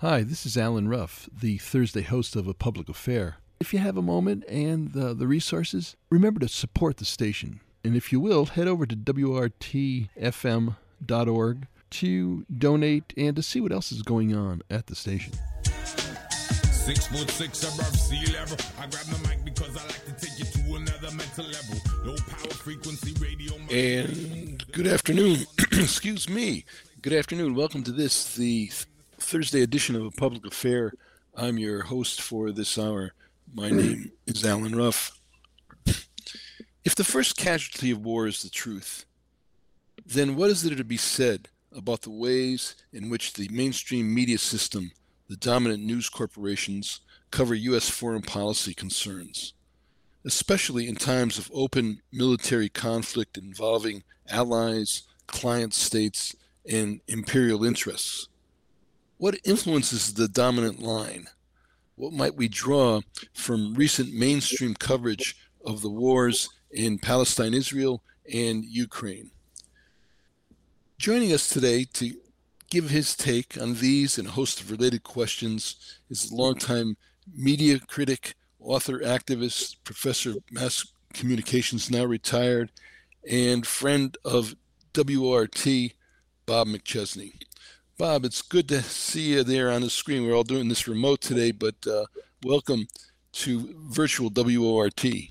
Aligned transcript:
Hi, 0.00 0.22
this 0.22 0.46
is 0.46 0.56
Allen 0.56 0.88
Ruff, 0.88 1.28
the 1.30 1.58
Thursday 1.58 2.00
host 2.00 2.34
of 2.34 2.48
A 2.48 2.54
Public 2.54 2.88
Affair. 2.88 3.36
If 3.60 3.74
you 3.74 3.80
have 3.80 3.98
a 3.98 4.02
moment 4.02 4.44
and 4.48 4.94
the, 4.94 5.12
the 5.12 5.26
resources, 5.26 5.94
remember 6.08 6.40
to 6.40 6.48
support 6.48 6.96
the 6.96 7.04
station. 7.04 7.60
And 7.84 7.94
if 7.94 8.10
you 8.10 8.18
will, 8.18 8.46
head 8.46 8.66
over 8.66 8.86
to 8.86 8.96
WORTFM.org 8.96 11.66
to 11.90 12.46
donate 12.46 13.12
and 13.14 13.36
to 13.36 13.42
see 13.42 13.60
what 13.60 13.72
else 13.72 13.92
is 13.92 14.00
going 14.00 14.34
on 14.34 14.62
at 14.70 14.86
the 14.86 14.94
station. 14.94 15.34
Six 15.64 17.06
foot 17.08 17.28
six 17.28 17.62
above 17.62 17.94
sea 17.94 18.24
level. 18.32 18.56
I 18.78 18.86
grab 18.86 19.04
the 19.04 19.18
mic 19.28 19.44
because 19.44 19.76
I 19.76 19.84
like 19.84 20.06
to 20.06 20.12
take 20.12 20.38
you 20.38 20.46
to 20.46 20.76
another 20.76 21.10
mental 21.14 21.44
level. 21.44 21.76
Low 22.06 22.16
power 22.26 22.54
frequency 22.54 23.12
radio. 23.20 23.52
And 23.70 24.64
good 24.72 24.86
afternoon. 24.86 25.44
Excuse 25.72 26.26
me. 26.26 26.64
Good 27.02 27.12
afternoon. 27.12 27.54
Welcome 27.54 27.82
to 27.82 27.92
this, 27.92 28.34
the 28.34 28.70
Thursday 29.20 29.62
edition 29.62 29.94
of 29.94 30.04
A 30.04 30.10
Public 30.10 30.46
Affair. 30.46 30.92
I'm 31.36 31.58
your 31.58 31.82
host 31.82 32.20
for 32.22 32.50
this 32.50 32.78
hour. 32.78 33.12
My 33.52 33.70
name 33.70 34.12
is 34.26 34.44
Allen 34.44 34.74
Ruff. 34.74 35.20
If 36.84 36.94
the 36.96 37.04
first 37.04 37.36
casualty 37.36 37.90
of 37.90 38.04
war 38.04 38.26
is 38.26 38.42
the 38.42 38.48
truth, 38.48 39.04
then 40.04 40.36
what 40.36 40.50
is 40.50 40.62
there 40.62 40.74
to 40.74 40.84
be 40.84 40.96
said 40.96 41.48
about 41.70 42.02
the 42.02 42.10
ways 42.10 42.74
in 42.92 43.10
which 43.10 43.34
the 43.34 43.48
mainstream 43.52 44.12
media 44.12 44.38
system, 44.38 44.90
the 45.28 45.36
dominant 45.36 45.84
news 45.84 46.08
corporations, 46.08 47.00
cover 47.30 47.54
U.S. 47.54 47.88
foreign 47.90 48.22
policy 48.22 48.72
concerns, 48.72 49.52
especially 50.24 50.88
in 50.88 50.96
times 50.96 51.38
of 51.38 51.50
open 51.54 52.00
military 52.10 52.70
conflict 52.70 53.36
involving 53.36 54.02
allies, 54.28 55.02
client 55.26 55.74
states, 55.74 56.34
and 56.68 57.00
imperial 57.06 57.64
interests? 57.64 58.29
What 59.20 59.38
influences 59.44 60.14
the 60.14 60.28
dominant 60.28 60.80
line? 60.80 61.26
What 61.94 62.14
might 62.14 62.36
we 62.36 62.48
draw 62.48 63.02
from 63.34 63.74
recent 63.74 64.14
mainstream 64.14 64.74
coverage 64.74 65.36
of 65.62 65.82
the 65.82 65.90
wars 65.90 66.48
in 66.70 66.98
Palestine, 66.98 67.52
Israel, 67.52 68.02
and 68.32 68.64
Ukraine? 68.64 69.30
Joining 70.96 71.34
us 71.34 71.50
today 71.50 71.84
to 71.92 72.14
give 72.70 72.88
his 72.88 73.14
take 73.14 73.60
on 73.60 73.74
these 73.74 74.16
and 74.16 74.26
a 74.26 74.30
host 74.30 74.62
of 74.62 74.70
related 74.70 75.02
questions 75.02 75.98
is 76.08 76.32
longtime 76.32 76.96
media 77.36 77.78
critic, 77.78 78.36
author, 78.58 79.00
activist, 79.00 79.76
professor 79.84 80.30
of 80.30 80.38
mass 80.50 80.94
communications, 81.12 81.90
now 81.90 82.06
retired, 82.06 82.72
and 83.30 83.66
friend 83.66 84.16
of 84.24 84.54
WORT, 84.96 85.66
Bob 86.46 86.68
McChesney. 86.68 87.34
Bob, 88.00 88.24
it's 88.24 88.40
good 88.40 88.66
to 88.66 88.82
see 88.82 89.34
you 89.34 89.44
there 89.44 89.70
on 89.70 89.82
the 89.82 89.90
screen. 89.90 90.26
We're 90.26 90.34
all 90.34 90.42
doing 90.42 90.70
this 90.70 90.88
remote 90.88 91.20
today, 91.20 91.50
but 91.50 91.74
uh, 91.86 92.06
welcome 92.42 92.88
to 93.32 93.74
virtual 93.76 94.30
WORT. 94.34 95.04
Yeah, 95.04 95.28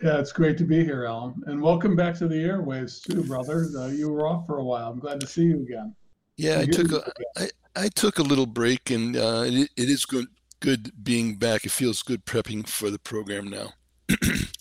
it's 0.00 0.30
great 0.30 0.56
to 0.58 0.64
be 0.64 0.84
here, 0.84 1.06
Allen, 1.06 1.42
and 1.48 1.60
welcome 1.60 1.96
back 1.96 2.16
to 2.18 2.28
the 2.28 2.36
airwaves 2.36 3.02
too, 3.02 3.24
brother. 3.24 3.66
Uh, 3.76 3.88
you 3.88 4.08
were 4.10 4.28
off 4.28 4.46
for 4.46 4.58
a 4.58 4.64
while. 4.64 4.92
I'm 4.92 5.00
glad 5.00 5.18
to 5.22 5.26
see 5.26 5.42
you 5.42 5.56
again. 5.56 5.92
Yeah, 6.36 6.60
I 6.60 6.66
took 6.66 6.92
a 6.92 7.10
I, 7.36 7.50
I 7.74 7.88
took 7.88 8.20
a 8.20 8.22
little 8.22 8.46
break, 8.46 8.92
and 8.92 9.16
uh, 9.16 9.42
it, 9.46 9.68
it 9.76 9.88
is 9.88 10.04
good 10.04 10.28
good 10.60 10.92
being 11.02 11.34
back. 11.34 11.64
It 11.64 11.72
feels 11.72 12.04
good 12.04 12.24
prepping 12.24 12.68
for 12.68 12.90
the 12.90 13.00
program 13.00 13.48
now. 13.48 13.72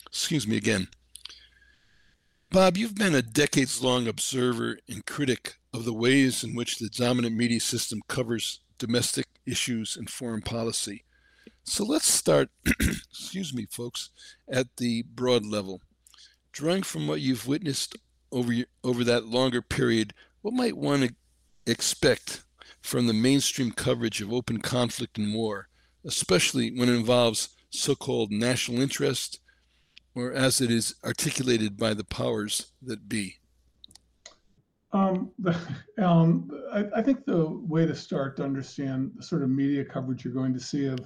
Excuse 0.07 0.47
me 0.47 0.57
again. 0.57 0.87
Bob, 2.49 2.77
you've 2.77 2.95
been 2.95 3.13
a 3.13 3.21
decades 3.21 3.83
long 3.83 4.07
observer 4.07 4.79
and 4.89 5.05
critic 5.05 5.57
of 5.77 5.85
the 5.85 5.93
ways 5.93 6.43
in 6.43 6.55
which 6.55 6.79
the 6.79 6.89
dominant 6.89 7.35
media 7.35 7.59
system 7.59 8.01
covers 8.07 8.61
domestic 8.79 9.27
issues 9.45 9.95
and 9.95 10.09
foreign 10.09 10.41
policy. 10.41 11.03
So 11.63 11.85
let's 11.85 12.07
start, 12.07 12.49
excuse 13.11 13.53
me, 13.53 13.67
folks, 13.69 14.09
at 14.49 14.77
the 14.77 15.03
broad 15.03 15.45
level. 15.45 15.81
Drawing 16.51 16.81
from 16.81 17.07
what 17.07 17.21
you've 17.21 17.47
witnessed 17.47 17.95
over, 18.31 18.53
over 18.83 19.03
that 19.03 19.27
longer 19.27 19.61
period, 19.61 20.13
what 20.41 20.55
might 20.55 20.75
one 20.75 21.15
expect 21.67 22.43
from 22.81 23.05
the 23.05 23.13
mainstream 23.13 23.71
coverage 23.71 24.19
of 24.19 24.33
open 24.33 24.59
conflict 24.59 25.19
and 25.19 25.35
war, 25.35 25.67
especially 26.03 26.71
when 26.71 26.89
it 26.89 26.95
involves 26.95 27.49
so 27.69 27.93
called 27.93 28.31
national 28.31 28.81
interest 28.81 29.39
or 30.15 30.33
as 30.33 30.59
it 30.59 30.71
is 30.71 30.95
articulated 31.05 31.77
by 31.77 31.93
the 31.93 32.03
powers 32.03 32.71
that 32.81 33.07
be? 33.07 33.37
Um, 34.93 35.31
Allen, 35.97 36.49
I, 36.71 36.85
I, 36.95 37.01
think 37.01 37.25
the 37.25 37.47
way 37.47 37.85
to 37.85 37.95
start 37.95 38.37
to 38.37 38.43
understand 38.43 39.11
the 39.15 39.23
sort 39.23 39.43
of 39.43 39.49
media 39.49 39.83
coverage 39.83 40.23
you're 40.23 40.33
going 40.33 40.53
to 40.53 40.59
see 40.59 40.87
of 40.87 40.99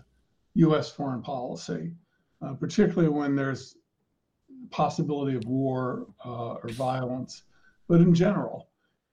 U.S. 0.55 0.91
foreign 0.91 1.21
policy, 1.21 1.91
uh, 2.41 2.53
particularly 2.53 3.09
when 3.09 3.35
there's 3.35 3.77
possibility 4.69 5.35
of 5.35 5.45
war 5.45 6.07
uh, 6.23 6.53
or 6.53 6.69
violence, 6.69 7.43
but 7.87 8.01
in 8.01 8.13
general, 8.13 8.69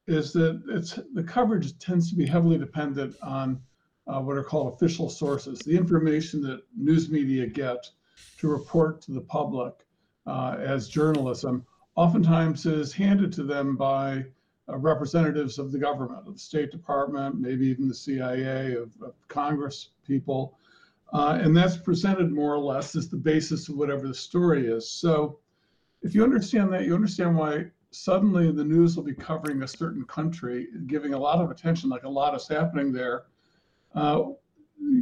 is 0.06 0.32
that 0.32 0.62
it's 0.68 0.98
the 1.14 1.22
coverage 1.22 1.78
tends 1.78 2.10
to 2.10 2.16
be 2.16 2.26
heavily 2.26 2.58
dependent 2.58 3.16
on 3.22 3.60
uh, 4.06 4.20
what 4.20 4.36
are 4.36 4.44
called 4.44 4.74
official 4.74 5.10
sources, 5.10 5.58
the 5.60 5.76
information 5.76 6.40
that 6.42 6.62
news 6.76 7.10
media 7.10 7.46
get 7.46 7.90
to 8.38 8.48
report 8.48 9.00
to 9.02 9.12
the 9.12 9.20
public 9.20 9.74
uh, 10.26 10.56
as 10.58 10.88
journalism 10.88 11.64
oftentimes 11.94 12.64
is 12.64 12.92
handed 12.92 13.32
to 13.32 13.42
them 13.42 13.76
by 13.76 14.24
representatives 14.76 15.58
of 15.58 15.72
the 15.72 15.78
government, 15.78 16.26
of 16.26 16.34
the 16.34 16.38
State 16.38 16.70
Department, 16.70 17.40
maybe 17.40 17.66
even 17.66 17.88
the 17.88 17.94
CIA, 17.94 18.74
of, 18.74 18.90
of 19.02 19.14
Congress 19.28 19.90
people. 20.06 20.58
Uh, 21.12 21.38
and 21.40 21.56
that's 21.56 21.78
presented 21.78 22.30
more 22.30 22.54
or 22.54 22.58
less 22.58 22.94
as 22.94 23.08
the 23.08 23.16
basis 23.16 23.68
of 23.68 23.76
whatever 23.76 24.06
the 24.06 24.14
story 24.14 24.66
is. 24.66 24.90
So 24.90 25.38
if 26.02 26.14
you 26.14 26.22
understand 26.22 26.72
that, 26.72 26.84
you 26.84 26.94
understand 26.94 27.36
why 27.36 27.66
suddenly 27.90 28.52
the 28.52 28.64
news 28.64 28.94
will 28.94 29.04
be 29.04 29.14
covering 29.14 29.62
a 29.62 29.68
certain 29.68 30.04
country, 30.04 30.68
giving 30.86 31.14
a 31.14 31.18
lot 31.18 31.40
of 31.40 31.50
attention, 31.50 31.88
like 31.88 32.04
a 32.04 32.08
lot 32.08 32.34
is 32.34 32.46
happening 32.46 32.92
there, 32.92 33.24
uh, 33.94 34.24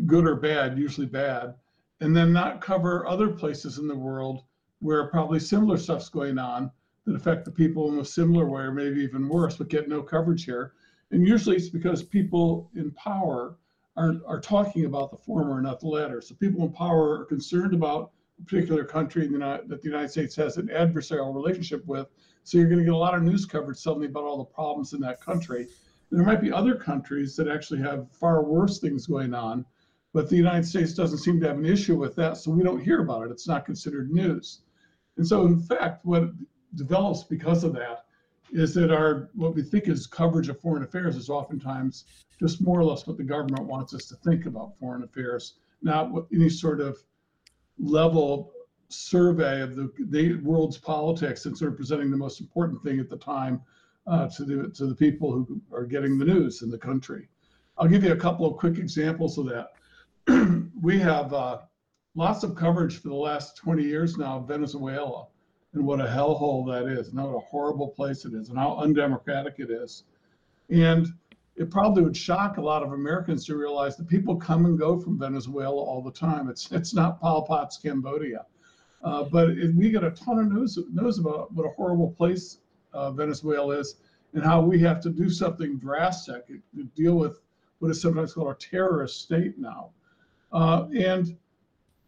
good 0.07 0.27
or 0.27 0.37
bad, 0.37 0.79
usually 0.79 1.07
bad, 1.07 1.55
and 2.01 2.17
then 2.17 2.33
not 2.33 2.61
cover 2.61 3.07
other 3.07 3.29
places 3.29 3.79
in 3.79 3.89
the 3.89 3.97
world 3.97 4.45
where 4.79 5.09
probably 5.09 5.41
similar 5.41 5.77
stuff's 5.77 6.09
going 6.09 6.39
on 6.39 6.71
that 7.07 7.17
affect 7.17 7.45
the 7.45 7.51
people 7.51 7.93
in 7.93 8.01
a 8.01 8.05
similar 8.05 8.47
way 8.47 8.63
or 8.63 8.73
maybe 8.73 9.01
even 9.01 9.29
worse, 9.29 9.57
but 9.57 9.69
get 9.69 9.89
no 9.89 10.03
coverage 10.03 10.45
here. 10.45 10.73
And 11.13 11.27
usually 11.27 11.57
it's 11.57 11.69
because 11.69 12.03
people 12.03 12.71
in 12.75 12.91
power 12.93 13.57
are, 13.97 14.17
are 14.27 14.41
talking 14.41 14.85
about 14.85 15.11
the 15.11 15.17
former 15.17 15.55
and 15.55 15.65
not 15.65 15.81
the 15.81 15.87
latter. 15.87 16.21
So 16.21 16.35
people 16.35 16.65
in 16.65 16.73
power 16.73 17.21
are 17.21 17.25
concerned 17.25 17.75
about 17.75 18.11
a 18.39 18.43
particular 18.43 18.85
country 18.85 19.27
that 19.29 19.69
the 19.69 19.89
United 19.89 20.11
States 20.11 20.35
has 20.37 20.57
an 20.57 20.69
adversarial 20.69 21.35
relationship 21.35 21.87
with. 21.87 22.09
So 22.43 22.59
you're 22.59 22.69
going 22.69 22.81
to 22.81 22.85
get 22.85 22.93
a 22.93 22.97
lot 22.97 23.15
of 23.15 23.23
news 23.23 23.47
coverage 23.47 23.79
suddenly 23.79 24.09
about 24.09 24.25
all 24.25 24.39
the 24.39 24.45
problems 24.45 24.93
in 24.93 25.01
that 25.01 25.21
country. 25.21 25.69
And 26.11 26.21
there 26.21 26.27
might 26.27 26.41
be 26.41 26.53
other 26.53 26.75
countries 26.75 27.35
that 27.37 27.49
actually 27.49 27.81
have 27.81 28.11
far 28.13 28.45
worse 28.45 28.79
things 28.79 29.07
going 29.07 29.33
on, 29.33 29.65
but 30.13 30.29
the 30.29 30.37
United 30.37 30.67
States 30.67 30.93
doesn't 30.93 31.19
seem 31.19 31.41
to 31.41 31.49
have 31.49 31.59
an 31.59 31.67
issue 31.67 31.97
with 31.97 32.15
that, 32.17 32.37
so 32.37 32.51
we 32.51 32.63
don't 32.63 32.83
hear 32.83 33.01
about 33.01 33.27
it. 33.27 33.31
It's 33.31 33.49
not 33.49 33.65
considered 33.65 34.13
news. 34.13 34.61
And 35.17 35.27
so, 35.27 35.47
in 35.47 35.59
fact, 35.61 36.05
what 36.05 36.31
develops 36.75 37.23
because 37.23 37.65
of 37.65 37.73
that 37.75 38.07
is 38.53 38.75
that 38.75 38.93
our 38.93 39.31
what 39.35 39.55
we 39.55 39.63
think 39.63 39.89
is 39.89 40.07
coverage 40.07 40.49
of 40.49 40.61
foreign 40.61 40.83
affairs 40.83 41.17
is 41.17 41.29
oftentimes 41.29 42.05
just 42.39 42.61
more 42.61 42.79
or 42.79 42.85
less 42.85 43.07
what 43.07 43.17
the 43.17 43.25
government 43.25 43.65
wants 43.65 43.95
us 43.95 44.07
to 44.07 44.15
think 44.17 44.47
about 44.47 44.79
foreign 44.79 45.03
affairs, 45.03 45.55
not 45.83 46.11
any 46.33 46.49
sort 46.49 46.81
of 46.81 46.99
level 47.79 48.53
survey 48.89 49.63
of 49.63 49.75
the, 49.75 49.91
the 50.11 50.35
world's 50.37 50.79
politics 50.79 51.47
and 51.47 51.57
sort 51.57 51.73
of 51.73 51.77
presenting 51.77 52.11
the 52.11 52.17
most 52.17 52.41
important 52.41 52.83
thing 52.83 53.01
at 53.01 53.09
the 53.09 53.17
time 53.17 53.61
uh, 54.07 54.29
to 54.29 54.45
the 54.45 54.69
to 54.71 54.87
the 54.87 54.95
people 54.95 55.33
who 55.33 55.61
are 55.73 55.85
getting 55.85 56.19
the 56.19 56.25
news 56.25 56.63
in 56.63 56.71
the 56.71 56.79
country. 56.79 57.29
I'll 57.79 57.89
give 57.89 58.05
you 58.05 58.13
a 58.13 58.17
couple 58.17 58.47
of 58.47 58.57
quick 58.57 58.79
examples 58.79 59.39
of 59.39 59.47
that. 59.47 59.73
we 60.81 60.99
have 60.99 61.33
uh, 61.33 61.59
lots 62.15 62.43
of 62.45 62.55
coverage 62.55 63.01
for 63.01 63.09
the 63.09 63.15
last 63.15 63.57
20 63.57 63.83
years 63.83 64.17
now 64.17 64.39
of 64.39 64.49
Venezuela 64.49 65.27
and 65.77 65.87
what 65.87 66.01
a 66.01 66.05
hellhole 66.05 66.67
that 66.67 66.91
is, 66.91 67.09
and 67.09 67.23
what 67.23 67.37
a 67.37 67.41
horrible 67.41 67.89
place 67.89 68.25
it 68.25 68.33
is, 68.33 68.49
and 68.49 68.59
how 68.59 68.77
undemocratic 68.79 69.57
it 69.59 69.71
is. 69.71 70.05
And 70.71 71.07
it 71.55 71.71
probably 71.71 72.03
would 72.03 72.17
shock 72.17 72.57
a 72.57 72.63
lot 72.63 72.83
of 72.83 72.93
Americans 72.93 73.45
to 73.47 73.57
realize 73.57 73.97
that 73.97 74.09
people 74.09 74.37
come 74.37 74.65
and 74.65 74.79
go 74.79 74.99
from 74.99 75.19
Venezuela 75.19 75.81
all 75.81 76.03
the 76.03 76.11
time. 76.11 76.49
It's 76.49 76.73
it's 76.73 76.95
not 76.95 77.21
Pol 77.21 77.43
Pot's 77.43 77.77
Cambodia, 77.77 78.47
uh, 79.05 79.25
but 79.25 79.51
it, 79.51 79.75
we 79.75 79.91
get 79.91 80.03
a 80.03 80.11
ton 80.11 80.39
of 80.39 80.51
news 80.51 80.79
news 80.93 81.19
about 81.19 81.53
what 81.53 81.67
a 81.67 81.71
horrible 81.71 82.11
place 82.11 82.59
uh, 82.93 83.11
Venezuela 83.13 83.79
is 83.79 83.97
and 84.33 84.43
how 84.43 84.61
we 84.61 84.79
have 84.81 85.01
to 85.01 85.11
do 85.11 85.29
something 85.31 85.79
drastic 85.79 86.47
to 86.47 86.85
deal 86.95 87.15
with 87.15 87.41
what 87.79 87.91
is 87.91 88.01
sometimes 88.01 88.33
called 88.33 88.51
a 88.51 88.59
terrorist 88.59 89.21
state 89.21 89.59
now. 89.59 89.91
Uh, 90.53 90.87
and 90.97 91.37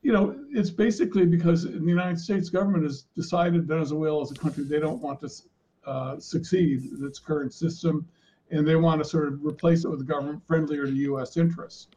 you 0.03 0.13
know, 0.13 0.39
it's 0.51 0.71
basically 0.71 1.27
because 1.27 1.65
the 1.65 1.71
United 1.79 2.19
States 2.19 2.51
government 2.51 2.85
has 2.85 3.03
decided 3.17 3.67
Venezuela 3.67 4.23
is 4.23 4.31
a 4.31 4.35
country 4.35 4.65
they 4.65 4.81
don't 4.81 5.03
want 5.03 5.21
to 5.21 5.31
uh, 5.87 6.19
succeed 6.19 6.85
in 6.93 7.05
its 7.05 7.19
current 7.19 7.53
system, 7.53 8.07
and 8.51 8.67
they 8.67 8.77
want 8.77 9.03
to 9.03 9.09
sort 9.09 9.29
of 9.29 9.45
replace 9.45 9.85
it 9.85 9.89
with 9.89 10.01
a 10.01 10.05
government 10.05 10.43
friendlier 10.47 10.87
to 10.87 10.93
U.S. 10.93 11.37
interests. 11.37 11.89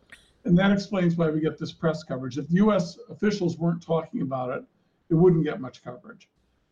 And 0.45 0.57
that 0.57 0.71
explains 0.71 1.15
why 1.15 1.29
we 1.29 1.39
get 1.39 1.57
this 1.57 1.71
press 1.71 2.03
coverage. 2.03 2.37
If 2.37 2.45
U.S. 2.49 2.97
officials 3.09 3.57
weren't 3.57 3.81
talking 3.81 4.21
about 4.21 4.49
it, 4.49 4.63
it 5.09 5.15
wouldn't 5.15 5.43
get 5.43 5.61
much 5.61 5.83
coverage. 5.83 6.29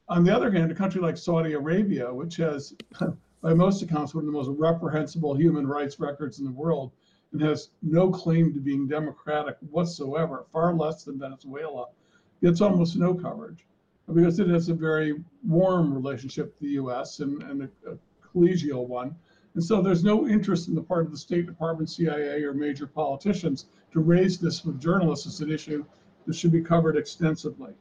On 0.08 0.24
the 0.24 0.36
other 0.36 0.50
hand, 0.50 0.72
a 0.72 0.76
country 0.76 1.02
like 1.02 1.18
Saudi 1.18 1.54
Arabia, 1.54 2.12
which 2.12 2.38
has, 2.38 2.74
by 3.42 3.54
most 3.54 3.84
accounts, 3.84 4.16
one 4.16 4.24
of 4.24 4.26
the 4.26 4.32
most 4.32 4.50
reprehensible 4.58 5.36
human 5.36 5.68
rights 5.68 6.00
records 6.00 6.40
in 6.40 6.46
the 6.46 6.52
world, 6.52 6.92
and 7.32 7.42
has 7.42 7.70
no 7.82 8.10
claim 8.10 8.54
to 8.54 8.60
being 8.60 8.88
democratic 8.88 9.58
whatsoever, 9.70 10.46
far 10.52 10.74
less 10.74 11.04
than 11.04 11.20
Venezuela, 11.20 11.88
gets 12.42 12.62
almost 12.62 12.96
no 12.96 13.14
coverage 13.14 13.66
because 14.14 14.40
it 14.40 14.48
has 14.48 14.70
a 14.70 14.74
very 14.74 15.24
warm 15.46 15.94
relationship 15.94 16.48
with 16.48 16.60
the 16.60 16.74
U.S. 16.76 17.20
and, 17.20 17.44
and 17.44 17.64
a, 17.64 17.92
a 17.92 17.98
collegial 18.26 18.88
one. 18.88 19.16
And 19.56 19.64
so 19.64 19.82
there's 19.82 20.04
no 20.04 20.28
interest 20.28 20.68
in 20.68 20.76
the 20.76 20.82
part 20.82 21.06
of 21.06 21.12
the 21.12 21.18
State 21.18 21.46
Department, 21.46 21.90
CIA, 21.90 22.44
or 22.44 22.54
major 22.54 22.88
politicians 22.88 23.66
to 23.92 24.00
raise 24.00 24.40
this 24.40 24.64
with 24.64 24.80
journalists 24.80 25.28
as 25.28 25.42
an 25.42 25.52
issue 25.52 25.86
that 26.26 26.36
should 26.36 26.52
be 26.52 26.62
covered 26.62 26.96
extensively. 26.96 27.74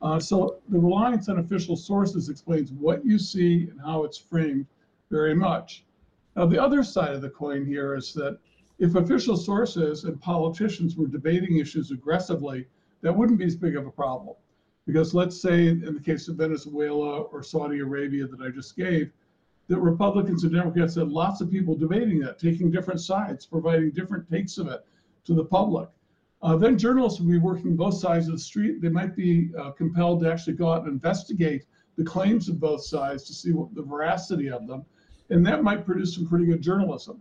Uh, 0.00 0.20
so 0.20 0.58
the 0.68 0.78
reliance 0.78 1.28
on 1.28 1.38
official 1.40 1.76
sources 1.76 2.28
explains 2.28 2.70
what 2.72 3.04
you 3.04 3.18
see 3.18 3.68
and 3.70 3.80
how 3.80 4.04
it's 4.04 4.18
framed 4.18 4.66
very 5.10 5.34
much. 5.34 5.84
Now, 6.36 6.46
the 6.46 6.62
other 6.62 6.84
side 6.84 7.14
of 7.14 7.22
the 7.22 7.30
coin 7.30 7.66
here 7.66 7.96
is 7.96 8.12
that 8.14 8.38
if 8.78 8.94
official 8.94 9.36
sources 9.36 10.04
and 10.04 10.20
politicians 10.20 10.96
were 10.96 11.08
debating 11.08 11.56
issues 11.56 11.90
aggressively, 11.90 12.66
that 13.02 13.14
wouldn't 13.16 13.38
be 13.38 13.44
as 13.44 13.56
big 13.56 13.76
of 13.76 13.86
a 13.86 13.90
problem. 13.90 14.36
Because 14.86 15.14
let's 15.14 15.40
say 15.40 15.68
in 15.68 15.94
the 15.94 16.00
case 16.00 16.28
of 16.28 16.36
Venezuela 16.36 17.22
or 17.22 17.42
Saudi 17.42 17.80
Arabia 17.80 18.26
that 18.26 18.40
I 18.40 18.50
just 18.50 18.76
gave, 18.76 19.10
that 19.66 19.78
Republicans 19.80 20.44
and 20.44 20.52
Democrats 20.52 20.94
had 20.94 21.08
lots 21.08 21.40
of 21.40 21.50
people 21.50 21.74
debating 21.74 22.20
that, 22.20 22.38
taking 22.38 22.70
different 22.70 23.00
sides, 23.00 23.44
providing 23.44 23.90
different 23.90 24.30
takes 24.30 24.56
of 24.56 24.68
it 24.68 24.84
to 25.24 25.34
the 25.34 25.44
public. 25.44 25.88
Uh, 26.40 26.56
then 26.56 26.78
journalists 26.78 27.20
would 27.20 27.28
be 27.28 27.38
working 27.38 27.76
both 27.76 27.94
sides 27.94 28.28
of 28.28 28.32
the 28.32 28.38
street. 28.38 28.80
They 28.80 28.88
might 28.88 29.14
be 29.14 29.50
uh, 29.58 29.72
compelled 29.72 30.20
to 30.20 30.32
actually 30.32 30.54
go 30.54 30.72
out 30.72 30.84
and 30.84 30.92
investigate 30.92 31.66
the 31.96 32.04
claims 32.04 32.48
of 32.48 32.60
both 32.60 32.84
sides 32.84 33.24
to 33.24 33.34
see 33.34 33.52
what 33.52 33.74
the 33.74 33.82
veracity 33.82 34.48
of 34.48 34.66
them, 34.68 34.86
and 35.30 35.44
that 35.44 35.64
might 35.64 35.84
produce 35.84 36.14
some 36.14 36.28
pretty 36.28 36.46
good 36.46 36.62
journalism. 36.62 37.20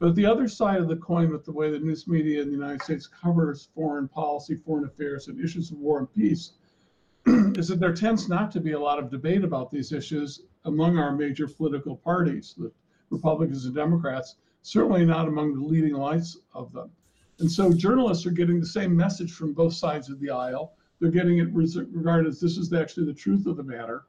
But 0.00 0.14
the 0.14 0.24
other 0.24 0.48
side 0.48 0.80
of 0.80 0.88
the 0.88 0.96
coin 0.96 1.30
with 1.30 1.44
the 1.44 1.52
way 1.52 1.70
the 1.70 1.78
news 1.78 2.08
media 2.08 2.40
in 2.40 2.48
the 2.48 2.54
United 2.54 2.80
States 2.80 3.06
covers 3.06 3.68
foreign 3.74 4.08
policy, 4.08 4.56
foreign 4.56 4.86
affairs, 4.86 5.28
and 5.28 5.38
issues 5.38 5.70
of 5.70 5.76
war 5.76 5.98
and 5.98 6.10
peace 6.10 6.52
is 7.26 7.68
that 7.68 7.80
there 7.80 7.92
tends 7.92 8.26
not 8.26 8.50
to 8.52 8.60
be 8.60 8.72
a 8.72 8.80
lot 8.80 8.98
of 8.98 9.10
debate 9.10 9.44
about 9.44 9.70
these 9.70 9.92
issues 9.92 10.40
among 10.64 10.96
our 10.96 11.14
major 11.14 11.46
political 11.46 11.96
parties, 11.96 12.54
the 12.56 12.72
Republicans 13.10 13.66
and 13.66 13.74
Democrats, 13.74 14.36
certainly 14.62 15.04
not 15.04 15.28
among 15.28 15.52
the 15.52 15.66
leading 15.66 15.92
lights 15.92 16.38
of 16.54 16.72
them. 16.72 16.90
And 17.38 17.52
so 17.52 17.70
journalists 17.70 18.24
are 18.24 18.30
getting 18.30 18.58
the 18.58 18.64
same 18.66 18.96
message 18.96 19.32
from 19.32 19.52
both 19.52 19.74
sides 19.74 20.08
of 20.08 20.18
the 20.18 20.30
aisle. 20.30 20.76
They're 20.98 21.10
getting 21.10 21.40
it 21.40 21.52
regarded 21.52 22.26
as 22.26 22.40
this 22.40 22.56
is 22.56 22.72
actually 22.72 23.04
the 23.04 23.12
truth 23.12 23.44
of 23.44 23.58
the 23.58 23.62
matter. 23.62 24.04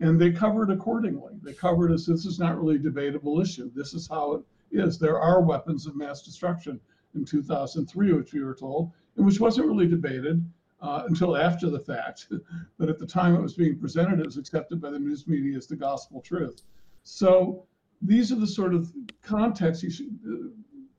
And 0.00 0.18
they 0.18 0.32
cover 0.32 0.62
it 0.62 0.70
accordingly. 0.70 1.34
They 1.42 1.52
cover 1.52 1.90
it 1.90 1.92
as 1.92 2.06
this 2.06 2.24
is 2.24 2.38
not 2.38 2.58
really 2.58 2.76
a 2.76 2.78
debatable 2.78 3.38
issue. 3.38 3.70
This 3.74 3.92
is 3.92 4.08
how 4.08 4.32
it 4.34 4.42
is. 4.78 4.98
There 4.98 5.20
are 5.20 5.40
weapons 5.40 5.86
of 5.86 5.96
mass 5.96 6.22
destruction 6.22 6.80
in 7.14 7.24
2003, 7.24 8.12
which 8.12 8.32
we 8.32 8.42
were 8.42 8.54
told, 8.54 8.92
and 9.16 9.26
which 9.26 9.40
wasn't 9.40 9.66
really 9.66 9.86
debated 9.86 10.44
uh, 10.80 11.04
until 11.08 11.36
after 11.36 11.70
the 11.70 11.80
fact. 11.80 12.28
but 12.78 12.88
at 12.88 12.98
the 12.98 13.06
time 13.06 13.34
it 13.34 13.42
was 13.42 13.54
being 13.54 13.78
presented, 13.78 14.20
it 14.20 14.26
was 14.26 14.36
accepted 14.36 14.80
by 14.80 14.90
the 14.90 14.98
news 14.98 15.26
media 15.26 15.56
as 15.56 15.66
the 15.66 15.76
gospel 15.76 16.20
truth. 16.20 16.62
So 17.02 17.66
these 18.02 18.32
are 18.32 18.36
the 18.36 18.46
sort 18.46 18.74
of 18.74 18.92
contexts 19.22 19.82
you 19.82 19.90
should, 19.90 20.18
uh, 20.28 20.48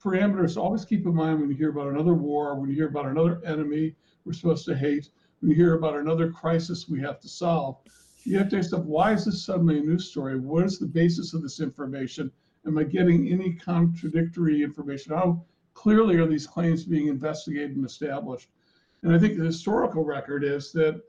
parameters 0.03 0.53
to 0.53 0.61
always 0.61 0.85
keep 0.85 1.05
in 1.05 1.13
mind 1.13 1.39
when 1.39 1.49
you 1.49 1.55
hear 1.55 1.69
about 1.69 1.87
another 1.87 2.13
war, 2.13 2.55
when 2.55 2.69
you 2.69 2.75
hear 2.75 2.87
about 2.87 3.05
another 3.05 3.41
enemy 3.45 3.95
we're 4.25 4.33
supposed 4.33 4.65
to 4.65 4.75
hate, 4.75 5.09
when 5.39 5.49
you 5.49 5.55
hear 5.55 5.75
about 5.75 5.95
another 5.95 6.31
crisis 6.31 6.89
we 6.89 6.99
have 6.99 7.19
to 7.21 7.29
solve. 7.29 7.77
You 8.23 8.37
have 8.37 8.49
to 8.49 8.57
ask 8.57 8.65
yourself, 8.65 8.85
why 8.85 9.13
is 9.13 9.23
this 9.23 9.45
suddenly 9.45 9.79
a 9.79 9.81
news 9.81 10.09
story? 10.09 10.37
What 10.37 10.65
is 10.65 10.79
the 10.79 10.85
basis 10.85 11.33
of 11.33 11.41
this 11.41 11.61
information? 11.61 12.29
Am 12.67 12.77
I 12.77 12.83
getting 12.83 13.29
any 13.29 13.53
contradictory 13.53 14.61
information? 14.61 15.13
How 15.13 15.41
clearly 15.73 16.17
are 16.17 16.27
these 16.27 16.45
claims 16.45 16.83
being 16.83 17.07
investigated 17.07 17.77
and 17.77 17.85
established? 17.85 18.49
And 19.03 19.15
I 19.15 19.19
think 19.19 19.37
the 19.37 19.45
historical 19.45 20.03
record 20.03 20.43
is 20.43 20.73
that 20.73 21.01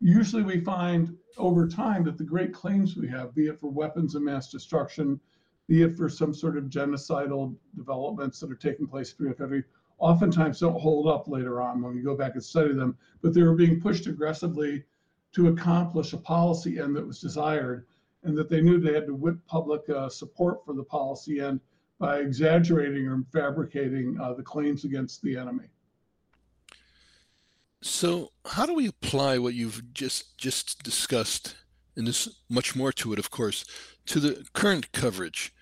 usually 0.00 0.42
we 0.42 0.60
find 0.60 1.16
over 1.36 1.68
time 1.68 2.02
that 2.04 2.18
the 2.18 2.24
great 2.24 2.52
claims 2.52 2.96
we 2.96 3.06
have, 3.08 3.32
be 3.32 3.46
it 3.46 3.60
for 3.60 3.70
weapons 3.70 4.16
of 4.16 4.22
mass 4.22 4.50
destruction, 4.50 5.20
be 5.68 5.82
it 5.82 5.96
for 5.96 6.08
some 6.08 6.34
sort 6.34 6.56
of 6.56 6.64
genocidal 6.64 7.54
developments 7.76 8.40
that 8.40 8.50
are 8.50 8.56
taking 8.56 8.88
place 8.88 9.12
through 9.12 9.28
the 9.28 9.34
country, 9.34 9.62
oftentimes 9.98 10.58
don't 10.58 10.80
hold 10.80 11.06
up 11.06 11.28
later 11.28 11.60
on 11.60 11.80
when 11.80 11.94
we 11.94 12.02
go 12.02 12.16
back 12.16 12.34
and 12.34 12.42
study 12.42 12.74
them. 12.74 12.96
But 13.22 13.34
they 13.34 13.42
were 13.42 13.54
being 13.54 13.80
pushed 13.80 14.08
aggressively 14.08 14.82
to 15.32 15.48
accomplish 15.48 16.12
a 16.12 16.18
policy 16.18 16.80
end 16.80 16.96
that 16.96 17.06
was 17.06 17.20
desired, 17.20 17.86
and 18.24 18.36
that 18.36 18.50
they 18.50 18.60
knew 18.60 18.80
they 18.80 18.94
had 18.94 19.06
to 19.06 19.14
whip 19.14 19.36
public 19.46 19.88
uh, 19.88 20.08
support 20.08 20.64
for 20.64 20.74
the 20.74 20.82
policy 20.82 21.40
end 21.40 21.60
by 21.98 22.18
exaggerating 22.18 23.06
or 23.06 23.24
fabricating 23.32 24.18
uh, 24.20 24.32
the 24.32 24.42
claims 24.42 24.84
against 24.84 25.22
the 25.22 25.36
enemy. 25.36 25.64
So, 27.80 28.32
how 28.44 28.66
do 28.66 28.74
we 28.74 28.88
apply 28.88 29.38
what 29.38 29.54
you've 29.54 29.94
just 29.94 30.36
just 30.36 30.82
discussed, 30.82 31.54
and 31.96 32.06
there's 32.06 32.40
much 32.48 32.74
more 32.74 32.92
to 32.92 33.12
it, 33.12 33.18
of 33.18 33.30
course, 33.30 33.64
to 34.06 34.18
the 34.18 34.44
current 34.52 34.90
coverage? 34.92 35.54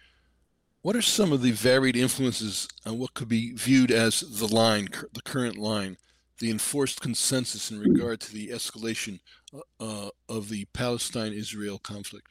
What 0.80 0.96
are 0.96 1.02
some 1.02 1.32
of 1.32 1.42
the 1.42 1.50
varied 1.50 1.96
influences 1.96 2.68
on 2.86 2.98
what 2.98 3.14
could 3.14 3.28
be 3.28 3.52
viewed 3.52 3.90
as 3.90 4.20
the 4.20 4.46
line, 4.46 4.88
the 5.12 5.22
current 5.22 5.56
line, 5.58 5.98
the 6.38 6.50
enforced 6.50 7.00
consensus 7.00 7.70
in 7.70 7.80
regard 7.80 8.20
to 8.20 8.32
the 8.32 8.48
escalation 8.48 9.20
uh, 9.52 9.60
uh 9.80 10.10
of 10.28 10.48
the 10.48 10.64
Palestine-Israel 10.72 11.80
conflict? 11.80 12.28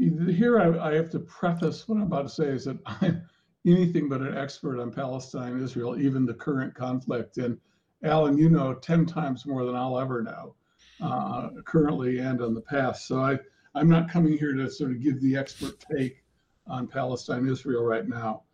Here, 0.00 0.58
I, 0.58 0.90
I, 0.90 0.94
have 0.94 1.10
to 1.10 1.18
preface 1.18 1.86
what 1.86 1.96
I'm 1.96 2.04
about 2.04 2.22
to 2.22 2.28
say 2.30 2.46
is 2.46 2.64
that 2.64 2.78
I'm 2.86 3.22
anything 3.66 4.08
but 4.08 4.22
an 4.22 4.36
expert 4.36 4.80
on 4.80 4.90
Palestine, 4.90 5.62
Israel, 5.62 6.00
even 6.00 6.24
the 6.24 6.32
current 6.32 6.74
conflict, 6.74 7.36
and 7.36 7.58
Allen, 8.02 8.38
you 8.38 8.48
know 8.48 8.74
10 8.74 9.04
times 9.04 9.44
more 9.44 9.66
than 9.66 9.76
I'll 9.76 9.98
ever 9.98 10.22
know 10.22 10.54
uh, 11.02 11.50
currently 11.66 12.18
and 12.18 12.40
on 12.40 12.54
the 12.54 12.62
past. 12.62 13.06
So 13.06 13.20
I, 13.20 13.38
I'm 13.74 13.90
not 13.90 14.10
coming 14.10 14.38
here 14.38 14.54
to 14.54 14.70
sort 14.70 14.92
of 14.92 15.02
give 15.02 15.20
the 15.20 15.36
expert 15.36 15.84
take 15.94 16.24
on 16.66 16.86
Palestine, 16.86 17.46
Israel 17.46 17.84
right 17.84 18.08
now. 18.08 18.44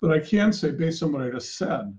But 0.00 0.12
I 0.12 0.20
can 0.20 0.52
say, 0.52 0.70
based 0.70 1.02
on 1.02 1.12
what 1.12 1.22
I 1.22 1.30
just 1.30 1.58
said, 1.58 1.96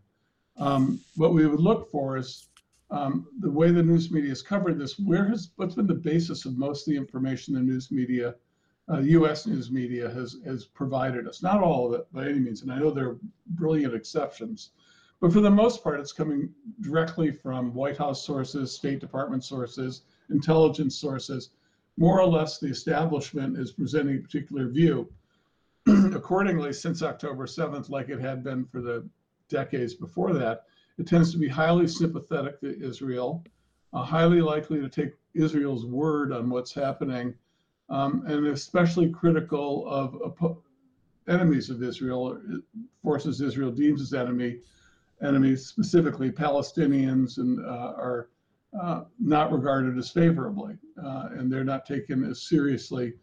um, 0.58 1.00
what 1.16 1.34
we 1.34 1.46
would 1.46 1.60
look 1.60 1.90
for 1.90 2.18
is 2.18 2.48
um, 2.92 3.28
the 3.40 3.50
way 3.50 3.72
the 3.72 3.84
news 3.84 4.12
media 4.12 4.30
has 4.30 4.42
covered 4.42 4.80
this. 4.80 5.00
Where 5.00 5.26
has 5.26 5.52
what's 5.56 5.76
been 5.76 5.88
the 5.88 5.94
basis 5.94 6.46
of 6.46 6.58
most 6.58 6.88
of 6.88 6.92
the 6.92 6.98
information 6.98 7.54
the 7.54 7.62
news 7.62 7.92
media, 7.92 8.36
uh, 8.92 9.00
U.S. 9.00 9.48
news 9.48 9.72
media 9.72 10.10
has 10.10 10.38
has 10.46 10.66
provided 10.66 11.28
us? 11.28 11.42
Not 11.42 11.62
all 11.62 11.88
of 11.88 12.00
it 12.00 12.12
by 12.12 12.26
any 12.26 12.40
means, 12.40 12.62
and 12.62 12.72
I 12.72 12.80
know 12.80 12.92
there 12.92 13.10
are 13.10 13.20
brilliant 13.48 13.94
exceptions. 13.94 14.72
But 15.22 15.32
for 15.32 15.40
the 15.40 15.50
most 15.50 15.84
part, 15.84 16.02
it's 16.02 16.12
coming 16.12 16.54
directly 16.82 17.32
from 17.32 17.74
White 17.74 17.98
House 17.98 18.26
sources, 18.26 18.76
State 18.76 19.00
Department 19.00 19.46
sources, 19.46 20.02
intelligence 20.30 20.98
sources. 20.98 21.52
More 21.98 22.20
or 22.20 22.28
less, 22.28 22.60
the 22.60 22.68
establishment 22.68 23.58
is 23.58 23.72
presenting 23.72 24.18
a 24.18 24.22
particular 24.22 24.68
view. 24.68 25.10
Accordingly, 25.88 26.74
since 26.74 27.02
October 27.02 27.46
7th, 27.46 27.90
like 27.90 28.10
it 28.10 28.20
had 28.20 28.44
been 28.44 28.66
for 28.66 28.82
the 28.82 29.08
decades 29.48 29.94
before 29.94 30.34
that, 30.34 30.66
it 30.98 31.08
tends 31.08 31.32
to 31.32 31.38
be 31.38 31.48
highly 31.48 31.88
sympathetic 31.88 32.60
to 32.60 32.82
Israel, 32.84 33.44
uh, 33.94 34.04
highly 34.04 34.42
likely 34.42 34.82
to 34.82 34.90
take 34.90 35.14
Israel's 35.34 35.86
word 35.86 36.34
on 36.34 36.50
what's 36.50 36.74
happening, 36.74 37.34
um, 37.90 38.24
and 38.28 38.48
especially 38.48 39.10
critical 39.10 39.88
of 39.88 40.34
uh, 40.42 40.54
enemies 41.32 41.70
of 41.70 41.84
Israel, 41.84 42.40
forces 43.02 43.42
Israel 43.42 43.72
deems 43.72 44.02
as 44.02 44.14
enemy, 44.14 44.60
enemies, 45.22 45.68
specifically 45.68 46.32
Palestinians, 46.32 47.38
and 47.38 47.60
uh, 47.66 47.94
are 47.98 48.30
uh, 48.80 49.04
not 49.20 49.52
regarded 49.52 49.98
as 49.98 50.10
favorably, 50.10 50.76
uh, 51.04 51.30
and 51.32 51.52
they're 51.52 51.64
not 51.64 51.86
taken 51.86 52.24
as 52.24 52.42
seriously 52.42 53.14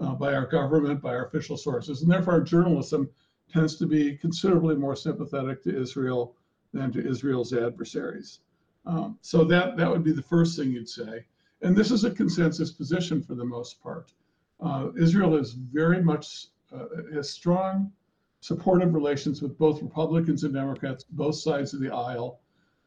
uh, 0.00 0.14
by 0.14 0.34
our 0.34 0.46
government, 0.46 1.00
by 1.00 1.10
our 1.10 1.26
official 1.26 1.56
sources, 1.56 2.02
and 2.02 2.10
therefore 2.10 2.34
our 2.34 2.40
journalism 2.40 3.08
tends 3.50 3.76
to 3.76 3.86
be 3.86 4.16
considerably 4.16 4.74
more 4.74 4.96
sympathetic 4.96 5.62
to 5.62 5.80
Israel 5.80 6.34
than 6.72 6.90
to 6.92 7.06
Israel's 7.06 7.52
adversaries. 7.52 8.40
Um, 8.84 9.18
so 9.20 9.44
that 9.44 9.76
that 9.76 9.90
would 9.90 10.04
be 10.04 10.12
the 10.12 10.22
first 10.22 10.58
thing 10.58 10.70
you'd 10.70 10.88
say, 10.88 11.24
and 11.62 11.76
this 11.76 11.90
is 11.90 12.04
a 12.04 12.10
consensus 12.10 12.70
position 12.70 13.22
for 13.22 13.34
the 13.34 13.44
most 13.44 13.82
part. 13.82 14.12
Uh, 14.60 14.88
Israel 14.98 15.36
is 15.36 15.52
very 15.52 16.02
much 16.02 16.48
uh, 16.72 16.86
has 17.12 17.30
strong 17.30 17.92
supportive 18.40 18.94
relations 18.94 19.42
with 19.42 19.56
both 19.58 19.82
Republicans 19.82 20.44
and 20.44 20.54
Democrats, 20.54 21.04
both 21.10 21.36
sides 21.36 21.74
of 21.74 21.80
the 21.80 21.92
aisle. 21.92 22.40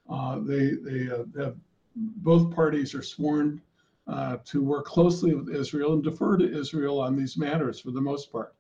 Uh, 0.10 0.40
they 0.40 0.72
they 0.72 1.10
uh, 1.12 1.24
have 1.38 1.56
both 1.96 2.54
parties 2.54 2.96
are 2.96 3.02
sworn 3.02 3.62
uh, 4.08 4.38
to 4.46 4.64
work 4.64 4.86
closely 4.86 5.36
with 5.36 5.54
Israel 5.54 5.94
and 5.94 6.04
defer 6.04 6.38
to 6.38 6.60
Israel 6.60 7.00
on 7.00 7.16
these 7.16 7.38
matters 7.38 7.80
for 7.80 7.92
the 7.92 8.02
most 8.02 8.32
part. 8.32 8.56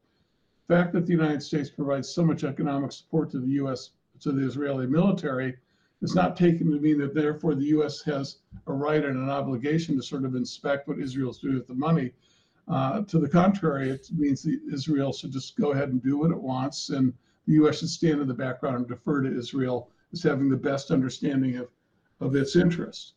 The 0.67 0.75
fact 0.75 0.93
that 0.93 1.05
the 1.05 1.13
United 1.13 1.41
States 1.41 1.69
provides 1.69 2.09
so 2.09 2.23
much 2.23 2.43
economic 2.43 2.91
support 2.91 3.31
to 3.31 3.39
the 3.39 3.53
U.S. 3.63 3.91
to 4.19 4.31
the 4.31 4.45
Israeli 4.45 4.85
military 4.85 5.57
is 6.01 6.15
not 6.15 6.37
taken 6.37 6.71
to 6.71 6.79
mean 6.79 6.97
that 6.99 7.13
therefore 7.13 7.55
the 7.55 7.65
U.S. 7.65 8.01
has 8.03 8.37
a 8.67 8.73
right 8.73 9.03
and 9.03 9.17
an 9.17 9.29
obligation 9.29 9.95
to 9.97 10.03
sort 10.03 10.25
of 10.25 10.35
inspect 10.35 10.87
what 10.87 10.99
Israel's 10.99 11.39
doing 11.39 11.55
with 11.55 11.67
the 11.67 11.73
money. 11.73 12.11
Uh, 12.67 13.01
to 13.01 13.19
the 13.19 13.27
contrary, 13.27 13.89
it 13.89 14.07
means 14.15 14.43
that 14.43 14.59
Israel 14.71 15.11
should 15.11 15.31
just 15.31 15.57
go 15.57 15.71
ahead 15.71 15.89
and 15.89 16.01
do 16.01 16.17
what 16.17 16.31
it 16.31 16.41
wants, 16.41 16.89
and 16.89 17.13
the 17.47 17.53
U.S. 17.53 17.79
should 17.79 17.89
stand 17.89 18.21
in 18.21 18.27
the 18.27 18.33
background 18.33 18.77
and 18.77 18.87
defer 18.87 19.21
to 19.21 19.37
Israel 19.37 19.89
as 20.13 20.23
having 20.23 20.49
the 20.49 20.57
best 20.57 20.91
understanding 20.91 21.57
of, 21.57 21.67
of 22.21 22.35
its 22.35 22.55
interests. 22.55 23.13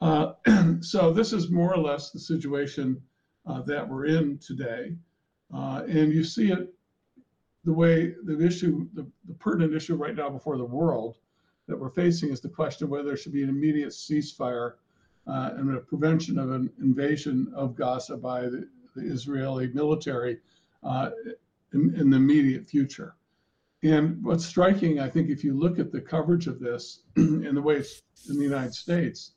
Uh, 0.00 0.32
so 0.80 1.12
this 1.12 1.32
is 1.32 1.50
more 1.50 1.74
or 1.74 1.78
less 1.78 2.10
the 2.10 2.18
situation 2.18 3.00
uh, 3.46 3.62
that 3.62 3.88
we're 3.88 4.06
in 4.06 4.38
today. 4.38 4.94
Uh, 5.54 5.82
and 5.88 6.12
you 6.12 6.24
see 6.24 6.50
it 6.50 6.72
the 7.64 7.72
way 7.72 8.14
the 8.24 8.44
issue, 8.44 8.88
the, 8.94 9.06
the 9.26 9.34
pertinent 9.34 9.74
issue 9.74 9.94
right 9.94 10.16
now 10.16 10.28
before 10.28 10.56
the 10.56 10.64
world 10.64 11.16
that 11.68 11.78
we're 11.78 11.90
facing 11.90 12.30
is 12.30 12.40
the 12.40 12.48
question 12.48 12.88
whether 12.88 13.04
there 13.04 13.16
should 13.16 13.32
be 13.32 13.42
an 13.42 13.48
immediate 13.48 13.90
ceasefire 13.90 14.74
uh, 15.26 15.50
and 15.56 15.76
a 15.76 15.80
prevention 15.80 16.38
of 16.38 16.50
an 16.50 16.70
invasion 16.80 17.52
of 17.54 17.76
Gaza 17.76 18.16
by 18.16 18.42
the, 18.42 18.68
the 18.96 19.02
Israeli 19.02 19.68
military 19.68 20.38
uh, 20.82 21.10
in, 21.72 21.94
in, 21.94 22.10
the 22.10 22.16
immediate 22.16 22.66
future. 22.66 23.14
And 23.84 24.22
what's 24.24 24.44
striking, 24.44 25.00
I 25.00 25.08
think, 25.08 25.28
if 25.28 25.44
you 25.44 25.58
look 25.58 25.78
at 25.78 25.92
the 25.92 26.00
coverage 26.00 26.46
of 26.46 26.58
this 26.58 27.00
and 27.16 27.56
the 27.56 27.62
way 27.62 27.76
it's 27.76 28.02
in 28.28 28.36
the 28.36 28.44
United 28.44 28.74
States, 28.74 29.32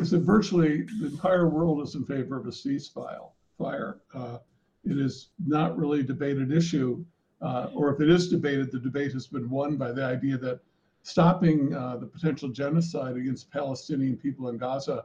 is 0.00 0.10
that 0.10 0.20
virtually 0.20 0.82
the 1.00 1.06
entire 1.06 1.48
world 1.48 1.82
is 1.82 1.94
in 1.94 2.04
favor 2.04 2.38
of 2.38 2.46
a 2.46 2.50
ceasefire. 2.50 3.30
Fire. 3.58 4.00
Uh, 4.14 4.38
it 4.84 4.98
is 4.98 5.30
not 5.46 5.76
really 5.76 6.00
a 6.00 6.04
debated 6.04 6.50
issue, 6.50 7.04
uh, 7.42 7.68
or 7.74 7.92
if 7.92 8.00
it 8.00 8.08
is 8.08 8.28
debated, 8.28 8.72
the 8.72 8.78
debate 8.78 9.12
has 9.12 9.26
been 9.26 9.48
won 9.50 9.76
by 9.76 9.92
the 9.92 10.04
idea 10.04 10.38
that 10.38 10.60
stopping 11.02 11.74
uh, 11.74 11.96
the 11.96 12.06
potential 12.06 12.48
genocide 12.48 13.16
against 13.16 13.50
Palestinian 13.50 14.16
people 14.16 14.48
in 14.48 14.58
Gaza 14.58 15.04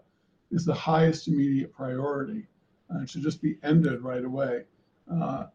is 0.52 0.66
the 0.66 0.74
highest 0.74 1.28
immediate 1.28 1.74
priority. 1.74 2.46
Uh, 2.94 3.02
it 3.02 3.10
should 3.10 3.24
just 3.24 3.42
be 3.42 3.58
ended 3.64 4.02
right 4.02 4.24
away. 4.24 4.64
Uh, 5.12 5.46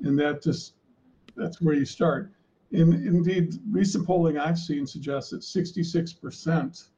and 0.00 0.18
that 0.18 0.42
just 0.42 0.74
that's 1.36 1.60
where 1.60 1.74
you 1.74 1.84
start. 1.84 2.32
In, 2.72 2.92
indeed, 2.92 3.54
recent 3.70 4.06
polling 4.06 4.38
I've 4.38 4.58
seen 4.58 4.86
suggests 4.86 5.30
that 5.30 5.40
66% 5.40 6.88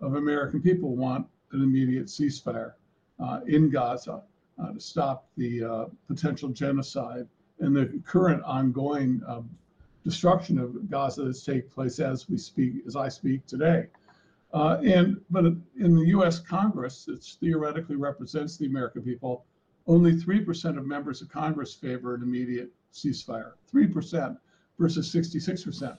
of 0.00 0.14
American 0.14 0.62
people 0.62 0.94
want 0.94 1.26
an 1.52 1.62
immediate 1.62 2.06
ceasefire 2.06 2.74
uh, 3.18 3.40
in 3.46 3.70
Gaza 3.70 4.22
uh, 4.62 4.72
to 4.72 4.80
stop 4.80 5.28
the 5.36 5.64
uh, 5.64 5.84
potential 6.06 6.50
genocide 6.50 7.26
and 7.60 7.74
the 7.74 8.00
current 8.06 8.42
ongoing 8.44 9.20
um, 9.26 9.50
destruction 10.08 10.58
of 10.58 10.90
Gaza 10.90 11.24
that's 11.24 11.44
taking 11.44 11.68
place 11.70 12.00
as 12.00 12.28
we 12.28 12.38
speak, 12.38 12.82
as 12.86 12.96
I 12.96 13.08
speak 13.08 13.46
today. 13.46 13.86
Uh, 14.54 14.78
and 14.82 15.20
but 15.28 15.44
in 15.44 15.94
the 15.94 16.06
U.S. 16.06 16.38
Congress, 16.38 17.06
it 17.08 17.22
theoretically 17.40 17.96
represents 17.96 18.56
the 18.56 18.66
American 18.66 19.02
people. 19.02 19.44
Only 19.86 20.16
three 20.16 20.40
percent 20.40 20.78
of 20.78 20.86
members 20.86 21.20
of 21.20 21.28
Congress 21.28 21.74
favor 21.74 22.14
an 22.14 22.22
immediate 22.22 22.70
ceasefire. 22.92 23.52
Three 23.66 23.86
percent 23.86 24.38
versus 24.78 25.10
sixty-six 25.10 25.64
percent. 25.64 25.96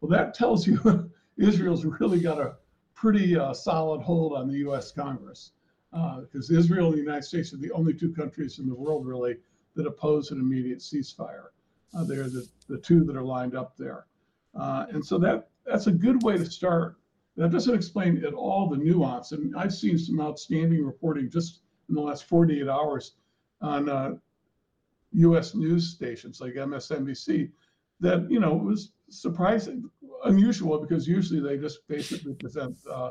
Well, 0.00 0.10
that 0.10 0.32
tells 0.32 0.66
you 0.66 1.10
Israel's 1.36 1.84
really 1.84 2.20
got 2.20 2.40
a 2.40 2.56
pretty 2.94 3.36
uh, 3.36 3.52
solid 3.52 4.00
hold 4.00 4.32
on 4.32 4.48
the 4.48 4.58
U.S. 4.58 4.92
Congress 4.92 5.52
because 5.90 6.50
uh, 6.50 6.54
Israel 6.54 6.86
and 6.86 6.94
the 6.94 7.02
United 7.02 7.24
States 7.24 7.52
are 7.52 7.58
the 7.58 7.72
only 7.72 7.92
two 7.92 8.12
countries 8.12 8.58
in 8.58 8.68
the 8.68 8.74
world 8.74 9.06
really 9.06 9.36
that 9.74 9.86
oppose 9.86 10.30
an 10.30 10.40
immediate 10.40 10.78
ceasefire. 10.78 11.48
Uh, 11.94 12.04
they're 12.04 12.28
the, 12.28 12.46
the 12.68 12.78
two 12.78 13.04
that 13.04 13.16
are 13.16 13.24
lined 13.24 13.54
up 13.54 13.76
there. 13.76 14.06
Uh, 14.54 14.86
and 14.90 15.04
so 15.04 15.18
that 15.18 15.48
that's 15.66 15.86
a 15.86 15.92
good 15.92 16.22
way 16.22 16.36
to 16.36 16.44
start. 16.44 16.96
That 17.36 17.50
doesn't 17.50 17.74
explain 17.74 18.24
at 18.24 18.34
all 18.34 18.68
the 18.68 18.76
nuance. 18.76 19.32
And 19.32 19.56
I've 19.56 19.72
seen 19.72 19.98
some 19.98 20.20
outstanding 20.20 20.84
reporting 20.84 21.30
just 21.30 21.60
in 21.88 21.94
the 21.94 22.00
last 22.00 22.24
48 22.24 22.68
hours 22.68 23.12
on 23.60 23.88
uh, 23.88 24.14
U.S. 25.12 25.54
news 25.54 25.88
stations 25.88 26.40
like 26.40 26.54
MSNBC 26.54 27.50
that, 28.00 28.30
you 28.30 28.40
know, 28.40 28.54
was 28.54 28.92
surprising, 29.08 29.88
unusual 30.24 30.78
because 30.78 31.06
usually 31.06 31.40
they 31.40 31.56
just 31.56 31.86
basically 31.88 32.34
present 32.34 32.76
uh, 32.90 33.10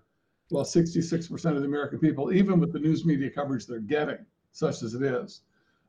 while 0.50 0.64
66% 0.64 1.32
of 1.32 1.60
the 1.62 1.68
American 1.68 2.00
people, 2.00 2.34
even 2.34 2.60
with 2.60 2.74
the 2.74 2.80
news 2.80 3.06
media 3.06 3.30
coverage 3.30 3.68
they're 3.68 3.80
getting, 3.80 4.26
such 4.52 4.82
as 4.82 4.96
it 4.96 5.04
is, 5.04 5.42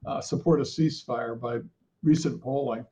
uh, 0.07 0.21
support 0.21 0.61
a 0.61 0.65
ceasefire 0.65 1.39
by 1.41 1.59
recent 2.03 2.43
polling, 2.43 2.85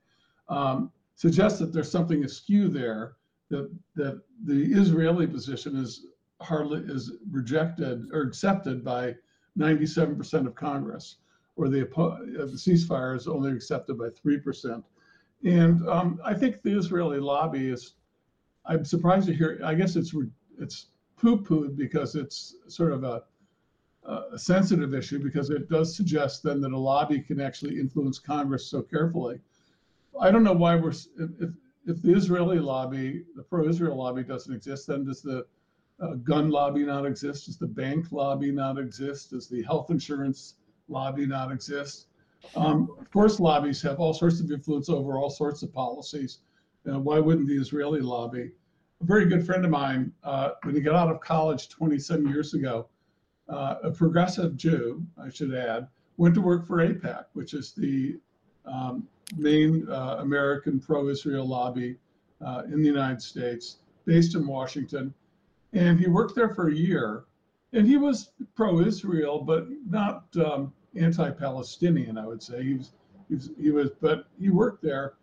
um, 0.49 0.91
suggests 1.14 1.59
that 1.59 1.73
there's 1.73 1.91
something 1.91 2.25
askew 2.25 2.69
there. 2.69 3.17
That 3.50 3.71
that 3.97 4.23
the 4.45 4.62
Israeli 4.73 5.26
position 5.26 5.76
is 5.76 6.07
hardly 6.41 6.81
is 6.87 7.12
rejected 7.31 8.09
or 8.12 8.23
accepted 8.23 8.83
by 8.83 9.14
97% 9.59 10.47
of 10.47 10.54
Congress 10.54 11.16
or 11.56 11.68
the, 11.68 11.82
uh, 11.97 12.18
the 12.47 12.56
ceasefire 12.56 13.16
is 13.16 13.28
only 13.28 13.52
accepted 13.52 13.99
by 13.99 14.09
3%. 14.09 14.82
And 15.44 15.88
um, 15.88 16.21
I 16.25 16.35
think 16.35 16.62
the 16.62 16.76
Israeli 16.76 17.18
lobby 17.18 17.68
is, 17.68 17.94
I'm 18.64 18.85
surprised 18.85 19.26
to 19.26 19.35
hear, 19.35 19.61
I 19.64 19.75
guess 19.75 19.97
it's, 19.97 20.14
it's 20.59 20.87
poo-pooed 21.16 21.76
because 21.76 22.14
it's 22.14 22.56
sort 22.68 22.92
of 22.92 23.04
a, 23.04 23.23
a 24.04 24.38
sensitive 24.38 24.94
issue 24.94 25.23
because 25.23 25.50
it 25.50 25.68
does 25.68 25.94
suggest 25.94 26.42
then 26.42 26.61
that 26.61 26.73
a 26.73 26.78
lobby 26.78 27.21
can 27.21 27.40
actually 27.40 27.78
influence 27.78 28.18
Congress 28.18 28.66
so 28.66 28.82
carefully. 28.82 29.40
I 30.21 30.30
don't 30.30 30.44
know 30.44 30.52
why 30.52 30.75
we're, 30.76 30.90
if, 30.90 31.50
if 31.87 32.02
the 32.02 32.14
Israeli 32.14 32.59
lobby, 32.59 33.25
the 33.37 33.42
pro-Israel 33.42 33.97
lobby 33.97 34.23
doesn't 34.23 34.54
exist, 34.54 34.87
then 34.87 35.04
does 35.04 35.23
the 35.23 35.47
uh, 36.02 36.14
gun 36.16 36.50
lobby 36.50 36.85
not 36.85 37.06
exist? 37.06 37.47
Does 37.47 37.56
the 37.56 37.66
bank 37.66 38.12
lobby 38.12 38.50
not 38.50 38.78
exist? 38.78 39.30
Does 39.30 39.49
the 39.49 39.62
health 39.62 39.90
insurance 39.90 40.56
lobby 40.92 41.26
not 41.26 41.50
exist. 41.50 42.06
Um, 42.56 42.88
of 43.00 43.11
course, 43.11 43.40
lobbies 43.40 43.80
have 43.82 43.99
all 43.99 44.12
sorts 44.12 44.40
of 44.40 44.50
influence 44.50 44.88
over 44.88 45.16
all 45.16 45.30
sorts 45.30 45.62
of 45.62 45.73
policies. 45.73 46.38
Why 46.85 47.18
wouldn't 47.18 47.47
the 47.47 47.56
Israeli 47.56 48.00
lobby? 48.00 48.52
A 49.00 49.04
very 49.04 49.26
good 49.26 49.44
friend 49.44 49.64
of 49.64 49.71
mine, 49.71 50.12
uh, 50.23 50.50
when 50.62 50.75
he 50.75 50.80
got 50.80 50.94
out 50.94 51.11
of 51.11 51.21
college 51.21 51.68
27 51.68 52.28
years 52.28 52.54
ago, 52.54 52.88
uh, 53.49 53.76
a 53.82 53.90
progressive 53.90 54.56
Jew, 54.56 55.04
I 55.18 55.28
should 55.28 55.54
add, 55.54 55.88
went 56.16 56.35
to 56.37 56.40
work 56.40 56.66
for 56.66 56.76
AIPAC, 56.76 57.25
which 57.32 57.54
is 57.54 57.73
the 57.73 58.18
um, 58.64 59.09
main 59.37 59.88
uh, 59.88 60.16
American 60.21 60.78
pro 60.78 61.09
Israel 61.09 61.47
lobby 61.47 61.97
uh, 62.44 62.62
in 62.66 62.80
the 62.80 62.88
United 62.88 63.23
States, 63.23 63.78
based 64.04 64.35
in 64.35 64.47
Washington. 64.47 65.14
And 65.73 65.99
he 65.99 66.09
worked 66.09 66.35
there 66.35 66.55
for 66.55 66.69
a 66.69 66.75
year. 66.75 67.25
And 67.73 67.87
he 67.87 67.97
was 67.97 68.33
pro 68.55 68.81
Israel, 68.81 69.41
but 69.41 69.67
not 69.88 70.25
um, 70.37 70.73
anti 70.95 71.31
Palestinian, 71.31 72.19
I 72.19 72.26
would 72.26 72.43
say. 72.43 72.62
He 72.62 72.75
was, 72.75 72.93
he 73.29 73.35
was, 73.35 73.50
he 73.59 73.71
was, 73.71 73.91
but 74.00 74.26
he 74.38 74.50
worked 74.50 74.83
there 74.83 75.14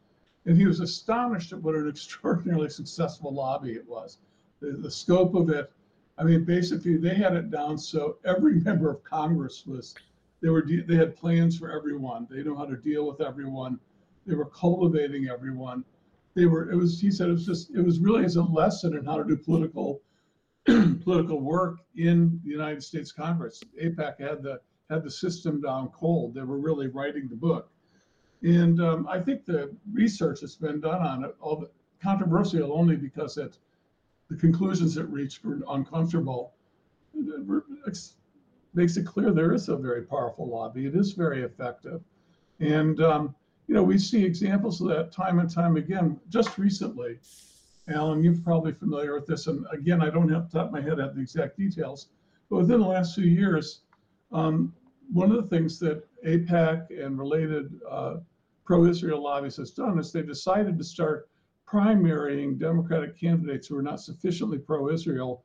and 0.46 0.58
he 0.58 0.66
was 0.66 0.80
astonished 0.80 1.54
at 1.54 1.62
what 1.62 1.76
an 1.76 1.88
extraordinarily 1.96 2.70
successful 2.70 3.34
lobby 3.34 3.74
it 3.74 3.88
was. 3.88 4.18
The, 4.62 4.72
the 4.72 4.92
scope 4.92 5.36
of 5.36 5.50
it, 5.50 5.72
I 6.18 6.24
mean, 6.24 6.44
basically, 6.44 6.98
they 6.98 7.14
had 7.14 7.36
it 7.36 7.52
down 7.52 7.78
so 7.78 8.18
every 8.26 8.56
member 8.62 8.90
of 8.90 9.04
Congress 9.04 9.66
was 9.66 9.96
they 10.42 10.50
were 10.50 10.66
they 10.66 10.96
had 10.96 11.16
plans 11.16 11.58
for 11.58 11.72
everyone. 11.72 12.28
They 12.30 12.44
know 12.44 12.56
how 12.56 12.66
to 12.66 12.78
deal 12.78 13.08
with 13.08 13.22
everyone. 13.22 13.80
They 14.26 14.36
were 14.36 14.46
cultivating 14.46 15.28
everyone. 15.28 15.84
They 16.34 16.46
were. 16.46 16.72
It 16.72 16.76
was. 16.76 17.00
He 17.00 17.12
said 17.12 17.30
it 17.30 17.34
was 17.34 17.46
just. 17.46 17.72
It 17.72 17.82
was 17.82 18.00
really 18.00 18.24
as 18.24 18.38
a 18.38 18.44
lesson 18.44 18.96
in 18.98 19.06
how 19.06 19.18
to 19.18 19.24
do 19.24 19.36
political 19.36 20.02
political 21.04 21.40
work 21.40 21.80
in 21.96 22.40
the 22.44 22.50
United 22.50 22.84
States 22.84 23.12
Congress. 23.12 23.62
AIPAC 23.82 24.20
had 24.20 24.44
the 24.44 24.60
had 24.90 25.04
the 25.04 25.12
system 25.12 25.62
down 25.62 25.90
cold. 25.90 26.34
They 26.34 26.42
were 26.42 26.58
really 26.58 26.88
writing 26.88 27.28
the 27.28 27.36
book. 27.36 27.70
And 28.42 28.82
um, 28.82 29.08
I 29.08 29.20
think 29.20 29.46
the 29.46 29.76
research 29.92 30.42
that's 30.42 30.56
been 30.56 30.80
done 30.80 31.02
on 31.02 31.24
it, 31.26 31.36
all 31.40 31.58
the, 31.58 31.70
controversial 32.02 32.74
only 32.74 32.96
because 32.96 33.38
it, 33.38 33.58
the 34.30 34.36
conclusions 34.38 34.98
it 34.98 35.08
reached 35.10 35.44
were 35.44 35.60
uncomfortable. 35.70 36.54
It 37.14 37.64
makes 38.74 38.98
it 38.98 39.06
clear 39.06 39.32
there 39.32 39.54
is 39.54 39.70
a 39.70 39.76
very 39.76 40.04
powerful 40.04 40.48
lobby. 40.48 40.86
It 40.86 40.96
is 40.96 41.12
very 41.12 41.44
effective. 41.44 42.02
And, 42.60 43.02
um, 43.02 43.36
you 43.68 43.76
know, 43.76 43.84
we 43.84 43.98
see 43.98 44.24
examples 44.24 44.82
of 44.82 44.88
that 44.88 45.12
time 45.12 45.40
and 45.40 45.50
time 45.50 45.76
again. 45.76 46.20
Just 46.30 46.58
recently, 46.58 47.20
Allen, 47.90 48.24
you're 48.24 48.36
probably 48.42 48.72
familiar 48.72 49.14
with 49.14 49.26
this. 49.26 49.48
And 49.48 49.66
again, 49.72 50.02
I 50.02 50.10
don't 50.10 50.30
have 50.30 50.48
to 50.48 50.52
top 50.58 50.68
of 50.68 50.72
my 50.72 50.82
head 50.82 51.00
at 51.00 51.16
the 51.16 51.22
exact 51.22 51.58
details, 51.58 52.10
but 52.50 52.58
within 52.58 52.80
the 52.80 52.88
last 52.88 53.16
few 53.16 53.26
years, 53.26 53.82
um, 54.32 54.74
one 55.12 55.32
of 55.32 55.38
the 55.38 55.50
things 55.56 55.80
that 55.80 56.08
AIPAC 56.26 57.04
and 57.04 57.18
related 57.18 57.80
uh, 57.90 58.18
pro-Israel 58.66 59.24
lobbies 59.24 59.58
has 59.58 59.72
done 59.72 59.98
is 59.98 60.12
they've 60.12 60.28
decided 60.28 60.78
to 60.78 60.84
start 60.84 61.30
primarying 61.68 62.58
Democratic 62.60 63.20
candidates 63.20 63.68
who 63.68 63.78
are 63.78 63.82
not 63.82 64.00
sufficiently 64.00 64.58
pro-Israel 64.58 65.44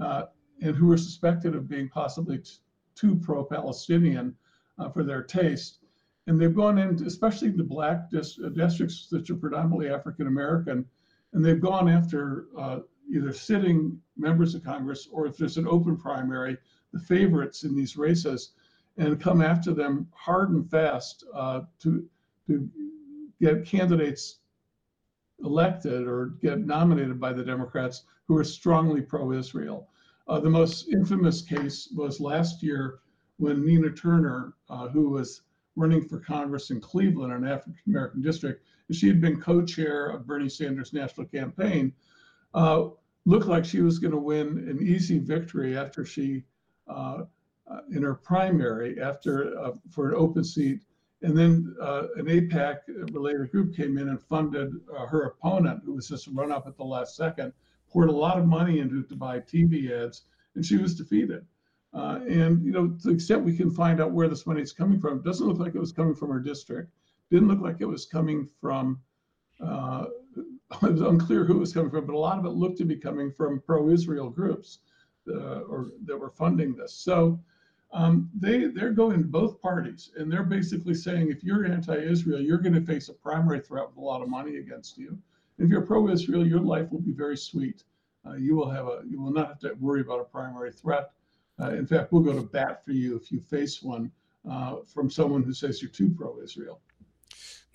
uh, 0.00 0.24
and 0.62 0.76
who 0.76 0.90
are 0.90 0.96
suspected 0.96 1.54
of 1.54 1.68
being 1.68 1.88
possibly 1.88 2.38
t- 2.38 2.52
too 2.94 3.16
pro-Palestinian 3.16 4.34
uh, 4.78 4.88
for 4.88 5.04
their 5.04 5.22
taste. 5.22 5.78
And 6.26 6.40
they've 6.40 6.54
gone 6.54 6.78
into, 6.78 7.04
especially 7.04 7.50
the 7.50 7.62
black 7.62 8.10
dis- 8.10 8.40
districts 8.54 9.08
that 9.10 9.30
are 9.30 9.36
predominantly 9.36 9.88
African 9.88 10.26
American, 10.26 10.84
and 11.36 11.44
they've 11.44 11.60
gone 11.60 11.86
after 11.86 12.46
uh, 12.56 12.78
either 13.14 13.30
sitting 13.30 14.00
members 14.16 14.54
of 14.54 14.64
Congress 14.64 15.06
or 15.12 15.26
if 15.26 15.36
there's 15.36 15.58
an 15.58 15.68
open 15.68 15.94
primary, 15.94 16.56
the 16.94 16.98
favorites 16.98 17.62
in 17.62 17.76
these 17.76 17.94
races, 17.94 18.52
and 18.96 19.20
come 19.20 19.42
after 19.42 19.74
them 19.74 20.08
hard 20.14 20.48
and 20.48 20.68
fast 20.68 21.24
uh, 21.34 21.60
to 21.78 22.08
to 22.46 22.68
get 23.38 23.66
candidates 23.66 24.38
elected 25.44 26.08
or 26.08 26.36
get 26.40 26.60
nominated 26.60 27.20
by 27.20 27.34
the 27.34 27.44
Democrats 27.44 28.04
who 28.26 28.38
are 28.38 28.44
strongly 28.44 29.02
pro-Israel. 29.02 29.90
Uh, 30.28 30.40
the 30.40 30.48
most 30.48 30.88
infamous 30.88 31.42
case 31.42 31.92
was 31.94 32.18
last 32.18 32.62
year 32.62 33.00
when 33.36 33.66
Nina 33.66 33.90
Turner, 33.90 34.54
uh, 34.70 34.88
who 34.88 35.10
was 35.10 35.42
running 35.74 36.08
for 36.08 36.18
Congress 36.18 36.70
in 36.70 36.80
Cleveland, 36.80 37.34
an 37.34 37.46
African 37.46 37.82
American 37.86 38.22
district, 38.22 38.64
she 38.92 39.08
had 39.08 39.20
been 39.20 39.40
co-chair 39.40 40.06
of 40.06 40.26
Bernie 40.26 40.48
Sanders' 40.48 40.92
national 40.92 41.26
campaign, 41.26 41.92
uh, 42.54 42.88
looked 43.24 43.46
like 43.46 43.64
she 43.64 43.80
was 43.80 43.98
going 43.98 44.12
to 44.12 44.18
win 44.18 44.68
an 44.68 44.78
easy 44.80 45.18
victory 45.18 45.76
after 45.76 46.04
she, 46.04 46.44
uh, 46.88 47.24
uh, 47.68 47.80
in 47.90 48.02
her 48.02 48.14
primary, 48.14 49.00
after 49.00 49.58
uh, 49.58 49.72
for 49.90 50.10
an 50.10 50.14
open 50.14 50.44
seat 50.44 50.80
and 51.22 51.36
then 51.36 51.74
uh, 51.80 52.04
an 52.16 52.26
AIPAC 52.26 52.76
related 53.12 53.50
group 53.50 53.74
came 53.74 53.96
in 53.98 54.10
and 54.10 54.22
funded 54.22 54.70
uh, 54.94 55.06
her 55.06 55.24
opponent, 55.24 55.80
who 55.84 55.94
was 55.94 56.08
just 56.08 56.28
run 56.28 56.52
up 56.52 56.66
at 56.66 56.76
the 56.76 56.84
last 56.84 57.16
second, 57.16 57.52
poured 57.88 58.10
a 58.10 58.12
lot 58.12 58.38
of 58.38 58.46
money 58.46 58.80
into 58.80 59.02
to 59.02 59.16
buy 59.16 59.40
TV 59.40 59.90
ads, 59.90 60.22
and 60.54 60.64
she 60.64 60.76
was 60.76 60.94
defeated. 60.94 61.44
And 61.94 62.62
you 62.62 62.70
know, 62.70 62.88
to 62.88 63.08
the 63.08 63.14
extent 63.14 63.42
we 63.42 63.56
can 63.56 63.70
find 63.70 64.00
out 64.00 64.12
where 64.12 64.28
this 64.28 64.46
money 64.46 64.60
is 64.60 64.72
coming 64.72 65.00
from, 65.00 65.16
it 65.16 65.24
doesn't 65.24 65.46
look 65.46 65.58
like 65.58 65.74
it 65.74 65.80
was 65.80 65.92
coming 65.92 66.14
from 66.14 66.28
her 66.28 66.38
district. 66.38 66.92
Didn't 67.30 67.48
look 67.48 67.60
like 67.60 67.80
it 67.80 67.86
was 67.86 68.06
coming 68.06 68.48
from. 68.60 69.00
Uh, 69.60 70.06
it 70.82 70.92
was 70.92 71.00
unclear 71.00 71.44
who 71.44 71.56
it 71.56 71.60
was 71.60 71.72
coming 71.72 71.90
from, 71.90 72.06
but 72.06 72.14
a 72.14 72.18
lot 72.18 72.38
of 72.38 72.44
it 72.44 72.50
looked 72.50 72.78
to 72.78 72.84
be 72.84 72.96
coming 72.96 73.30
from 73.30 73.60
pro-Israel 73.60 74.28
groups, 74.28 74.80
uh, 75.28 75.60
or 75.60 75.92
that 76.04 76.16
were 76.16 76.30
funding 76.30 76.74
this. 76.74 76.92
So 76.92 77.40
um, 77.92 78.28
they 78.38 78.66
they're 78.66 78.90
going 78.90 79.18
to 79.18 79.24
both 79.24 79.60
parties, 79.60 80.10
and 80.16 80.30
they're 80.30 80.42
basically 80.42 80.94
saying 80.94 81.30
if 81.30 81.42
you're 81.42 81.64
anti-Israel, 81.64 82.40
you're 82.40 82.58
going 82.58 82.74
to 82.74 82.80
face 82.80 83.08
a 83.08 83.14
primary 83.14 83.60
threat 83.60 83.88
with 83.88 83.96
a 83.96 84.00
lot 84.00 84.22
of 84.22 84.28
money 84.28 84.56
against 84.56 84.98
you. 84.98 85.18
If 85.58 85.70
you're 85.70 85.86
pro-Israel, 85.86 86.46
your 86.46 86.60
life 86.60 86.90
will 86.90 87.00
be 87.00 87.12
very 87.12 87.36
sweet. 87.36 87.84
Uh, 88.26 88.34
you 88.34 88.56
will 88.56 88.68
have 88.68 88.86
a 88.86 89.02
you 89.08 89.20
will 89.20 89.32
not 89.32 89.48
have 89.48 89.58
to 89.60 89.74
worry 89.80 90.00
about 90.00 90.20
a 90.20 90.24
primary 90.24 90.72
threat. 90.72 91.12
Uh, 91.60 91.70
in 91.70 91.86
fact, 91.86 92.12
we'll 92.12 92.22
go 92.22 92.34
to 92.34 92.42
bat 92.42 92.84
for 92.84 92.92
you 92.92 93.16
if 93.16 93.32
you 93.32 93.40
face 93.40 93.82
one 93.82 94.10
uh, 94.50 94.76
from 94.84 95.08
someone 95.08 95.42
who 95.42 95.52
says 95.52 95.80
you're 95.80 95.90
too 95.90 96.10
pro-Israel. 96.10 96.80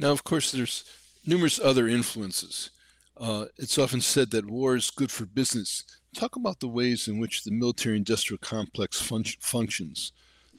Now, 0.01 0.11
of 0.11 0.23
course, 0.23 0.51
there's 0.51 0.83
numerous 1.25 1.59
other 1.59 1.87
influences. 1.87 2.71
Uh, 3.15 3.45
it's 3.57 3.77
often 3.77 4.01
said 4.01 4.31
that 4.31 4.49
war 4.49 4.75
is 4.75 4.89
good 4.89 5.11
for 5.11 5.25
business 5.25 5.85
Talk 6.13 6.35
about 6.35 6.59
the 6.59 6.67
ways 6.67 7.07
in 7.07 7.19
which 7.19 7.43
the 7.43 7.51
military 7.51 7.95
industrial 7.95 8.37
complex 8.39 8.99
fun- 8.99 9.23
functions, 9.39 10.11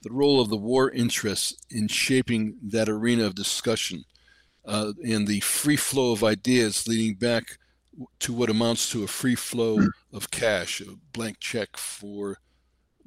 the 0.02 0.10
role 0.10 0.40
of 0.40 0.48
the 0.48 0.56
war 0.56 0.90
interests 0.90 1.54
in 1.70 1.88
shaping 1.88 2.56
that 2.62 2.88
arena 2.88 3.24
of 3.24 3.34
discussion, 3.34 4.04
uh, 4.64 4.92
and 5.04 5.28
the 5.28 5.40
free 5.40 5.76
flow 5.76 6.12
of 6.12 6.24
ideas 6.24 6.88
leading 6.88 7.16
back 7.16 7.58
to 8.20 8.32
what 8.32 8.48
amounts 8.48 8.90
to 8.90 9.04
a 9.04 9.06
free 9.06 9.34
flow 9.34 9.78
of 10.10 10.30
cash, 10.30 10.80
a 10.80 10.86
blank 11.12 11.38
check 11.38 11.76
for 11.76 12.38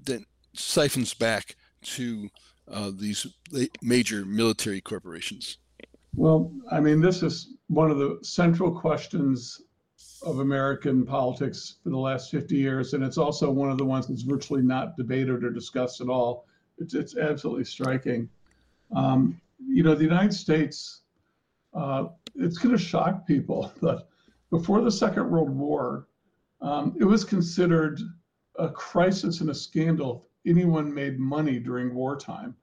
that 0.04 0.21
siphons 0.54 1.15
back 1.15 1.56
to 1.82 2.30
uh, 2.71 2.91
these 2.93 3.26
major 3.82 4.24
military 4.24 4.82
corporations. 4.82 5.58
Well, 6.15 6.51
I 6.71 6.80
mean, 6.80 7.01
this 7.01 7.23
is 7.23 7.54
one 7.67 7.91
of 7.91 7.97
the 7.97 8.19
central 8.21 8.71
questions 8.71 9.62
of 10.21 10.39
American 10.39 11.06
politics 11.06 11.75
for 11.84 11.89
the 11.89 11.97
last 11.97 12.32
50 12.32 12.56
years, 12.56 12.93
and 12.93 13.04
it's 13.04 13.17
also 13.17 13.51
one 13.51 13.69
of 13.69 13.78
the 13.78 13.86
ones 13.86 14.08
that's 14.08 14.21
virtually 14.21 14.62
not 14.62 14.97
debated 14.97 15.43
or 15.43 15.49
discussed 15.49 16.01
at 16.01 16.10
all. 16.10 16.47
It's, 16.78 16.93
it's 16.93 17.17
absolutely 17.17 17.65
striking. 17.65 18.30
Um, 18.95 19.39
you 19.67 19.84
know, 19.84 19.95
the 19.95 20.04
United 20.04 20.34
States, 20.34 21.01
uh, 21.73 22.06
it's 22.36 22.58
going 22.58 22.75
to 22.75 22.82
shock 22.82 23.28
people, 23.28 23.71
that 23.82 24.08
before 24.49 24.82
the 24.82 24.91
Second 24.91 25.30
World 25.30 25.49
War, 25.49 26.08
um, 26.62 26.95
it 26.99 27.06
was 27.06 27.23
considered 27.23 27.99
a 28.58 28.69
crisis 28.69 29.41
and 29.41 29.49
a 29.49 29.56
scandal 29.56 30.28
if 30.43 30.51
anyone 30.51 30.93
made 30.93 31.19
money 31.19 31.60
during 31.60 31.93
wartime. 31.93 32.56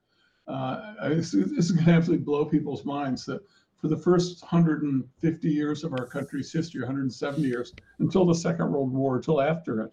Uh, 0.48 1.08
this, 1.08 1.30
this 1.32 1.50
is 1.50 1.72
going 1.72 1.86
to 1.86 1.92
absolutely 1.92 2.24
blow 2.24 2.44
people's 2.44 2.84
minds 2.84 3.24
that 3.26 3.40
for 3.82 3.88
the 3.88 3.96
first 3.96 4.40
150 4.42 5.48
years 5.48 5.82
of 5.82 5.92
our 5.92 6.06
country's 6.06 6.52
history, 6.52 6.80
170 6.80 7.42
years, 7.42 7.74
until 7.98 8.24
the 8.24 8.34
Second 8.34 8.70
World 8.70 8.92
War, 8.92 9.16
until 9.16 9.40
after 9.40 9.82
it, 9.82 9.92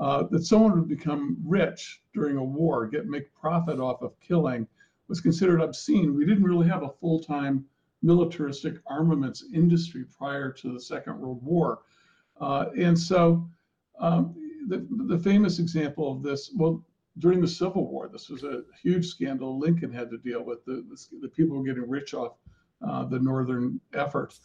uh, 0.00 0.24
that 0.30 0.44
someone 0.44 0.72
would 0.72 0.88
become 0.88 1.36
rich 1.44 2.02
during 2.12 2.36
a 2.38 2.44
war, 2.44 2.86
get 2.86 3.06
make 3.06 3.32
profit 3.32 3.78
off 3.78 4.02
of 4.02 4.18
killing, 4.20 4.66
was 5.06 5.20
considered 5.20 5.60
obscene. 5.60 6.14
We 6.14 6.26
didn't 6.26 6.44
really 6.44 6.66
have 6.68 6.82
a 6.82 6.88
full-time 6.88 7.64
militaristic 8.02 8.76
armaments 8.86 9.44
industry 9.54 10.04
prior 10.16 10.50
to 10.50 10.72
the 10.72 10.80
Second 10.80 11.20
World 11.20 11.40
War, 11.44 11.82
uh, 12.40 12.66
and 12.76 12.98
so 12.98 13.48
um, 14.00 14.34
the, 14.66 14.86
the 15.06 15.18
famous 15.18 15.60
example 15.60 16.10
of 16.10 16.22
this, 16.22 16.50
well, 16.56 16.82
during 17.18 17.40
the 17.40 17.48
Civil 17.48 17.86
War, 17.90 18.08
this 18.08 18.28
was 18.28 18.44
a 18.44 18.62
huge 18.82 19.06
scandal. 19.06 19.58
Lincoln 19.58 19.92
had 19.92 20.10
to 20.10 20.18
deal 20.18 20.44
with 20.44 20.64
the, 20.64 20.84
the, 20.88 21.20
the 21.22 21.28
people 21.28 21.62
getting 21.62 21.88
rich 21.88 22.14
off 22.14 22.34
uh, 22.86 23.04
the 23.04 23.18
northern 23.18 23.80
effort. 23.94 24.38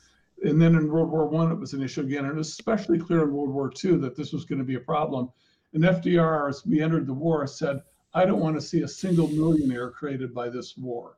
And 0.43 0.61
then 0.61 0.75
in 0.75 0.91
World 0.91 1.09
War 1.09 1.27
One, 1.27 1.51
it 1.51 1.59
was 1.59 1.73
an 1.73 1.81
issue 1.81 2.01
again, 2.01 2.25
and 2.25 2.33
it 2.33 2.37
was 2.37 2.49
especially 2.49 2.99
clear 2.99 3.23
in 3.23 3.33
World 3.33 3.53
War 3.53 3.69
Two 3.69 3.97
that 3.99 4.15
this 4.15 4.33
was 4.33 4.45
going 4.45 4.59
to 4.59 4.65
be 4.65 4.75
a 4.75 4.79
problem. 4.81 5.31
And 5.73 5.83
FDR, 5.83 6.49
as 6.49 6.65
we 6.65 6.81
entered 6.81 7.07
the 7.07 7.13
war, 7.13 7.47
said, 7.47 7.81
"I 8.13 8.25
don't 8.25 8.41
want 8.41 8.55
to 8.55 8.61
see 8.61 8.81
a 8.81 8.87
single 8.87 9.29
millionaire 9.29 9.91
created 9.91 10.33
by 10.33 10.49
this 10.49 10.75
war." 10.75 11.17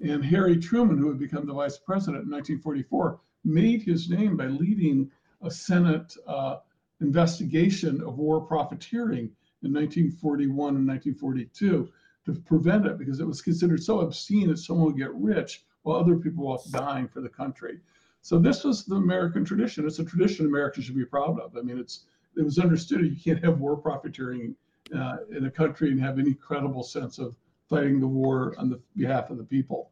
And 0.00 0.24
Harry 0.24 0.56
Truman, 0.56 0.96
who 0.96 1.08
had 1.08 1.18
become 1.18 1.46
the 1.46 1.52
vice 1.52 1.78
president 1.78 2.24
in 2.24 2.30
1944, 2.30 3.20
made 3.44 3.82
his 3.82 4.08
name 4.08 4.36
by 4.36 4.46
leading 4.46 5.10
a 5.42 5.50
Senate 5.50 6.16
uh, 6.26 6.56
investigation 7.00 8.00
of 8.02 8.18
war 8.18 8.40
profiteering 8.40 9.30
in 9.64 9.72
1941 9.72 10.76
and 10.76 10.86
1942 10.86 11.90
to 12.26 12.32
prevent 12.42 12.86
it 12.86 12.98
because 12.98 13.20
it 13.20 13.26
was 13.26 13.42
considered 13.42 13.82
so 13.82 14.00
obscene 14.00 14.48
that 14.48 14.58
someone 14.58 14.86
would 14.86 14.96
get 14.96 15.14
rich 15.14 15.64
while 15.82 15.98
other 15.98 16.16
people 16.16 16.46
were 16.46 16.58
dying 16.70 17.06
for 17.06 17.20
the 17.20 17.28
country. 17.28 17.78
So 18.22 18.38
this 18.38 18.64
was 18.64 18.84
the 18.84 18.96
American 18.96 19.44
tradition. 19.44 19.86
It's 19.86 19.98
a 19.98 20.04
tradition 20.04 20.46
Americans 20.46 20.86
should 20.86 20.96
be 20.96 21.04
proud 21.04 21.38
of. 21.38 21.56
I 21.56 21.60
mean, 21.60 21.78
it's 21.78 22.04
it 22.36 22.42
was 22.42 22.58
understood 22.58 23.04
you 23.04 23.16
can't 23.16 23.44
have 23.44 23.60
war 23.60 23.76
profiteering 23.76 24.56
uh, 24.96 25.18
in 25.30 25.44
a 25.44 25.50
country 25.50 25.90
and 25.90 26.00
have 26.00 26.18
any 26.18 26.34
credible 26.34 26.82
sense 26.82 27.18
of 27.18 27.36
fighting 27.68 28.00
the 28.00 28.08
war 28.08 28.54
on 28.58 28.70
the 28.70 28.80
behalf 28.96 29.30
of 29.30 29.38
the 29.38 29.44
people. 29.44 29.90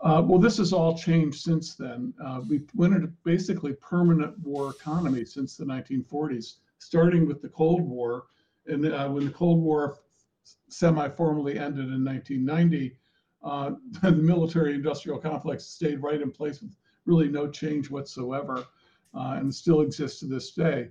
Uh, 0.00 0.22
well, 0.24 0.38
this 0.38 0.58
has 0.58 0.72
all 0.72 0.96
changed 0.96 1.40
since 1.40 1.74
then. 1.74 2.14
Uh, 2.24 2.40
we 2.48 2.62
went 2.74 2.94
into 2.94 3.08
basically 3.24 3.72
permanent 3.74 4.38
war 4.40 4.70
economy 4.70 5.24
since 5.24 5.56
the 5.56 5.64
1940s, 5.64 6.54
starting 6.78 7.26
with 7.26 7.42
the 7.42 7.48
Cold 7.48 7.82
War. 7.82 8.26
And 8.68 8.86
uh, 8.86 9.08
when 9.08 9.24
the 9.24 9.32
Cold 9.32 9.60
War 9.60 9.98
semi-formally 10.68 11.58
ended 11.58 11.86
in 11.92 12.04
1990, 12.04 12.96
uh, 13.42 13.72
the 14.02 14.12
military-industrial 14.12 15.18
complex 15.18 15.64
stayed 15.64 16.02
right 16.02 16.20
in 16.20 16.30
place 16.30 16.60
with 16.60 16.76
really 17.06 17.28
no 17.28 17.48
change 17.48 17.90
whatsoever, 17.90 18.66
uh, 19.14 19.36
and 19.38 19.54
still 19.54 19.80
exists 19.80 20.20
to 20.20 20.26
this 20.26 20.52
day. 20.52 20.88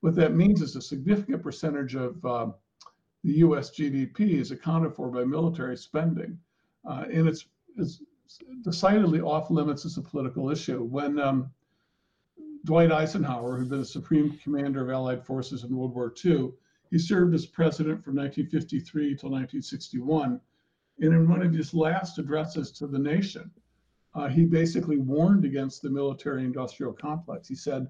What 0.00 0.16
that 0.16 0.34
means 0.34 0.60
is 0.60 0.74
a 0.74 0.82
significant 0.82 1.42
percentage 1.42 1.94
of 1.94 2.24
uh, 2.24 2.48
the 3.22 3.32
U.S. 3.34 3.70
GDP 3.70 4.40
is 4.40 4.50
accounted 4.50 4.94
for 4.96 5.08
by 5.08 5.24
military 5.24 5.76
spending, 5.76 6.36
and 6.84 7.28
it's, 7.28 7.46
it's 7.76 8.02
decidedly 8.62 9.20
off 9.20 9.50
limits 9.50 9.84
as 9.84 9.96
a 9.98 10.02
political 10.02 10.50
issue. 10.50 10.82
When 10.82 11.20
um, 11.20 11.52
Dwight 12.64 12.90
Eisenhower, 12.90 13.56
who'd 13.56 13.68
been 13.68 13.80
the 13.80 13.84
supreme 13.84 14.38
commander 14.38 14.82
of 14.82 14.90
Allied 14.90 15.24
forces 15.24 15.64
in 15.64 15.76
World 15.76 15.94
War 15.94 16.12
II, 16.24 16.52
he 16.92 16.98
served 16.98 17.34
as 17.34 17.46
president 17.46 18.04
from 18.04 18.14
1953 18.14 19.16
till 19.16 19.30
1961. 19.30 20.40
And 21.00 21.12
in 21.12 21.28
one 21.28 21.42
of 21.42 21.52
his 21.52 21.74
last 21.74 22.18
addresses 22.18 22.70
to 22.72 22.86
the 22.86 22.98
nation, 22.98 23.50
uh, 24.14 24.28
he 24.28 24.44
basically 24.44 24.98
warned 24.98 25.44
against 25.44 25.82
the 25.82 25.90
military 25.90 26.44
industrial 26.44 26.92
complex. 26.92 27.48
He 27.48 27.56
said, 27.56 27.88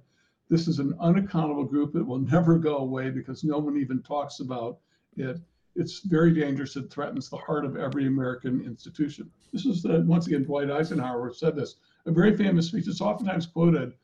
This 0.48 0.68
is 0.68 0.78
an 0.78 0.94
unaccountable 1.00 1.64
group. 1.64 1.94
It 1.94 2.06
will 2.06 2.20
never 2.20 2.58
go 2.58 2.78
away 2.78 3.10
because 3.10 3.44
no 3.44 3.58
one 3.58 3.76
even 3.76 4.02
talks 4.02 4.40
about 4.40 4.78
it 5.16 5.38
it's 5.74 6.00
very 6.00 6.32
dangerous. 6.32 6.76
It 6.76 6.90
threatens 6.90 7.28
the 7.28 7.36
heart 7.36 7.64
of 7.64 7.76
every 7.76 8.06
American 8.06 8.64
institution. 8.64 9.30
This 9.52 9.64
is 9.66 9.82
the, 9.82 10.00
once 10.06 10.26
again 10.26 10.44
Dwight 10.44 10.70
Eisenhower 10.70 11.32
said 11.32 11.56
this, 11.56 11.76
a 12.06 12.12
very 12.12 12.36
famous 12.36 12.68
speech. 12.68 12.88
It's 12.88 13.00
oftentimes 13.00 13.46
quoted, 13.46 13.94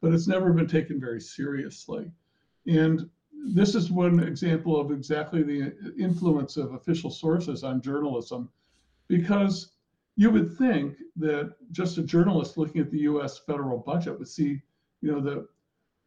but 0.00 0.12
it's 0.12 0.26
never 0.26 0.52
been 0.52 0.66
taken 0.66 1.00
very 1.00 1.20
seriously. 1.20 2.10
And 2.66 3.08
this 3.46 3.74
is 3.74 3.90
one 3.90 4.20
example 4.20 4.80
of 4.80 4.90
exactly 4.90 5.42
the 5.42 5.74
influence 5.98 6.56
of 6.56 6.74
official 6.74 7.10
sources 7.10 7.64
on 7.64 7.80
journalism, 7.80 8.48
because 9.06 9.72
you 10.16 10.30
would 10.30 10.56
think 10.56 10.96
that 11.16 11.54
just 11.70 11.98
a 11.98 12.02
journalist 12.02 12.58
looking 12.58 12.80
at 12.80 12.90
the 12.90 13.00
U.S. 13.00 13.38
federal 13.38 13.78
budget 13.78 14.18
would 14.18 14.28
see, 14.28 14.60
you 15.00 15.12
know, 15.12 15.20
the 15.20 15.48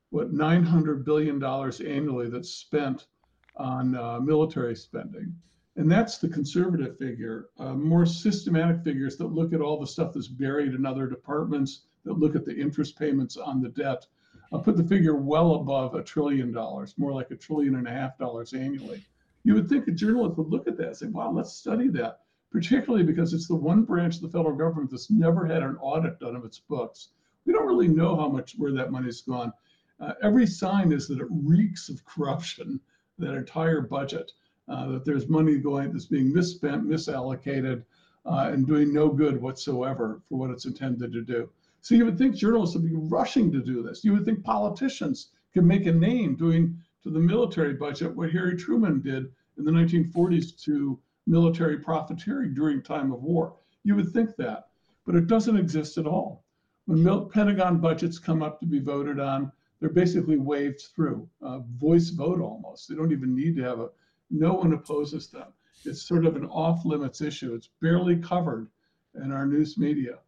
what 0.09 0.33
900 0.33 1.05
billion 1.05 1.39
dollars 1.39 1.79
annually 1.79 2.29
that's 2.29 2.49
spent 2.49 3.07
on 3.55 3.95
uh, 3.95 4.19
military 4.19 4.75
spending. 4.75 5.33
And 5.77 5.89
that's 5.89 6.17
the 6.17 6.27
conservative 6.27 6.97
figure. 6.97 7.49
Uh, 7.57 7.73
more 7.73 8.05
systematic 8.05 8.83
figures 8.83 9.15
that 9.17 9.27
look 9.27 9.53
at 9.53 9.61
all 9.61 9.79
the 9.79 9.87
stuff 9.87 10.11
that's 10.13 10.27
buried 10.27 10.73
in 10.73 10.85
other 10.85 11.07
departments, 11.07 11.83
that 12.03 12.19
look 12.19 12.35
at 12.35 12.45
the 12.45 12.53
interest 12.53 12.99
payments 12.99 13.37
on 13.37 13.61
the 13.61 13.69
debt, 13.69 14.05
uh, 14.51 14.57
put 14.57 14.77
the 14.77 14.83
figure 14.83 15.15
well 15.15 15.55
above 15.55 15.95
a 15.95 16.03
trillion 16.03 16.51
dollars, 16.51 16.93
more 16.97 17.13
like 17.13 17.31
a 17.31 17.35
trillion 17.35 17.75
and 17.75 17.87
a 17.87 17.91
half 17.91 18.17
dollars 18.17 18.53
annually. 18.53 19.03
You 19.43 19.55
would 19.55 19.69
think 19.69 19.87
a 19.87 19.91
journalist 19.91 20.37
would 20.37 20.49
look 20.49 20.67
at 20.67 20.77
that 20.77 20.87
and 20.87 20.97
say, 20.97 21.07
wow, 21.07 21.31
let's 21.31 21.53
study 21.53 21.87
that, 21.89 22.21
particularly 22.51 23.03
because 23.03 23.33
it's 23.33 23.47
the 23.47 23.55
one 23.55 23.83
branch 23.83 24.15
of 24.15 24.21
the 24.21 24.29
federal 24.29 24.55
government 24.55 24.91
that's 24.91 25.09
never 25.09 25.45
had 25.45 25.63
an 25.63 25.77
audit 25.81 26.19
done 26.19 26.35
of 26.35 26.45
its 26.45 26.59
books. 26.59 27.09
We 27.45 27.53
don't 27.53 27.65
really 27.67 27.87
know 27.87 28.15
how 28.15 28.29
much 28.29 28.55
where 28.57 28.73
that 28.73 28.91
money's 28.91 29.21
gone. 29.21 29.51
Uh, 29.99 30.13
every 30.21 30.45
sign 30.45 30.91
is 30.91 31.07
that 31.07 31.19
it 31.19 31.27
reeks 31.29 31.89
of 31.89 32.03
corruption 32.05 32.79
that 33.19 33.33
entire 33.33 33.81
budget, 33.81 34.31
uh, 34.67 34.87
that 34.89 35.05
there's 35.05 35.27
money 35.27 35.57
going 35.57 35.91
that's 35.91 36.05
being 36.05 36.33
misspent, 36.33 36.83
misallocated, 36.83 37.83
uh, 38.25 38.49
and 38.51 38.67
doing 38.67 38.93
no 38.93 39.09
good 39.09 39.41
whatsoever 39.41 40.21
for 40.27 40.37
what 40.37 40.51
it's 40.51 40.65
intended 40.65 41.11
to 41.11 41.21
do. 41.21 41.49
So 41.81 41.95
you 41.95 42.05
would 42.05 42.17
think 42.17 42.35
journalists 42.35 42.75
would 42.75 42.85
be 42.85 42.95
rushing 42.95 43.51
to 43.51 43.59
do 43.59 43.81
this. 43.81 44.03
You 44.03 44.13
would 44.13 44.23
think 44.23 44.43
politicians 44.43 45.31
could 45.53 45.65
make 45.65 45.87
a 45.87 45.91
name 45.91 46.35
doing 46.35 46.79
to 47.03 47.09
the 47.09 47.19
military 47.19 47.73
budget 47.73 48.15
what 48.15 48.31
Harry 48.31 48.55
Truman 48.55 49.01
did 49.01 49.31
in 49.57 49.65
the 49.65 49.71
1940s 49.71 50.61
to 50.63 50.99
military 51.25 51.79
profiteering 51.79 52.53
during 52.53 52.81
time 52.81 53.11
of 53.11 53.23
war. 53.23 53.55
You 53.83 53.95
would 53.95 54.11
think 54.11 54.35
that, 54.35 54.69
but 55.05 55.15
it 55.15 55.27
doesn't 55.27 55.57
exist 55.57 55.97
at 55.97 56.05
all. 56.05 56.43
When 56.85 57.29
Pentagon 57.29 57.79
budgets 57.79 58.19
come 58.19 58.43
up 58.43 58.59
to 58.59 58.65
be 58.65 58.79
voted 58.79 59.19
on, 59.19 59.51
they're 59.79 59.89
basically 59.89 60.37
waved 60.37 60.81
through, 60.95 61.27
uh, 61.41 61.59
voice 61.59 62.09
vote 62.09 62.39
almost. 62.39 62.87
They 62.87 62.95
don't 62.95 63.11
even 63.11 63.35
need 63.35 63.55
to 63.55 63.63
have 63.63 63.79
a, 63.79 63.89
no 64.29 64.53
one 64.53 64.73
opposes 64.73 65.27
them. 65.27 65.47
It's 65.83 66.03
sort 66.03 66.25
of 66.25 66.35
an 66.35 66.45
off 66.45 66.85
limits 66.85 67.21
issue. 67.21 67.55
It's 67.55 67.69
barely 67.81 68.17
covered 68.17 68.67
in 69.15 69.31
our 69.31 69.47
news 69.47 69.79
media. 69.79 70.19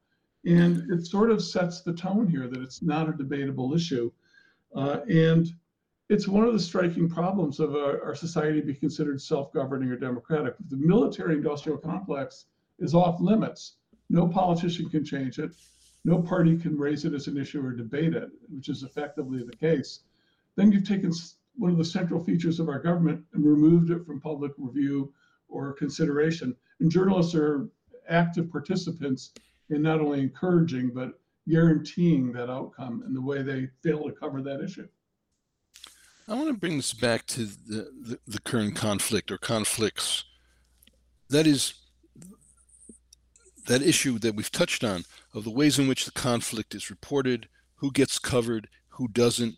And 0.46 0.90
it 0.92 1.06
sort 1.06 1.32
of 1.32 1.44
sets 1.44 1.82
the 1.82 1.94
tone 1.94 2.28
here 2.28 2.48
that 2.48 2.62
it's 2.62 2.82
not 2.82 3.10
a 3.10 3.14
debatable 3.14 3.74
issue. 3.74 4.12
Uh, 4.76 5.00
and 5.10 5.48
it's 6.10 6.28
one 6.28 6.44
of 6.44 6.54
the 6.54 6.60
striking 6.60 7.08
problems 7.08 7.60
of 7.60 7.76
our, 7.76 8.04
our 8.04 8.16
society 8.16 8.60
to 8.60 8.68
be 8.68 8.74
considered 8.74 9.22
self-governing 9.22 9.90
or 9.90 9.96
democratic. 9.96 10.56
The 10.70 10.78
military 10.78 11.36
industrial 11.36 11.78
complex 11.78 12.46
is 12.80 12.94
off 12.94 13.22
limits. 13.22 13.78
No 14.10 14.28
politician 14.28 14.90
can 14.90 15.06
change 15.06 15.40
it 15.40 15.56
no 16.06 16.22
party 16.22 16.58
can 16.58 16.78
raise 16.78 17.06
it 17.06 17.14
as 17.14 17.28
an 17.28 17.38
issue 17.38 17.66
or 17.66 17.72
debate 17.72 18.14
it, 18.14 18.30
which 18.50 18.70
is 18.70 18.84
effectively 18.84 19.44
the 19.44 19.56
case, 19.56 20.02
then 20.56 20.72
you've 20.72 20.88
taken 20.88 21.12
one 21.56 21.72
of 21.72 21.78
the 21.78 21.86
central 21.86 22.24
features 22.24 22.60
of 22.60 22.68
our 22.68 22.80
government 22.80 23.24
and 23.34 23.46
removed 23.46 23.90
it 23.90 24.06
from 24.06 24.20
public 24.20 24.52
review 24.58 25.14
or 25.48 25.74
consideration. 25.74 26.56
And 26.80 26.92
journalists 26.92 27.36
are 27.36 27.70
active 28.10 28.52
participants 28.52 29.32
in 29.70 29.82
not 29.82 30.02
only 30.02 30.20
encouraging, 30.20 30.92
but 30.94 31.20
guaranteeing 31.50 32.32
that 32.34 32.50
outcome 32.50 33.04
and 33.06 33.16
the 33.16 33.22
way 33.22 33.42
they 33.42 33.68
fail 33.84 34.04
to 34.04 34.12
cover 34.12 34.42
that 34.42 34.62
issue. 34.62 34.88
I 36.28 36.36
want 36.36 36.48
to 36.48 36.54
bring 36.54 36.78
this 36.78 36.94
back 36.94 37.26
to 37.28 37.46
the, 37.46 37.92
the, 38.02 38.20
the 38.28 38.40
current 38.40 38.76
conflict 38.76 39.30
or 39.30 39.38
conflicts. 39.38 40.24
That 41.30 41.48
is 41.48 41.74
that 43.68 43.82
issue 43.82 44.20
that 44.20 44.36
we've 44.36 44.52
touched 44.52 44.84
on 44.84 45.04
of 45.34 45.44
the 45.44 45.50
ways 45.50 45.80
in 45.80 45.88
which 45.88 46.06
the 46.06 46.12
conflict 46.12 46.76
is 46.76 46.90
reported, 46.90 47.48
who 47.76 47.92
gets 47.92 48.20
covered, 48.20 48.68
who 48.90 49.08
doesn't, 49.08 49.56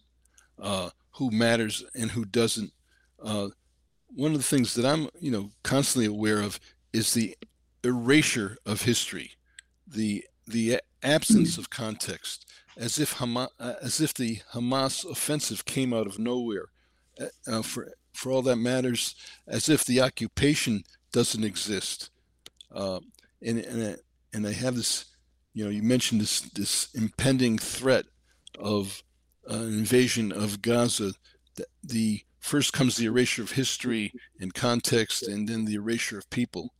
uh, 0.61 0.89
who 1.11 1.31
matters 1.31 1.83
and 1.95 2.11
who 2.11 2.25
doesn't. 2.25 2.71
Uh, 3.21 3.49
one 4.07 4.31
of 4.31 4.37
the 4.37 4.43
things 4.43 4.73
that 4.75 4.85
I'm, 4.85 5.09
you 5.19 5.31
know, 5.31 5.51
constantly 5.63 6.05
aware 6.05 6.39
of 6.41 6.59
is 6.93 7.13
the 7.13 7.35
erasure 7.83 8.57
of 8.65 8.83
history, 8.83 9.31
the 9.87 10.25
the 10.47 10.79
absence 11.03 11.57
of 11.57 11.69
context, 11.69 12.45
as 12.77 12.99
if 12.99 13.15
Hamas, 13.15 13.49
uh, 13.59 13.73
as 13.81 13.99
if 14.01 14.13
the 14.13 14.39
Hamas 14.53 15.09
offensive 15.09 15.65
came 15.65 15.93
out 15.93 16.07
of 16.07 16.19
nowhere. 16.19 16.69
Uh, 17.19 17.25
uh, 17.47 17.61
for 17.61 17.93
for 18.13 18.31
all 18.31 18.41
that 18.43 18.57
matters, 18.57 19.15
as 19.47 19.69
if 19.69 19.85
the 19.85 20.01
occupation 20.01 20.83
doesn't 21.11 21.43
exist. 21.43 22.09
Uh, 22.73 22.99
and 23.41 23.59
and 23.59 23.97
and 24.33 24.47
I 24.47 24.51
have 24.51 24.75
this, 24.75 25.05
you 25.53 25.63
know, 25.63 25.71
you 25.71 25.83
mentioned 25.83 26.21
this 26.21 26.41
this 26.41 26.89
impending 26.93 27.57
threat 27.57 28.05
of 28.59 29.03
uh, 29.49 29.55
an 29.55 29.79
invasion 29.79 30.31
of 30.31 30.61
Gaza. 30.61 31.13
The, 31.55 31.65
the 31.83 32.21
first 32.39 32.73
comes 32.73 32.95
the 32.95 33.05
erasure 33.05 33.41
of 33.41 33.51
history 33.51 34.13
and 34.39 34.53
context, 34.53 35.23
and 35.23 35.47
then 35.47 35.65
the 35.65 35.75
erasure 35.75 36.17
of 36.17 36.29
people. 36.29 36.73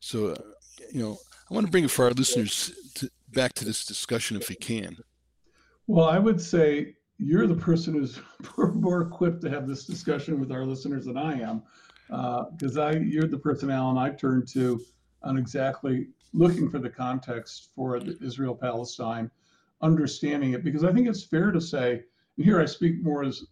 So, 0.00 0.28
uh, 0.28 0.42
you 0.92 1.02
know, 1.02 1.18
I 1.50 1.54
want 1.54 1.66
to 1.66 1.70
bring 1.70 1.84
it 1.84 1.90
for 1.90 2.06
our 2.06 2.10
listeners 2.12 2.72
to, 2.96 3.10
back 3.32 3.52
to 3.54 3.64
this 3.64 3.84
discussion 3.84 4.36
if 4.36 4.48
we 4.48 4.54
can. 4.54 4.96
Well, 5.86 6.06
I 6.08 6.18
would 6.18 6.40
say 6.40 6.96
you're 7.18 7.46
the 7.46 7.54
person 7.54 7.94
who's 7.94 8.20
more 8.74 9.02
equipped 9.02 9.42
to 9.42 9.50
have 9.50 9.66
this 9.66 9.84
discussion 9.84 10.40
with 10.40 10.50
our 10.52 10.64
listeners 10.64 11.04
than 11.04 11.16
I 11.16 11.40
am 11.40 11.62
because 12.08 12.76
uh, 12.76 12.82
I 12.82 12.92
you're 12.92 13.26
the 13.26 13.38
person, 13.38 13.70
Allen, 13.70 13.98
I 13.98 14.10
turn 14.10 14.44
to 14.46 14.80
on 15.22 15.38
exactly 15.38 16.08
looking 16.32 16.68
for 16.68 16.78
the 16.78 16.90
context 16.90 17.70
for 17.74 17.96
Israel 18.20 18.54
Palestine, 18.54 19.30
understanding 19.80 20.52
it, 20.52 20.64
because 20.64 20.84
I 20.84 20.92
think 20.92 21.08
it's 21.08 21.24
fair 21.24 21.50
to 21.50 21.60
say, 21.60 22.02
and 22.36 22.44
here 22.44 22.60
I 22.60 22.66
speak 22.66 23.02
more 23.02 23.24
as 23.24 23.44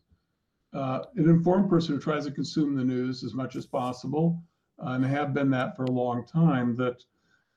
uh, 0.75 1.01
an 1.16 1.29
informed 1.29 1.71
person 1.71 1.95
who 1.95 2.01
tries 2.01 2.25
to 2.27 2.31
consume 2.31 2.75
the 2.75 2.85
news 2.85 3.25
as 3.25 3.35
much 3.35 3.57
as 3.57 3.66
possible, 3.66 4.42
uh, 4.85 4.90
and 4.90 5.05
have 5.05 5.33
been 5.33 5.51
that 5.51 5.77
for 5.77 5.85
a 5.85 5.90
long 5.90 6.27
time, 6.27 6.77
that 6.77 7.03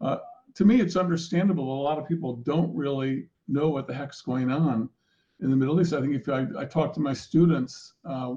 uh, 0.01 0.17
to 0.53 0.65
me 0.65 0.81
it's 0.81 0.95
understandable. 0.95 1.81
A 1.81 1.83
lot 1.83 1.97
of 1.97 2.07
people 2.07 2.37
don't 2.37 2.75
really 2.75 3.27
know 3.47 3.69
what 3.69 3.87
the 3.87 3.93
heck's 3.93 4.21
going 4.21 4.51
on 4.51 4.89
in 5.41 5.49
the 5.49 5.55
Middle 5.55 5.79
East. 5.81 5.93
I 5.93 6.01
think 6.01 6.15
if 6.15 6.29
I, 6.29 6.47
I 6.57 6.65
talk 6.65 6.93
to 6.93 6.99
my 6.99 7.13
students, 7.13 7.93
uh, 8.05 8.35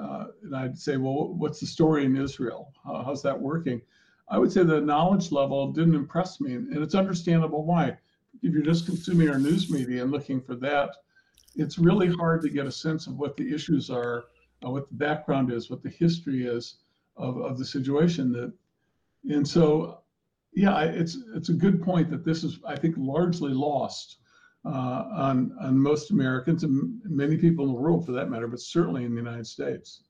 uh, 0.00 0.26
and 0.42 0.56
I'd 0.56 0.78
say, 0.78 0.96
well, 0.96 1.34
what's 1.34 1.60
the 1.60 1.66
story 1.66 2.04
in 2.04 2.16
Israel? 2.16 2.72
How, 2.84 3.02
how's 3.04 3.22
that 3.22 3.38
working? 3.38 3.82
I 4.28 4.38
would 4.38 4.52
say 4.52 4.62
the 4.62 4.80
knowledge 4.80 5.32
level 5.32 5.72
didn't 5.72 5.94
impress 5.94 6.40
me, 6.40 6.54
and 6.54 6.76
it's 6.76 6.94
understandable 6.94 7.64
why. 7.64 7.98
If 8.42 8.54
you're 8.54 8.62
just 8.62 8.86
consuming 8.86 9.28
our 9.28 9.38
news 9.38 9.70
media 9.70 10.02
and 10.02 10.12
looking 10.12 10.40
for 10.40 10.54
that, 10.56 10.90
it's 11.56 11.78
really 11.78 12.08
hard 12.08 12.42
to 12.42 12.48
get 12.48 12.66
a 12.66 12.72
sense 12.72 13.08
of 13.08 13.18
what 13.18 13.36
the 13.36 13.52
issues 13.52 13.90
are, 13.90 14.24
uh, 14.64 14.70
what 14.70 14.88
the 14.88 14.94
background 14.94 15.52
is, 15.52 15.68
what 15.68 15.82
the 15.82 15.90
history 15.90 16.46
is 16.46 16.76
of, 17.16 17.38
of 17.38 17.58
the 17.58 17.64
situation. 17.64 18.32
That, 18.32 18.52
and 19.28 19.46
so, 19.46 19.99
yeah, 20.52 20.80
it's 20.82 21.18
it's 21.34 21.48
a 21.48 21.54
good 21.54 21.82
point 21.82 22.10
that 22.10 22.24
this 22.24 22.44
is, 22.44 22.58
I 22.66 22.76
think, 22.76 22.96
largely 22.98 23.52
lost 23.52 24.18
uh, 24.64 25.04
on 25.12 25.56
on 25.60 25.78
most 25.78 26.10
Americans 26.10 26.64
and 26.64 27.00
many 27.04 27.36
people 27.36 27.64
in 27.64 27.72
the 27.72 27.80
world, 27.80 28.06
for 28.06 28.12
that 28.12 28.30
matter, 28.30 28.48
but 28.48 28.60
certainly 28.60 29.04
in 29.04 29.10
the 29.14 29.20
United 29.20 29.46
States. 29.46 30.02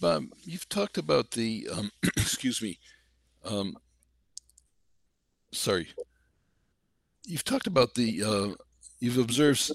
Bob, 0.00 0.24
you've 0.44 0.68
talked 0.68 0.98
about 0.98 1.32
the 1.32 1.68
um, 1.72 1.90
excuse 2.16 2.62
me 2.62 2.78
um, 3.44 3.76
sorry. 5.52 5.88
You've 7.24 7.44
talked 7.44 7.66
about 7.66 7.94
the, 7.94 8.22
uh, 8.24 8.54
you've 9.00 9.18
observed, 9.18 9.70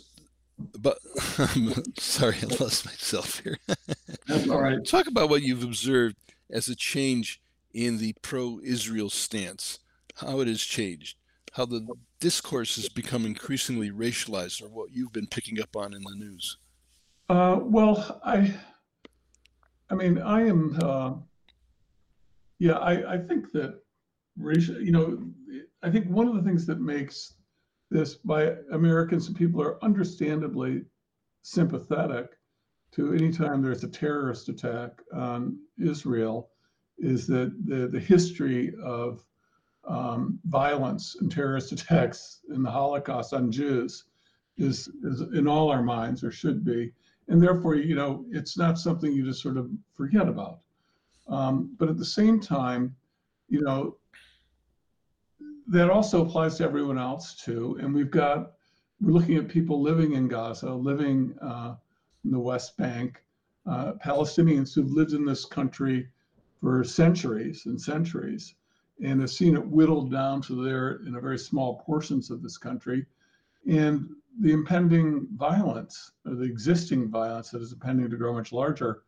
but 0.79 0.97
I'm 1.37 1.73
sorry, 1.97 2.37
I 2.41 2.45
lost 2.59 2.85
myself 2.85 3.39
here. 3.39 3.57
That's 4.27 4.49
all 4.49 4.61
right. 4.61 4.83
Talk 4.85 5.07
about 5.07 5.29
what 5.29 5.43
you've 5.43 5.63
observed 5.63 6.15
as 6.49 6.67
a 6.67 6.75
change 6.75 7.41
in 7.73 7.97
the 7.97 8.13
pro 8.21 8.59
Israel 8.63 9.09
stance, 9.09 9.79
how 10.15 10.39
it 10.39 10.47
has 10.47 10.61
changed, 10.61 11.17
how 11.53 11.65
the 11.65 11.85
discourse 12.19 12.75
has 12.75 12.89
become 12.89 13.25
increasingly 13.25 13.91
racialized, 13.91 14.61
or 14.61 14.69
what 14.69 14.91
you've 14.91 15.13
been 15.13 15.27
picking 15.27 15.61
up 15.61 15.75
on 15.75 15.93
in 15.93 16.01
the 16.01 16.15
news. 16.15 16.57
Uh, 17.29 17.59
well, 17.61 18.21
I, 18.23 18.53
I 19.89 19.95
mean, 19.95 20.19
I 20.19 20.47
am. 20.47 20.77
Uh, 20.81 21.13
yeah, 22.59 22.77
I, 22.77 23.15
I 23.15 23.17
think 23.17 23.51
that 23.51 23.79
racial, 24.37 24.79
you 24.79 24.91
know, 24.91 25.21
I 25.81 25.89
think 25.89 26.07
one 26.07 26.27
of 26.27 26.35
the 26.35 26.43
things 26.43 26.65
that 26.67 26.79
makes 26.79 27.33
this 27.91 28.15
by 28.15 28.55
Americans 28.71 29.27
and 29.27 29.35
people 29.35 29.61
are 29.61 29.83
understandably 29.83 30.83
sympathetic 31.43 32.37
to 32.93 33.13
anytime 33.13 33.61
there's 33.61 33.83
a 33.83 33.89
terrorist 33.89 34.49
attack 34.49 34.91
on 35.13 35.57
Israel 35.77 36.49
is 36.97 37.27
that 37.27 37.53
the, 37.65 37.87
the 37.87 37.99
history 37.99 38.73
of 38.83 39.23
um, 39.85 40.39
violence 40.45 41.17
and 41.19 41.31
terrorist 41.31 41.71
attacks 41.73 42.41
in 42.49 42.63
the 42.63 42.71
Holocaust 42.71 43.33
on 43.33 43.51
Jews 43.51 44.05
is, 44.57 44.89
is 45.03 45.21
in 45.33 45.47
all 45.47 45.69
our 45.69 45.83
minds 45.83 46.23
or 46.23 46.31
should 46.31 46.63
be. 46.63 46.91
And 47.27 47.41
therefore, 47.41 47.75
you 47.75 47.95
know, 47.95 48.25
it's 48.31 48.57
not 48.57 48.77
something 48.77 49.11
you 49.11 49.23
just 49.23 49.41
sort 49.41 49.57
of 49.57 49.69
forget 49.93 50.27
about. 50.27 50.59
Um, 51.27 51.75
but 51.77 51.89
at 51.89 51.97
the 51.97 52.05
same 52.05 52.39
time, 52.39 52.95
you 53.49 53.61
know, 53.61 53.97
that 55.67 55.89
also 55.89 56.25
applies 56.25 56.57
to 56.57 56.63
everyone 56.63 56.97
else 56.97 57.35
too. 57.35 57.77
And 57.79 57.93
we've 57.93 58.11
got, 58.11 58.53
we're 59.01 59.13
looking 59.13 59.37
at 59.37 59.47
people 59.47 59.81
living 59.81 60.13
in 60.13 60.27
Gaza, 60.27 60.71
living 60.71 61.35
uh, 61.41 61.75
in 62.25 62.31
the 62.31 62.39
West 62.39 62.77
Bank, 62.77 63.23
uh, 63.65 63.93
Palestinians 64.03 64.73
who've 64.75 64.91
lived 64.91 65.13
in 65.13 65.25
this 65.25 65.45
country 65.45 66.09
for 66.63 66.81
centuries 66.81 67.65
and 67.65 67.79
centuries 67.79 68.55
and 69.03 69.19
have 69.19 69.29
seen 69.29 69.55
it 69.57 69.67
whittled 69.67 70.09
down 70.09 70.41
to 70.41 70.63
there 70.63 71.01
in 71.05 71.15
a 71.15 71.19
very 71.19 71.37
small 71.37 71.83
portions 71.85 72.31
of 72.31 72.41
this 72.41 72.57
country. 72.57 73.05
And 73.67 74.09
the 74.39 74.53
impending 74.53 75.27
violence, 75.35 76.11
or 76.25 76.35
the 76.35 76.45
existing 76.45 77.09
violence 77.09 77.49
that 77.49 77.61
is 77.61 77.73
impending 77.73 78.09
to 78.09 78.15
grow 78.15 78.33
much 78.33 78.53
larger, 78.53 79.03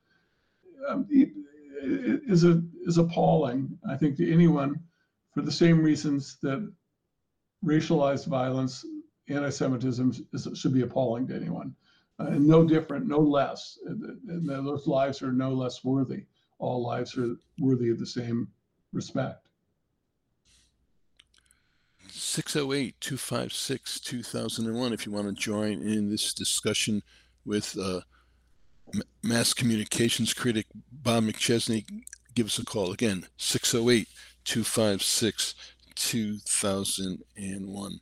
um, 0.89 1.07
is 1.09 2.43
a 2.43 2.61
is 2.85 2.97
appalling. 2.97 3.79
I 3.89 3.95
think 3.95 4.17
to 4.17 4.31
anyone, 4.31 4.81
for 5.33 5.41
the 5.41 5.51
same 5.51 5.81
reasons 5.81 6.37
that 6.41 6.69
racialized 7.63 8.27
violence, 8.27 8.85
anti-Semitism 9.29 10.27
is, 10.33 10.47
should 10.55 10.73
be 10.73 10.81
appalling 10.81 11.25
to 11.27 11.35
anyone, 11.35 11.73
uh, 12.19 12.25
and 12.25 12.45
no 12.45 12.65
different, 12.65 13.07
no 13.07 13.19
less. 13.19 13.79
And 13.85 14.49
those 14.49 14.87
lives 14.87 15.21
are 15.21 15.31
no 15.31 15.53
less 15.53 15.85
worthy. 15.85 16.25
All 16.59 16.83
lives 16.83 17.17
are 17.17 17.35
worthy 17.59 17.89
of 17.89 17.99
the 17.99 18.05
same 18.05 18.47
respect. 18.93 19.47
608 22.09 22.95
256 23.01 23.99
2001 23.99 24.93
if 24.93 25.05
you 25.05 25.11
want 25.11 25.27
to 25.27 25.33
join 25.33 25.81
in 25.81 26.09
this 26.09 26.33
discussion 26.33 27.03
with 27.45 27.77
uh, 27.77 27.99
mass 29.23 29.53
communications 29.53 30.33
critic 30.33 30.65
Bob 30.91 31.25
McChesney, 31.25 31.85
give 32.33 32.47
us 32.47 32.57
a 32.59 32.65
call. 32.65 32.91
Again, 32.91 33.27
608 33.37 34.07
256 34.45 35.55
2001. 35.95 37.99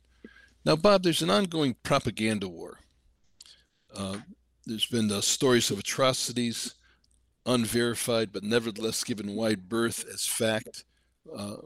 Now, 0.64 0.76
Bob, 0.76 1.02
there's 1.02 1.22
an 1.22 1.30
ongoing 1.30 1.74
propaganda 1.82 2.48
war. 2.48 2.78
Uh, 3.94 4.18
there's 4.66 4.86
been 4.86 5.12
uh, 5.12 5.20
stories 5.20 5.70
of 5.70 5.78
atrocities, 5.78 6.74
unverified, 7.46 8.32
but 8.32 8.42
nevertheless 8.42 9.04
given 9.04 9.34
wide 9.34 9.68
berth 9.68 10.04
as 10.12 10.26
fact. 10.26 10.84
Uh, 11.36 11.56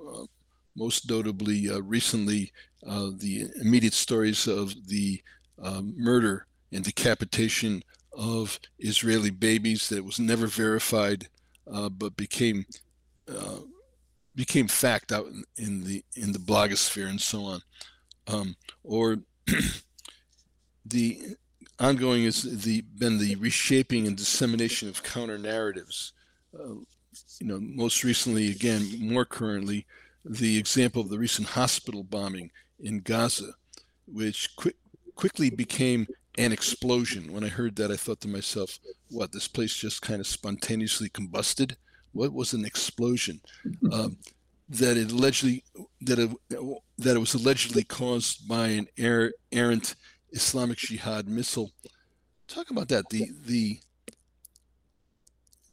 most 0.77 1.11
notably, 1.11 1.69
uh, 1.69 1.81
recently, 1.81 2.53
uh, 2.87 3.11
the 3.17 3.47
immediate 3.61 3.95
stories 3.95 4.47
of 4.47 4.89
the 4.89 5.21
uh, 5.63 5.83
murder 5.83 6.47
and 6.73 6.85
decapitation 6.85 7.83
of 8.13 8.59
Israeli 8.79 9.31
babies 9.31 9.89
that 9.89 10.05
was 10.05 10.21
never 10.21 10.47
verified, 10.47 11.29
uh, 11.73 11.89
but 11.89 12.17
became 12.17 12.65
uh, 13.29 13.59
became 14.35 14.69
fact 14.69 15.13
out 15.13 15.27
in, 15.27 15.45
in, 15.57 15.85
the 15.85 16.05
in 16.15 16.33
the 16.33 16.39
blogosphere 16.39 17.09
and 17.09 17.21
so 17.21 17.45
on, 17.45 17.61
um, 18.29 18.57
or 18.85 19.19
the 20.87 21.37
ongoing 21.81 22.25
has 22.25 22.43
the 22.43 22.83
been 22.83 23.19
the 23.19 23.37
reshaping 23.37 24.07
and 24.07 24.17
dissemination 24.17 24.89
of 24.89 25.03
counter 25.03 25.39
narratives. 25.39 26.13
Uh, 26.55 26.75
you 27.41 27.47
know, 27.47 27.59
most 27.61 28.05
recently, 28.05 28.51
again, 28.51 28.89
more 28.99 29.25
currently, 29.25 29.87
the 30.25 30.59
example 30.59 31.03
of 31.03 31.09
the 31.09 31.19
recent 31.19 31.49
hospital 31.49 32.03
bombing 32.03 32.51
in 32.81 33.01
Gaza, 33.01 33.53
which 34.07 34.55
quick, 34.57 34.77
quickly 35.15 35.51
became 35.51 36.07
an 36.37 36.53
explosion. 36.53 37.33
When 37.33 37.45
I 37.45 37.49
heard 37.49 37.77
that, 37.77 37.91
I 37.91 37.97
thought 37.97 38.21
to 38.21 38.29
myself, 38.29 38.79
what, 39.11 39.33
this 39.33 39.49
place 39.49 39.75
just 39.75 40.03
kind 40.03 40.21
of 40.21 40.27
spontaneously 40.27 41.09
combusted? 41.09 41.77
What 42.13 42.33
was 42.33 42.53
an 42.53 42.65
explosion? 42.65 43.41
Um, 43.93 44.17
that 44.71 44.97
it 44.99 45.11
allegedly 45.11 45.65
that 46.03 46.19
it, 46.19 46.31
that 46.99 47.17
it 47.17 47.19
was 47.19 47.35
allegedly 47.35 47.85
caused 47.85 48.47
by 48.47 48.69
an 48.69 48.87
er, 49.01 49.33
errant 49.51 49.95
Islamic 50.33 50.79
Jihad 50.79 51.29
missile. 51.29 51.73
Talk 52.47 52.71
about 52.71 52.89
that. 52.89 53.09
The 53.11 53.31
the 53.47 53.81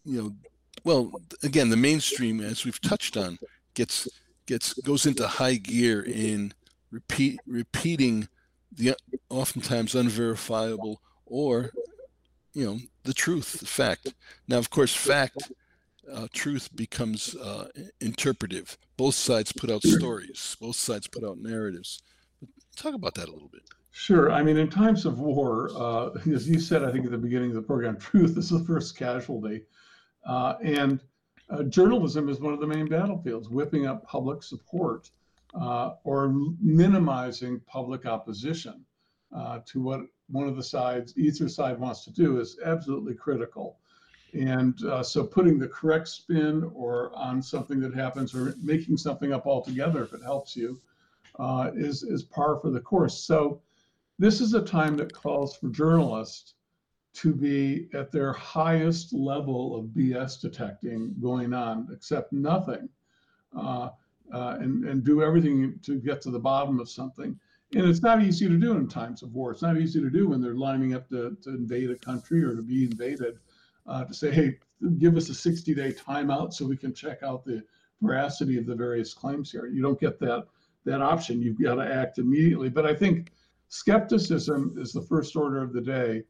you 0.03 0.21
know, 0.21 0.35
well, 0.83 1.11
again, 1.41 1.69
the 1.69 1.77
mainstream, 1.77 2.39
as 2.39 2.63
we've 2.63 2.81
touched 2.81 3.17
on, 3.17 3.39
gets 3.73 4.07
gets 4.45 4.73
goes 4.73 5.05
into 5.05 5.27
high 5.27 5.55
gear 5.55 6.01
in 6.01 6.53
repeat 6.91 7.39
repeating 7.47 8.27
the 8.71 8.95
oftentimes 9.29 9.95
unverifiable 9.95 11.01
or 11.25 11.71
you 12.53 12.65
know 12.65 12.79
the 13.03 13.13
truth 13.13 13.59
the 13.59 13.65
fact. 13.65 14.13
Now 14.47 14.57
of 14.57 14.69
course 14.69 14.93
fact 14.93 15.51
uh, 16.11 16.27
truth 16.33 16.69
becomes 16.75 17.35
uh, 17.35 17.67
interpretive. 17.99 18.77
Both 18.95 19.15
sides 19.15 19.51
put 19.51 19.71
out 19.71 19.81
stories. 19.81 20.55
Both 20.61 20.75
sides 20.75 21.07
put 21.07 21.23
out 21.23 21.39
narratives. 21.39 22.01
Talk 22.75 22.93
about 22.93 23.15
that 23.15 23.27
a 23.27 23.31
little 23.31 23.49
bit 23.49 23.63
sure 23.95 24.29
i 24.29 24.43
mean 24.43 24.57
in 24.57 24.69
times 24.69 25.05
of 25.05 25.19
war 25.19 25.69
uh, 25.73 26.09
as 26.33 26.49
you 26.49 26.59
said 26.59 26.83
i 26.83 26.91
think 26.91 27.05
at 27.05 27.11
the 27.11 27.17
beginning 27.17 27.49
of 27.49 27.55
the 27.55 27.61
program 27.61 27.97
truth 28.11 28.37
is 28.37 28.49
the 28.49 28.59
first 28.65 28.97
casualty 28.97 29.61
uh, 30.27 30.55
and 30.61 31.01
uh, 31.49 31.63
journalism 31.63 32.27
is 32.27 32.41
one 32.41 32.53
of 32.53 32.59
the 32.59 32.67
main 32.67 32.87
battlefields 32.89 33.49
whipping 33.49 33.87
up 33.87 34.05
public 34.05 34.43
support 34.43 35.11
uh, 35.59 35.93
or 36.03 36.33
minimizing 36.59 37.61
public 37.67 38.05
opposition 38.05 38.83
uh, 39.33 39.59
to 39.65 39.81
what 39.81 40.01
one 40.27 40.47
of 40.47 40.57
the 40.57 40.63
sides, 40.63 41.13
either 41.17 41.47
side 41.47 41.79
wants 41.79 42.03
to 42.03 42.11
do 42.11 42.39
is 42.39 42.57
absolutely 42.65 43.13
critical. 43.13 43.77
And 44.33 44.83
uh, 44.85 45.03
so 45.03 45.23
putting 45.23 45.59
the 45.59 45.67
correct 45.67 46.07
spin 46.07 46.69
or 46.73 47.15
on 47.15 47.41
something 47.41 47.79
that 47.81 47.93
happens 47.93 48.33
or 48.33 48.55
making 48.61 48.97
something 48.97 49.31
up 49.31 49.45
altogether, 49.45 50.03
if 50.03 50.13
it 50.13 50.23
helps 50.23 50.55
you, 50.55 50.81
is, 51.75 52.03
is 52.03 52.23
par 52.23 52.59
for 52.59 52.71
the 52.71 52.79
course. 52.79 53.19
So 53.19 53.61
this 54.17 54.41
is 54.41 54.53
a 54.53 54.61
time 54.61 54.95
that 54.97 55.13
calls 55.13 55.55
for 55.55 55.69
journalists 55.69 56.53
to 57.15 57.33
be 57.33 57.87
at 57.93 58.11
their 58.11 58.33
highest 58.33 59.13
level 59.13 59.77
of 59.77 59.85
BS 59.87 60.41
detecting 60.41 61.15
going 61.21 61.53
on, 61.53 61.87
accept 61.91 62.33
nothing. 62.33 62.89
Uh, 63.55 63.89
uh, 64.33 64.57
and, 64.59 64.85
and 64.85 65.03
do 65.03 65.21
everything 65.21 65.79
to 65.83 65.99
get 65.99 66.21
to 66.21 66.31
the 66.31 66.39
bottom 66.39 66.79
of 66.79 66.89
something. 66.89 67.39
And 67.73 67.87
it's 67.87 68.01
not 68.01 68.23
easy 68.23 68.47
to 68.47 68.57
do 68.57 68.73
in 68.73 68.87
times 68.87 69.21
of 69.21 69.33
war. 69.33 69.51
It's 69.51 69.61
not 69.61 69.77
easy 69.77 70.01
to 70.01 70.09
do 70.09 70.29
when 70.29 70.41
they're 70.41 70.55
lining 70.55 70.93
up 70.93 71.09
to, 71.09 71.37
to 71.43 71.49
invade 71.49 71.91
a 71.91 71.95
country 71.95 72.43
or 72.43 72.55
to 72.55 72.61
be 72.61 72.85
invaded. 72.85 73.39
Uh, 73.87 74.03
to 74.03 74.13
say, 74.15 74.31
hey, 74.31 74.57
give 74.97 75.15
us 75.15 75.29
a 75.29 75.33
60 75.33 75.75
day 75.75 75.91
timeout 75.91 76.53
so 76.53 76.65
we 76.65 76.77
can 76.77 76.93
check 76.93 77.21
out 77.21 77.45
the 77.45 77.63
veracity 78.01 78.57
of 78.57 78.65
the 78.65 78.73
various 78.73 79.13
claims 79.13 79.51
here. 79.51 79.67
You 79.67 79.83
don't 79.83 79.99
get 79.99 80.19
that 80.19 80.47
that 80.85 81.01
option. 81.01 81.41
You've 81.41 81.61
got 81.61 81.75
to 81.75 81.81
act 81.81 82.17
immediately. 82.17 82.69
But 82.69 82.85
I 82.85 82.93
think 82.95 83.31
skepticism 83.69 84.75
is 84.77 84.93
the 84.93 85.01
first 85.01 85.35
order 85.35 85.61
of 85.61 85.73
the 85.73 85.81
day. 85.81 86.23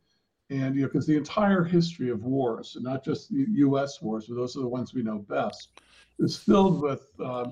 And 0.50 0.76
you 0.76 0.82
know, 0.82 0.88
because 0.88 1.08
the 1.08 1.18
entire 1.18 1.64
history 1.64 2.12
of 2.12 2.24
wars, 2.24 2.76
and 2.76 2.84
not 2.84 3.04
just 3.04 3.32
the 3.32 3.46
U.S. 3.50 4.02
wars, 4.02 4.28
but 4.28 4.36
those 4.36 4.56
are 4.56 4.62
the 4.62 4.68
ones 4.68 4.94
we 4.94 5.02
know 5.02 5.20
best, 5.28 5.70
is 6.20 6.38
filled 6.38 6.82
with 6.82 7.08
uh, 7.24 7.50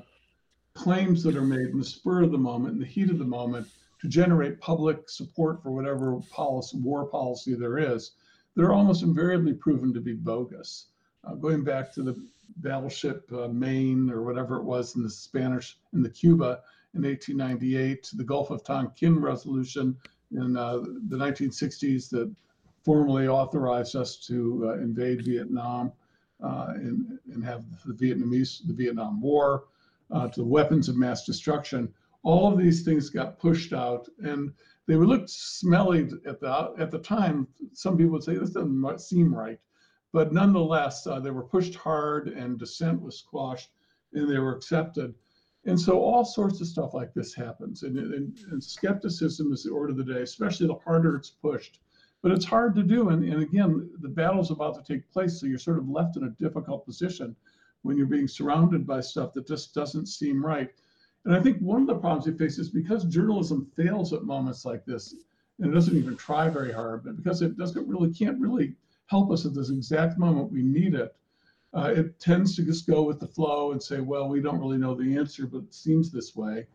claims 0.75 1.23
that 1.23 1.35
are 1.35 1.41
made 1.41 1.69
in 1.69 1.79
the 1.79 1.85
spur 1.85 2.23
of 2.23 2.31
the 2.31 2.37
moment, 2.37 2.73
in 2.73 2.79
the 2.79 2.85
heat 2.85 3.09
of 3.09 3.17
the 3.17 3.25
moment, 3.25 3.67
to 4.01 4.07
generate 4.07 4.59
public 4.59 5.09
support 5.09 5.63
for 5.63 5.71
whatever 5.71 6.19
policy, 6.29 6.77
war 6.77 7.05
policy 7.05 7.55
there 7.55 7.77
is, 7.77 8.11
they're 8.55 8.73
almost 8.73 9.01
invariably 9.01 9.53
proven 9.53 9.93
to 9.93 10.01
be 10.01 10.13
bogus. 10.13 10.87
Uh, 11.23 11.35
going 11.35 11.63
back 11.63 11.91
to 11.93 12.03
the 12.03 12.15
battleship 12.57 13.31
uh, 13.33 13.47
Maine 13.47 14.09
or 14.11 14.23
whatever 14.23 14.57
it 14.57 14.63
was 14.63 14.95
in 14.95 15.03
the 15.03 15.09
Spanish 15.09 15.77
in 15.93 16.03
the 16.03 16.09
Cuba 16.09 16.61
in 16.95 17.03
1898, 17.03 18.11
the 18.13 18.23
Gulf 18.23 18.49
of 18.51 18.63
Tonkin 18.63 19.19
resolution 19.19 19.97
in 20.31 20.57
uh, 20.57 20.77
the 21.07 21.17
1960s 21.17 22.09
that 22.09 22.33
formally 22.83 23.27
authorized 23.27 23.95
us 23.95 24.17
to 24.27 24.65
uh, 24.67 24.73
invade 24.81 25.25
Vietnam 25.25 25.91
uh, 26.43 26.73
and, 26.75 27.19
and 27.33 27.43
have 27.43 27.63
the 27.85 27.93
Vietnamese 27.93 28.65
the 28.67 28.73
Vietnam 28.73 29.21
War, 29.21 29.65
uh, 30.11 30.27
to 30.27 30.41
the 30.41 30.47
weapons 30.47 30.89
of 30.89 30.97
mass 30.97 31.25
destruction. 31.25 31.91
All 32.23 32.51
of 32.51 32.59
these 32.59 32.83
things 32.83 33.09
got 33.09 33.39
pushed 33.39 33.73
out 33.73 34.07
and 34.19 34.53
they 34.87 34.95
looked 34.95 35.29
smelly 35.29 36.09
at 36.25 36.39
the 36.39 36.73
at 36.77 36.91
the 36.91 36.99
time. 36.99 37.47
Some 37.73 37.97
people 37.97 38.13
would 38.13 38.23
say 38.23 38.35
this 38.35 38.51
doesn't 38.51 39.01
seem 39.01 39.33
right 39.33 39.59
but 40.13 40.31
nonetheless 40.31 41.05
uh, 41.07 41.19
they 41.19 41.31
were 41.31 41.43
pushed 41.43 41.75
hard 41.75 42.27
and 42.29 42.59
dissent 42.59 43.01
was 43.01 43.17
squashed 43.17 43.71
and 44.13 44.29
they 44.29 44.39
were 44.39 44.55
accepted 44.55 45.13
and 45.65 45.79
so 45.79 45.99
all 45.99 46.25
sorts 46.25 46.59
of 46.59 46.67
stuff 46.67 46.93
like 46.93 47.13
this 47.13 47.33
happens. 47.33 47.83
And, 47.83 47.97
and, 47.97 48.37
and 48.51 48.63
skepticism 48.63 49.53
is 49.53 49.63
the 49.63 49.71
order 49.71 49.91
of 49.91 49.97
the 49.97 50.13
day 50.13 50.21
especially 50.21 50.67
the 50.67 50.75
harder 50.75 51.15
it's 51.15 51.29
pushed. 51.29 51.79
But 52.21 52.31
it's 52.31 52.45
hard 52.45 52.75
to 52.75 52.83
do. 52.83 53.09
And, 53.09 53.23
and 53.23 53.43
again 53.43 53.89
the 54.01 54.09
battle's 54.09 54.51
about 54.51 54.75
to 54.75 54.93
take 54.93 55.11
place 55.11 55.39
so 55.39 55.45
you're 55.45 55.57
sort 55.57 55.77
of 55.77 55.89
left 55.89 56.17
in 56.17 56.23
a 56.25 56.29
difficult 56.29 56.85
position 56.85 57.35
when 57.83 57.97
you're 57.97 58.07
being 58.07 58.27
surrounded 58.27 58.87
by 58.87 59.01
stuff 59.01 59.33
that 59.33 59.47
just 59.47 59.73
doesn't 59.73 60.07
seem 60.07 60.45
right. 60.45 60.69
And 61.25 61.35
I 61.35 61.39
think 61.39 61.59
one 61.59 61.81
of 61.81 61.87
the 61.87 61.95
problems 61.95 62.25
we 62.27 62.33
face 62.33 62.57
is 62.57 62.69
because 62.69 63.05
journalism 63.05 63.71
fails 63.75 64.11
at 64.11 64.23
moments 64.23 64.65
like 64.65 64.83
this, 64.85 65.15
and 65.59 65.71
it 65.71 65.73
doesn't 65.73 65.95
even 65.95 66.17
try 66.17 66.49
very 66.49 66.71
hard, 66.71 67.03
but 67.05 67.15
because 67.15 67.41
it 67.41 67.57
doesn't 67.57 67.87
really 67.87 68.13
can't 68.13 68.39
really 68.39 68.75
help 69.07 69.31
us 69.31 69.45
at 69.45 69.53
this 69.53 69.69
exact 69.69 70.17
moment 70.17 70.51
we 70.51 70.63
need 70.63 70.95
it, 70.95 71.15
uh, 71.75 71.91
it 71.95 72.19
tends 72.19 72.55
to 72.55 72.63
just 72.63 72.87
go 72.87 73.01
with 73.01 73.19
the 73.19 73.27
flow 73.27 73.71
and 73.71 73.81
say, 73.81 73.99
well, 73.99 74.29
we 74.29 74.39
don't 74.39 74.59
really 74.59 74.77
know 74.77 74.93
the 74.93 75.17
answer, 75.17 75.47
but 75.47 75.63
it 75.63 75.73
seems 75.73 76.11
this 76.11 76.35
way. 76.35 76.67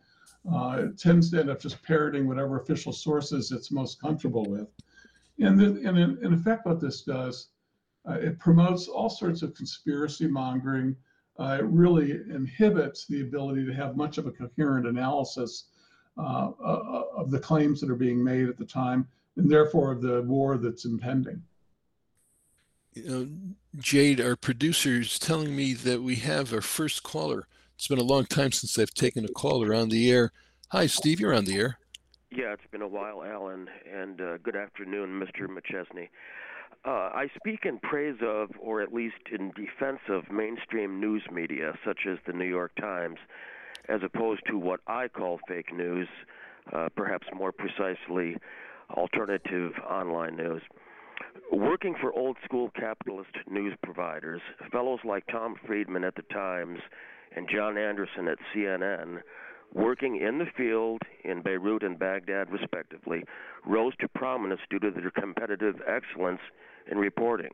Uh, 0.52 0.78
it 0.84 0.98
tends 0.98 1.30
to 1.30 1.38
end 1.38 1.50
up 1.50 1.60
just 1.60 1.82
parroting 1.82 2.26
whatever 2.26 2.60
official 2.60 2.92
sources 2.92 3.52
it's 3.52 3.70
most 3.70 4.00
comfortable 4.00 4.44
with. 4.44 4.68
And, 5.38 5.60
and 5.60 5.98
in, 5.98 6.18
in, 6.22 6.32
effect, 6.32 6.66
what 6.66 6.80
this 6.80 7.02
does, 7.02 7.48
uh, 8.08 8.14
it 8.14 8.38
promotes 8.38 8.88
all 8.88 9.10
sorts 9.10 9.42
of 9.42 9.54
conspiracy 9.54 10.26
mongering, 10.26 10.96
uh, 11.38 11.58
it 11.60 11.66
really 11.66 12.12
inhibits 12.12 13.06
the 13.06 13.20
ability 13.20 13.64
to 13.66 13.72
have 13.72 13.96
much 13.96 14.18
of 14.18 14.26
a 14.26 14.32
coherent 14.32 14.86
analysis 14.86 15.66
uh, 16.16 16.50
uh, 16.64 17.02
of 17.16 17.30
the 17.30 17.38
claims 17.38 17.80
that 17.80 17.90
are 17.90 17.94
being 17.96 18.22
made 18.22 18.48
at 18.48 18.56
the 18.56 18.64
time, 18.64 19.06
and 19.36 19.48
therefore 19.48 19.92
of 19.92 20.02
the 20.02 20.22
war 20.22 20.56
that's 20.56 20.84
impending. 20.84 21.40
Jade, 23.78 24.20
our 24.20 24.36
producer, 24.36 25.00
is 25.00 25.18
telling 25.18 25.54
me 25.54 25.74
that 25.74 26.02
we 26.02 26.16
have 26.16 26.52
our 26.52 26.60
first 26.60 27.02
caller. 27.02 27.46
It's 27.76 27.88
been 27.88 27.98
a 27.98 28.02
long 28.02 28.26
time 28.26 28.52
since 28.52 28.78
I've 28.78 28.94
taken 28.94 29.24
a 29.24 29.28
caller 29.28 29.74
on 29.74 29.88
the 29.88 30.10
air. 30.10 30.32
Hi, 30.70 30.86
Steve, 30.86 31.20
you're 31.20 31.34
on 31.34 31.44
the 31.44 31.56
air. 31.56 31.78
Yeah, 32.30 32.52
it's 32.52 32.66
been 32.70 32.82
a 32.82 32.88
while, 32.88 33.22
Allen, 33.24 33.68
and 33.90 34.20
uh, 34.20 34.36
good 34.38 34.56
afternoon, 34.56 35.18
Mr. 35.18 35.46
McChesney. 35.46 36.08
Uh, 36.84 37.10
I 37.14 37.28
speak 37.36 37.60
in 37.64 37.78
praise 37.78 38.16
of, 38.22 38.50
or 38.60 38.82
at 38.82 38.92
least 38.92 39.16
in 39.32 39.50
defense 39.52 40.00
of, 40.08 40.30
mainstream 40.30 41.00
news 41.00 41.22
media, 41.32 41.72
such 41.84 42.00
as 42.08 42.18
the 42.26 42.32
New 42.32 42.44
York 42.44 42.72
Times, 42.76 43.18
as 43.88 44.00
opposed 44.04 44.42
to 44.48 44.58
what 44.58 44.80
I 44.86 45.08
call 45.08 45.40
fake 45.48 45.74
news, 45.74 46.08
uh, 46.72 46.88
perhaps 46.94 47.26
more 47.34 47.52
precisely, 47.52 48.36
alternative 48.90 49.72
online 49.88 50.36
news. 50.36 50.62
Working 51.52 51.94
for 52.00 52.12
old 52.12 52.36
school 52.44 52.70
capitalist 52.78 53.30
news 53.50 53.74
providers, 53.82 54.40
fellows 54.70 55.00
like 55.04 55.26
Tom 55.26 55.54
Friedman 55.66 56.04
at 56.04 56.14
the 56.14 56.22
Times 56.22 56.78
and 57.34 57.48
John 57.48 57.76
Anderson 57.76 58.28
at 58.28 58.38
CNN 58.54 59.20
working 59.74 60.16
in 60.16 60.38
the 60.38 60.46
field 60.56 61.02
in 61.24 61.42
Beirut 61.42 61.82
and 61.82 61.98
Baghdad, 61.98 62.50
respectively, 62.50 63.22
rose 63.66 63.92
to 64.00 64.08
prominence 64.08 64.60
due 64.70 64.78
to 64.78 64.90
their 64.90 65.10
competitive 65.10 65.76
excellence 65.86 66.40
in 66.90 66.98
reporting. 66.98 67.50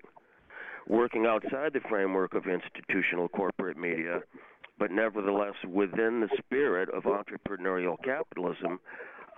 Working 0.87 1.27
outside 1.27 1.73
the 1.73 1.81
framework 1.89 2.35
of 2.35 2.45
institutional 2.47 3.29
corporate 3.29 3.77
media, 3.77 4.21
but 4.79 4.91
nevertheless 4.91 5.55
within 5.69 6.21
the 6.21 6.29
spirit 6.39 6.89
of 6.91 7.05
entrepreneurial 7.05 7.97
capitalism, 8.05 8.81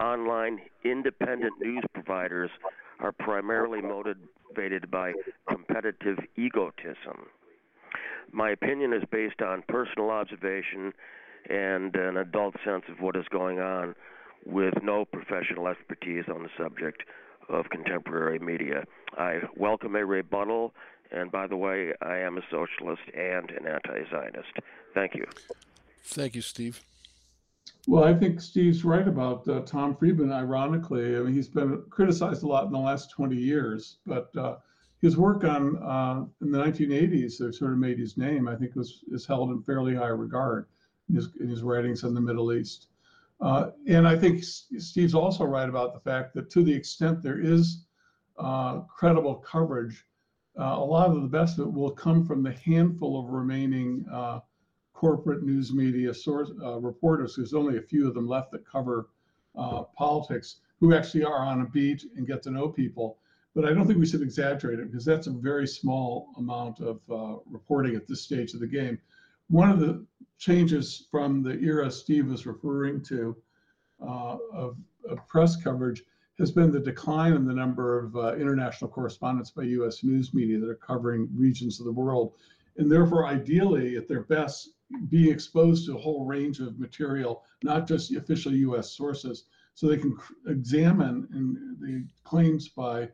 online 0.01 0.61
independent 0.85 1.53
news 1.61 1.85
providers 1.95 2.51
are 3.00 3.12
primarily 3.12 3.80
motivated 3.80 4.90
by 4.90 5.12
competitive 5.48 6.18
egotism. 6.37 7.26
My 8.32 8.50
opinion 8.50 8.92
is 8.92 9.02
based 9.11 9.40
on 9.40 9.62
personal 9.68 10.11
observation 10.11 10.92
and 11.48 11.94
an 11.94 12.16
adult 12.16 12.56
sense 12.64 12.85
of 12.88 13.00
what 13.00 13.16
is 13.16 13.24
going 13.30 13.61
on 13.61 13.94
with 14.44 14.74
no 14.82 15.04
professional 15.04 15.68
expertise 15.68 16.24
on 16.28 16.42
the 16.42 16.48
subject 16.59 17.02
of 17.48 17.70
contemporary 17.70 18.38
media. 18.38 18.85
I 19.16 19.40
welcome 19.56 19.94
a 19.94 20.04
rebuttal, 20.04 20.74
and 21.12 21.30
by 21.30 21.46
the 21.46 21.56
way, 21.56 21.92
I 22.02 22.18
am 22.18 22.38
a 22.38 22.42
socialist 22.50 23.02
and 23.14 23.50
an 23.50 23.66
anti 23.66 24.11
Zionist. 24.11 24.52
Thank 24.94 25.14
you. 25.14 25.26
Thank 26.02 26.35
you, 26.35 26.42
Steve. 26.42 26.80
Well, 27.87 28.03
I 28.03 28.14
think 28.14 28.40
Steve's 28.40 28.85
right 28.85 29.07
about 29.07 29.46
uh, 29.49 29.61
Tom 29.61 29.94
Friedman. 29.94 30.33
Ironically, 30.33 31.16
I 31.16 31.20
mean, 31.20 31.33
he's 31.33 31.49
been 31.49 31.85
criticized 31.88 32.42
a 32.42 32.46
lot 32.49 32.66
in 32.66 32.72
the 32.72 32.79
last 32.79 33.12
20 33.12 33.37
years, 33.37 33.99
but 34.05 34.37
uh, 34.37 34.57
his 35.01 35.16
work 35.16 35.44
on 35.44 35.77
uh, 35.81 36.25
in 36.42 36.51
the 36.51 36.59
1980s 36.59 37.38
that 37.38 37.55
sort 37.55 37.72
of 37.72 37.79
made 37.79 37.99
his 37.99 38.16
name, 38.16 38.49
I 38.49 38.57
think, 38.57 38.75
was 38.75 39.05
is 39.12 39.25
held 39.25 39.51
in 39.51 39.62
fairly 39.62 39.94
high 39.94 40.09
regard 40.09 40.66
in 41.09 41.14
his, 41.14 41.29
in 41.40 41.49
his 41.49 41.62
writings 41.62 42.03
on 42.03 42.12
the 42.12 42.20
Middle 42.20 42.53
East. 42.53 42.88
Uh, 43.40 43.70
and 43.87 44.09
I 44.09 44.18
think 44.18 44.42
Steve's 44.42 45.14
also 45.14 45.44
right 45.44 45.68
about 45.68 45.94
the 45.94 46.01
fact 46.01 46.35
that 46.35 46.51
to 46.51 46.64
the 46.64 46.75
extent 46.75 47.22
there 47.22 47.38
is 47.38 47.85
uh, 48.37 48.81
credible 48.81 49.37
coverage, 49.37 50.05
uh, 50.59 50.75
a 50.77 50.85
lot 50.85 51.11
of 51.11 51.22
the 51.22 51.29
best 51.29 51.59
of 51.61 51.68
it 51.68 51.72
will 51.72 51.92
come 51.92 52.25
from 52.25 52.42
the 52.42 52.53
handful 52.53 53.20
of 53.20 53.31
remaining 53.31 54.07
corporate 54.96 55.42
news 55.42 55.74
media 55.74 56.14
source 56.14 56.50
uh, 56.64 56.78
reporters. 56.80 57.37
There's 57.37 57.52
only 57.52 57.76
a 57.76 57.82
few 57.82 58.09
of 58.09 58.14
them 58.14 58.26
left 58.26 58.50
that 58.52 58.66
cover 58.66 59.11
uh, 59.54 59.82
politics 59.96 60.56
who 60.80 60.94
actually 60.94 61.24
are 61.24 61.44
on 61.44 61.61
a 61.61 61.66
beat 61.66 62.04
and 62.16 62.26
get 62.26 62.42
to 62.44 62.50
know 62.50 62.68
people. 62.68 63.18
But 63.54 63.66
I 63.66 63.74
don't 63.74 63.87
think 63.87 63.98
we 63.98 64.06
should 64.06 64.22
exaggerate 64.22 64.78
it 64.78 64.90
because 64.90 65.04
that's 65.04 65.26
a 65.26 65.32
very 65.32 65.66
small 65.66 66.28
amount 66.38 66.80
of 66.80 67.00
reporting 67.46 67.94
at 67.94 68.06
this 68.06 68.22
stage 68.22 68.54
of 68.54 68.61
the 68.61 68.66
game. 68.66 68.98
One 69.48 69.70
of 69.70 69.80
the 69.80 70.04
changes 70.38 71.06
from 71.11 71.42
the 71.42 71.59
era 71.61 71.90
Steve 71.90 72.28
was 72.28 72.46
referring 72.46 73.02
to 73.04 73.37
uh, 74.02 74.37
of, 74.52 74.76
of, 75.09 75.26
press 75.28 75.56
coverage 75.56 76.02
has 76.38 76.52
been 76.52 76.70
the 76.70 76.80
decline 76.80 77.32
in 77.32 77.46
the 77.46 77.54
number 77.54 77.98
of 77.98 78.14
uh, 78.14 78.35
international 78.35 78.90
correspondents 78.90 79.50
by 79.50 79.62
U.S. 79.62 80.04
news 80.04 80.35
media 80.35 80.59
that 80.59 80.68
are 80.68 80.74
covering 80.74 81.28
regions 81.35 81.80
of 81.80 81.87
the 81.87 81.92
world, 81.92 82.35
and 82.79 82.91
therefore, 82.91 83.27
ideally, 83.27 83.97
at 83.97 84.09
their 84.09 84.22
best, 84.24 84.70
being 85.09 85.33
exposed 85.33 85.87
to 85.87 85.97
a 85.97 86.01
whole 86.01 86.24
range 86.24 86.61
of 86.61 86.79
material, 86.79 87.43
not 87.62 87.89
just 87.89 88.11
the 88.11 88.18
official 88.18 88.53
U.S. 88.53 88.93
sources, 88.93 89.47
so 89.74 89.87
they 89.87 89.99
can 89.99 90.16
examine 90.47 91.27
the 91.81 92.07
claims 92.24 92.68
by 92.68 93.09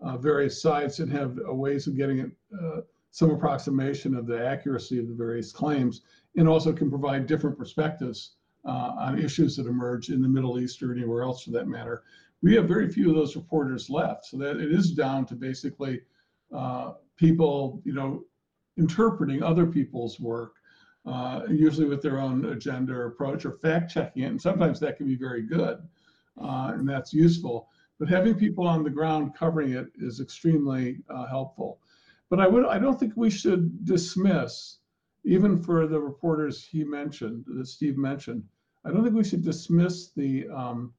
uh, 0.00 0.16
various 0.18 0.60
sites 0.60 0.98
and 0.98 1.10
have 1.10 1.38
ways 1.46 1.86
of 1.86 1.96
getting 1.96 2.18
it, 2.18 2.30
uh, 2.62 2.80
some 3.10 3.30
approximation 3.30 4.14
of 4.14 4.26
the 4.26 4.46
accuracy 4.46 4.98
of 4.98 5.08
the 5.08 5.14
various 5.14 5.52
claims 5.52 6.02
and 6.36 6.48
also 6.48 6.72
can 6.72 6.90
provide 6.90 7.26
different 7.26 7.56
perspectives 7.56 8.32
uh, 8.64 8.92
on 8.98 9.18
issues 9.18 9.56
that 9.56 9.66
emerge 9.66 10.08
in 10.08 10.20
the 10.20 10.28
Middle 10.28 10.58
East 10.58 10.82
or 10.82 10.92
anywhere 10.92 11.22
else 11.22 11.42
for 11.42 11.50
that 11.50 11.68
matter. 11.68 12.02
We 12.42 12.54
have 12.54 12.66
very 12.66 12.88
few 12.90 13.08
of 13.08 13.14
those 13.14 13.36
reporters 13.36 13.88
left, 13.88 14.26
so 14.26 14.36
that 14.38 14.56
it 14.56 14.72
is 14.72 14.92
down 14.92 15.26
to 15.26 15.34
basically 15.34 16.00
uh, 16.54 16.92
people, 17.16 17.80
you 17.84 17.94
know, 17.94 18.24
interpreting 18.76 19.42
other 19.42 19.66
people's 19.66 20.18
work, 20.20 20.56
uh, 21.06 21.42
usually 21.48 21.86
with 21.86 22.02
their 22.02 22.18
own 22.18 22.44
agenda 22.46 22.92
or 22.92 23.06
approach, 23.06 23.44
or 23.44 23.52
fact 23.52 23.92
checking 23.92 24.22
it, 24.22 24.26
and 24.26 24.40
sometimes 24.40 24.80
that 24.80 24.96
can 24.96 25.06
be 25.06 25.16
very 25.16 25.42
good, 25.42 25.78
uh, 26.40 26.72
and 26.74 26.88
that's 26.88 27.12
useful. 27.12 27.68
But 27.98 28.08
having 28.08 28.34
people 28.34 28.66
on 28.66 28.82
the 28.82 28.90
ground 28.90 29.34
covering 29.34 29.72
it 29.72 29.86
is 29.96 30.20
extremely 30.20 30.98
uh, 31.08 31.26
helpful. 31.26 31.78
but 32.30 32.40
I 32.40 32.48
would 32.48 32.66
I 32.66 32.78
don't 32.78 32.98
think 32.98 33.12
we 33.16 33.30
should 33.30 33.84
dismiss, 33.84 34.78
even 35.24 35.62
for 35.62 35.86
the 35.86 36.00
reporters 36.00 36.66
he 36.66 36.82
mentioned, 36.84 37.44
that 37.46 37.66
Steve 37.66 37.96
mentioned. 37.96 38.42
I 38.84 38.90
don't 38.90 39.04
think 39.04 39.14
we 39.14 39.24
should 39.24 39.44
dismiss 39.44 40.10
the 40.10 40.48
um, 40.48 40.92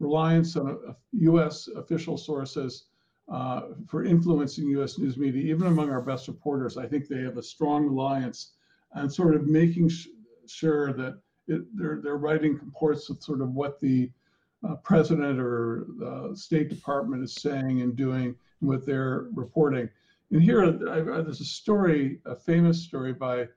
reliance 0.00 0.56
on 0.56 0.78
U.S. 1.12 1.68
official 1.68 2.16
sources 2.16 2.86
uh, 3.30 3.62
for 3.86 4.04
influencing 4.04 4.68
U.S. 4.70 4.98
news 4.98 5.16
media, 5.16 5.42
even 5.42 5.66
among 5.66 5.90
our 5.90 6.00
best 6.00 6.28
reporters. 6.28 6.76
I 6.76 6.86
think 6.86 7.08
they 7.08 7.20
have 7.20 7.36
a 7.36 7.42
strong 7.42 7.84
reliance 7.84 8.52
on 8.94 9.10
sort 9.10 9.34
of 9.34 9.46
making 9.46 9.90
sh- 9.90 10.08
sure 10.46 10.92
that 10.94 11.20
it, 11.46 11.62
they're 11.76 12.00
they're 12.02 12.16
writing 12.16 12.58
comports 12.58 13.08
with 13.08 13.22
sort 13.22 13.40
of 13.40 13.52
what 13.52 13.78
the 13.80 14.10
uh, 14.66 14.76
president 14.76 15.38
or 15.38 15.86
the 15.98 16.32
State 16.34 16.68
Department 16.68 17.22
is 17.22 17.34
saying 17.34 17.82
and 17.82 17.96
doing 17.96 18.34
with 18.60 18.86
they're 18.86 19.26
reporting. 19.34 19.88
And 20.30 20.42
here, 20.42 20.62
I, 20.62 21.00
there's 21.00 21.40
a 21.40 21.44
story, 21.44 22.20
a 22.26 22.34
famous 22.34 22.82
story 22.82 23.12
by 23.12 23.48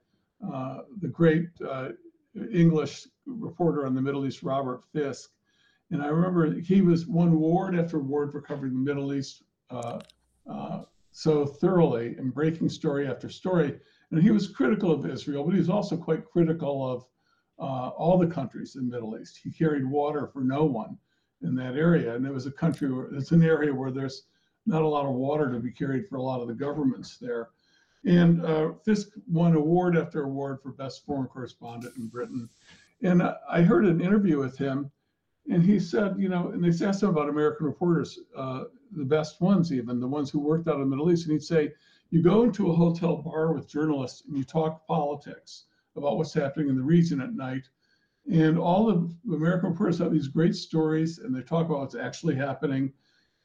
uh, 0.52 0.78
the 1.00 1.08
great 1.08 1.48
uh, 1.66 1.90
English 2.52 3.06
reporter 3.26 3.86
on 3.86 3.94
the 3.94 4.02
Middle 4.02 4.26
East, 4.26 4.42
Robert 4.42 4.82
Fisk. 4.92 5.30
And 5.90 6.02
I 6.02 6.06
remember 6.06 6.60
he 6.60 6.80
was 6.80 7.06
won 7.06 7.28
award 7.28 7.78
after 7.78 7.98
award 7.98 8.32
for 8.32 8.40
covering 8.40 8.72
the 8.72 8.78
Middle 8.78 9.12
East 9.12 9.42
so 11.12 11.46
thoroughly 11.46 12.16
and 12.16 12.34
breaking 12.34 12.68
story 12.68 13.06
after 13.06 13.28
story. 13.28 13.78
And 14.10 14.22
he 14.22 14.30
was 14.30 14.48
critical 14.48 14.90
of 14.90 15.06
Israel, 15.06 15.44
but 15.44 15.52
he 15.52 15.58
was 15.58 15.70
also 15.70 15.96
quite 15.96 16.24
critical 16.24 16.90
of 16.90 17.04
uh, 17.58 17.88
all 17.90 18.18
the 18.18 18.26
countries 18.26 18.76
in 18.76 18.88
the 18.88 18.94
Middle 18.94 19.18
East. 19.18 19.38
He 19.42 19.50
carried 19.50 19.84
water 19.84 20.26
for 20.26 20.40
no 20.40 20.64
one 20.64 20.98
in 21.42 21.54
that 21.56 21.76
area. 21.76 22.14
And 22.14 22.26
it 22.26 22.32
was 22.32 22.46
a 22.46 22.50
country 22.50 22.92
where 22.92 23.06
it's 23.14 23.32
an 23.32 23.42
area 23.42 23.72
where 23.74 23.90
there's 23.90 24.24
not 24.66 24.82
a 24.82 24.88
lot 24.88 25.06
of 25.06 25.12
water 25.12 25.50
to 25.50 25.58
be 25.58 25.70
carried 25.70 26.08
for 26.08 26.16
a 26.16 26.22
lot 26.22 26.40
of 26.40 26.48
the 26.48 26.54
governments 26.54 27.18
there. 27.18 27.50
And 28.04 28.44
uh, 28.44 28.72
Fisk 28.84 29.08
won 29.28 29.54
award 29.54 29.96
after 29.96 30.24
award 30.24 30.60
for 30.62 30.72
best 30.72 31.04
foreign 31.04 31.28
correspondent 31.28 31.96
in 31.96 32.08
Britain. 32.08 32.48
And 33.02 33.22
I 33.50 33.62
heard 33.62 33.84
an 33.84 34.00
interview 34.00 34.38
with 34.38 34.56
him, 34.56 34.90
and 35.50 35.62
he 35.62 35.80
said, 35.80 36.16
you 36.18 36.28
know, 36.28 36.50
and 36.50 36.62
they 36.62 36.86
asked 36.86 37.02
him 37.02 37.08
about 37.08 37.28
American 37.28 37.66
reporters, 37.66 38.18
uh, 38.36 38.64
the 38.96 39.04
best 39.04 39.40
ones, 39.40 39.72
even 39.72 40.00
the 40.00 40.06
ones 40.06 40.30
who 40.30 40.40
worked 40.40 40.68
out 40.68 40.74
of 40.74 40.80
the 40.80 40.86
Middle 40.86 41.10
East. 41.10 41.26
And 41.26 41.32
he'd 41.32 41.42
say, 41.42 41.72
you 42.10 42.22
go 42.22 42.42
into 42.42 42.70
a 42.70 42.74
hotel 42.74 43.16
bar 43.16 43.52
with 43.52 43.68
journalists 43.68 44.24
and 44.26 44.36
you 44.36 44.44
talk 44.44 44.86
politics 44.86 45.64
about 45.96 46.18
what's 46.18 46.34
happening 46.34 46.68
in 46.68 46.76
the 46.76 46.82
region 46.82 47.20
at 47.20 47.34
night. 47.34 47.68
And 48.30 48.58
all 48.58 48.88
of 48.88 49.14
American 49.32 49.70
reporters 49.70 49.98
have 49.98 50.12
these 50.12 50.28
great 50.28 50.54
stories 50.54 51.18
and 51.18 51.34
they 51.34 51.42
talk 51.42 51.66
about 51.66 51.80
what's 51.80 51.94
actually 51.94 52.36
happening. 52.36 52.92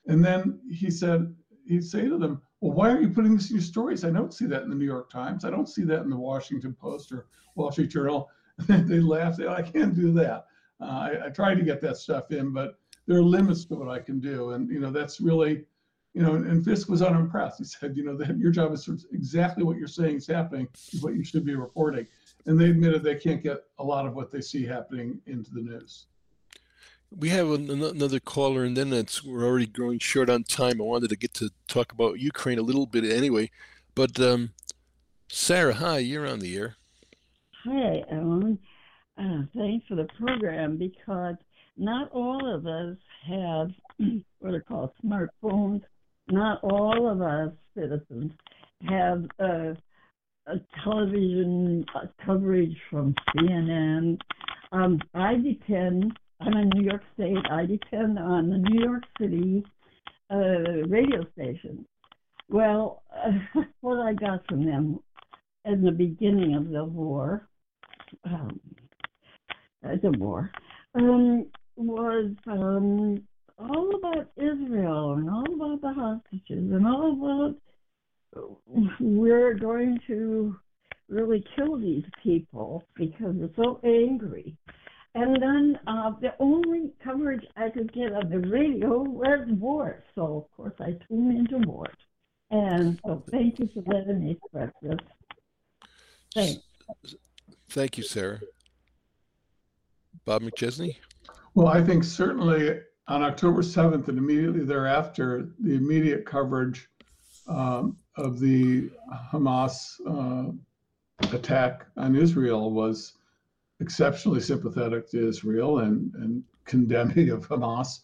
And 0.05 0.23
then 0.23 0.59
he 0.69 0.91
said, 0.91 1.33
he'd 1.65 1.83
say 1.83 2.07
to 2.07 2.17
them, 2.17 2.41
Well, 2.61 2.73
why 2.73 2.89
aren't 2.89 3.01
you 3.01 3.09
putting 3.09 3.35
this 3.35 3.49
in 3.49 3.55
your 3.55 3.63
stories? 3.63 4.05
I 4.05 4.11
don't 4.11 4.33
see 4.33 4.45
that 4.47 4.63
in 4.63 4.69
the 4.69 4.75
New 4.75 4.85
York 4.85 5.09
Times. 5.09 5.45
I 5.45 5.49
don't 5.49 5.69
see 5.69 5.83
that 5.83 6.01
in 6.01 6.09
the 6.09 6.17
Washington 6.17 6.73
Post 6.73 7.11
or 7.11 7.27
Wall 7.55 7.71
Street 7.71 7.89
Journal. 7.89 8.29
And 8.67 8.87
they 8.89 8.99
laugh. 8.99 9.37
They, 9.37 9.47
I 9.47 9.61
can't 9.61 9.95
do 9.95 10.11
that. 10.13 10.45
Uh, 10.79 10.85
I, 10.85 11.25
I 11.25 11.29
try 11.29 11.55
to 11.55 11.63
get 11.63 11.81
that 11.81 11.97
stuff 11.97 12.31
in, 12.31 12.53
but 12.53 12.79
there 13.07 13.17
are 13.17 13.23
limits 13.23 13.65
to 13.65 13.75
what 13.75 13.89
I 13.89 13.99
can 13.99 14.19
do. 14.19 14.51
And, 14.51 14.69
you 14.69 14.79
know, 14.79 14.91
that's 14.91 15.19
really, 15.19 15.63
you 16.13 16.21
know, 16.21 16.35
and, 16.35 16.45
and 16.45 16.63
Fisk 16.63 16.89
was 16.89 17.01
unimpressed. 17.01 17.59
He 17.59 17.63
said, 17.63 17.95
you 17.95 18.03
know, 18.03 18.15
that 18.17 18.37
your 18.37 18.51
job 18.51 18.73
is 18.73 18.87
exactly 19.11 19.63
what 19.63 19.77
you're 19.77 19.87
saying 19.87 20.17
is 20.17 20.27
happening 20.27 20.67
is 20.91 21.01
what 21.01 21.15
you 21.15 21.23
should 21.23 21.45
be 21.45 21.55
reporting 21.55 22.05
and 22.47 22.59
they 22.59 22.69
admitted 22.69 23.03
they 23.03 23.15
can't 23.15 23.43
get 23.43 23.65
a 23.77 23.83
lot 23.83 24.07
of 24.07 24.15
what 24.15 24.31
they 24.31 24.41
see 24.41 24.65
happening 24.65 25.19
into 25.27 25.51
the 25.51 25.61
news. 25.61 26.07
We 27.15 27.29
have 27.29 27.49
another 27.51 28.19
caller, 28.19 28.63
and 28.63 28.75
then 28.75 28.91
it's 28.91 29.23
we're 29.23 29.45
already 29.45 29.67
growing 29.67 29.99
short 29.99 30.29
on 30.29 30.43
time. 30.43 30.81
I 30.81 30.83
wanted 30.83 31.09
to 31.09 31.15
get 31.15 31.33
to 31.35 31.49
talk 31.67 31.91
about 31.93 32.19
Ukraine 32.19 32.59
a 32.59 32.63
little 32.63 32.85
bit 32.85 33.05
anyway, 33.05 33.49
but 33.95 34.19
um, 34.19 34.51
Sarah, 35.29 35.75
hi, 35.75 35.99
you're 35.99 36.27
on 36.27 36.39
the 36.39 36.57
air. 36.57 36.75
Hi, 37.63 38.03
Allen. 38.11 38.59
Uh, 39.17 39.43
thanks 39.55 39.87
for 39.87 39.95
the 39.95 40.07
program 40.19 40.77
because 40.77 41.35
not 41.77 42.11
all 42.11 42.53
of 42.53 42.65
us 42.65 42.97
have 43.27 43.69
what 44.39 44.53
are 44.53 44.61
called 44.61 44.91
smartphones. 45.03 45.81
Not 46.29 46.59
all 46.63 47.09
of 47.09 47.21
us 47.21 47.53
citizens 47.75 48.31
have 48.87 49.27
television 50.83 51.85
uh, 51.95 52.07
coverage 52.25 52.75
from 52.89 53.13
CNN. 53.35 54.19
Um, 54.71 54.99
I 55.13 55.35
depend, 55.35 56.17
I'm 56.41 56.53
in 56.53 56.69
New 56.75 56.83
York 56.83 57.03
State, 57.13 57.37
I 57.49 57.65
depend 57.65 58.19
on 58.19 58.49
the 58.49 58.57
New 58.57 58.83
York 58.83 59.03
City 59.19 59.63
uh, 60.29 60.87
radio 60.87 61.25
station. 61.33 61.85
Well, 62.49 63.03
uh, 63.13 63.61
what 63.81 63.99
I 63.99 64.13
got 64.13 64.45
from 64.47 64.65
them 64.65 64.99
in 65.65 65.83
the 65.83 65.91
beginning 65.91 66.55
of 66.55 66.69
the 66.69 66.83
war, 66.83 67.47
um, 68.25 68.59
uh, 69.85 69.95
the 70.01 70.11
war, 70.17 70.51
um, 70.95 71.45
was 71.77 72.31
um, 72.47 73.23
all 73.57 73.95
about 73.95 74.31
Israel 74.35 75.13
and 75.13 75.29
all 75.29 75.45
about 75.53 75.81
the 75.81 75.93
hostages 75.93 76.71
and 76.71 76.85
all 76.85 77.13
about 77.13 77.55
we're 78.99 79.53
going 79.53 79.99
to 80.07 80.55
really 81.09 81.43
kill 81.55 81.79
these 81.79 82.03
people 82.23 82.83
because 82.95 83.35
they're 83.37 83.49
so 83.55 83.79
angry. 83.83 84.55
And 85.15 85.41
then 85.41 85.79
uh, 85.87 86.11
the 86.21 86.33
only 86.39 86.91
coverage 87.03 87.43
I 87.55 87.69
could 87.69 87.91
get 87.93 88.13
on 88.13 88.29
the 88.29 88.39
radio 88.39 89.01
was 89.01 89.47
war. 89.49 90.03
So, 90.13 90.45
of 90.45 90.51
course, 90.55 90.75
I 90.79 90.95
tuned 91.07 91.37
into 91.37 91.67
war. 91.67 91.87
And 92.51 92.99
so, 93.03 93.23
thank 93.31 93.59
you 93.59 93.69
for 93.73 93.81
letting 93.91 94.23
me 94.23 94.31
express 94.31 94.71
this. 94.81 94.99
Thanks. 96.33 96.61
Thank 97.69 97.97
you, 97.97 98.03
Sarah. 98.03 98.39
Bob 100.25 100.43
McChesney? 100.43 100.97
Well, 101.57 101.69
I 101.69 101.81
think 101.83 102.03
certainly 102.03 102.81
on 103.07 103.23
October 103.23 103.63
7th 103.63 104.09
and 104.09 104.19
immediately 104.19 104.63
thereafter, 104.63 105.49
the 105.59 105.73
immediate 105.73 106.23
coverage 106.23 106.87
um, 107.47 107.97
of 108.15 108.39
the 108.39 108.91
Hamas 109.33 109.99
uh, 110.05 110.51
attack 111.35 111.87
on 111.97 112.15
Israel 112.15 112.69
was 112.69 113.13
exceptionally 113.79 114.39
sympathetic 114.39 115.09
to 115.09 115.27
Israel 115.27 115.79
and, 115.79 116.13
and 116.13 116.43
condemning 116.65 117.31
of 117.31 117.47
Hamas, 117.47 118.01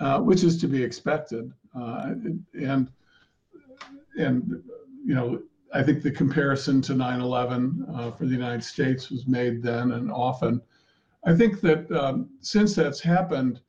uh, 0.00 0.20
which 0.20 0.44
is 0.44 0.60
to 0.60 0.68
be 0.68 0.82
expected. 0.82 1.50
Uh, 1.74 2.12
and 2.52 2.92
and 4.18 4.62
you 5.06 5.14
know, 5.14 5.40
I 5.72 5.82
think 5.82 6.02
the 6.02 6.10
comparison 6.10 6.82
to 6.82 6.92
9/11 6.92 7.98
uh, 7.98 8.10
for 8.10 8.26
the 8.26 8.32
United 8.32 8.62
States 8.62 9.10
was 9.10 9.26
made 9.26 9.62
then 9.62 9.92
and 9.92 10.12
often. 10.12 10.60
I 11.24 11.34
think 11.34 11.60
that 11.60 11.90
um, 11.92 12.30
since 12.40 12.74
that's 12.74 13.00
happened, 13.00 13.60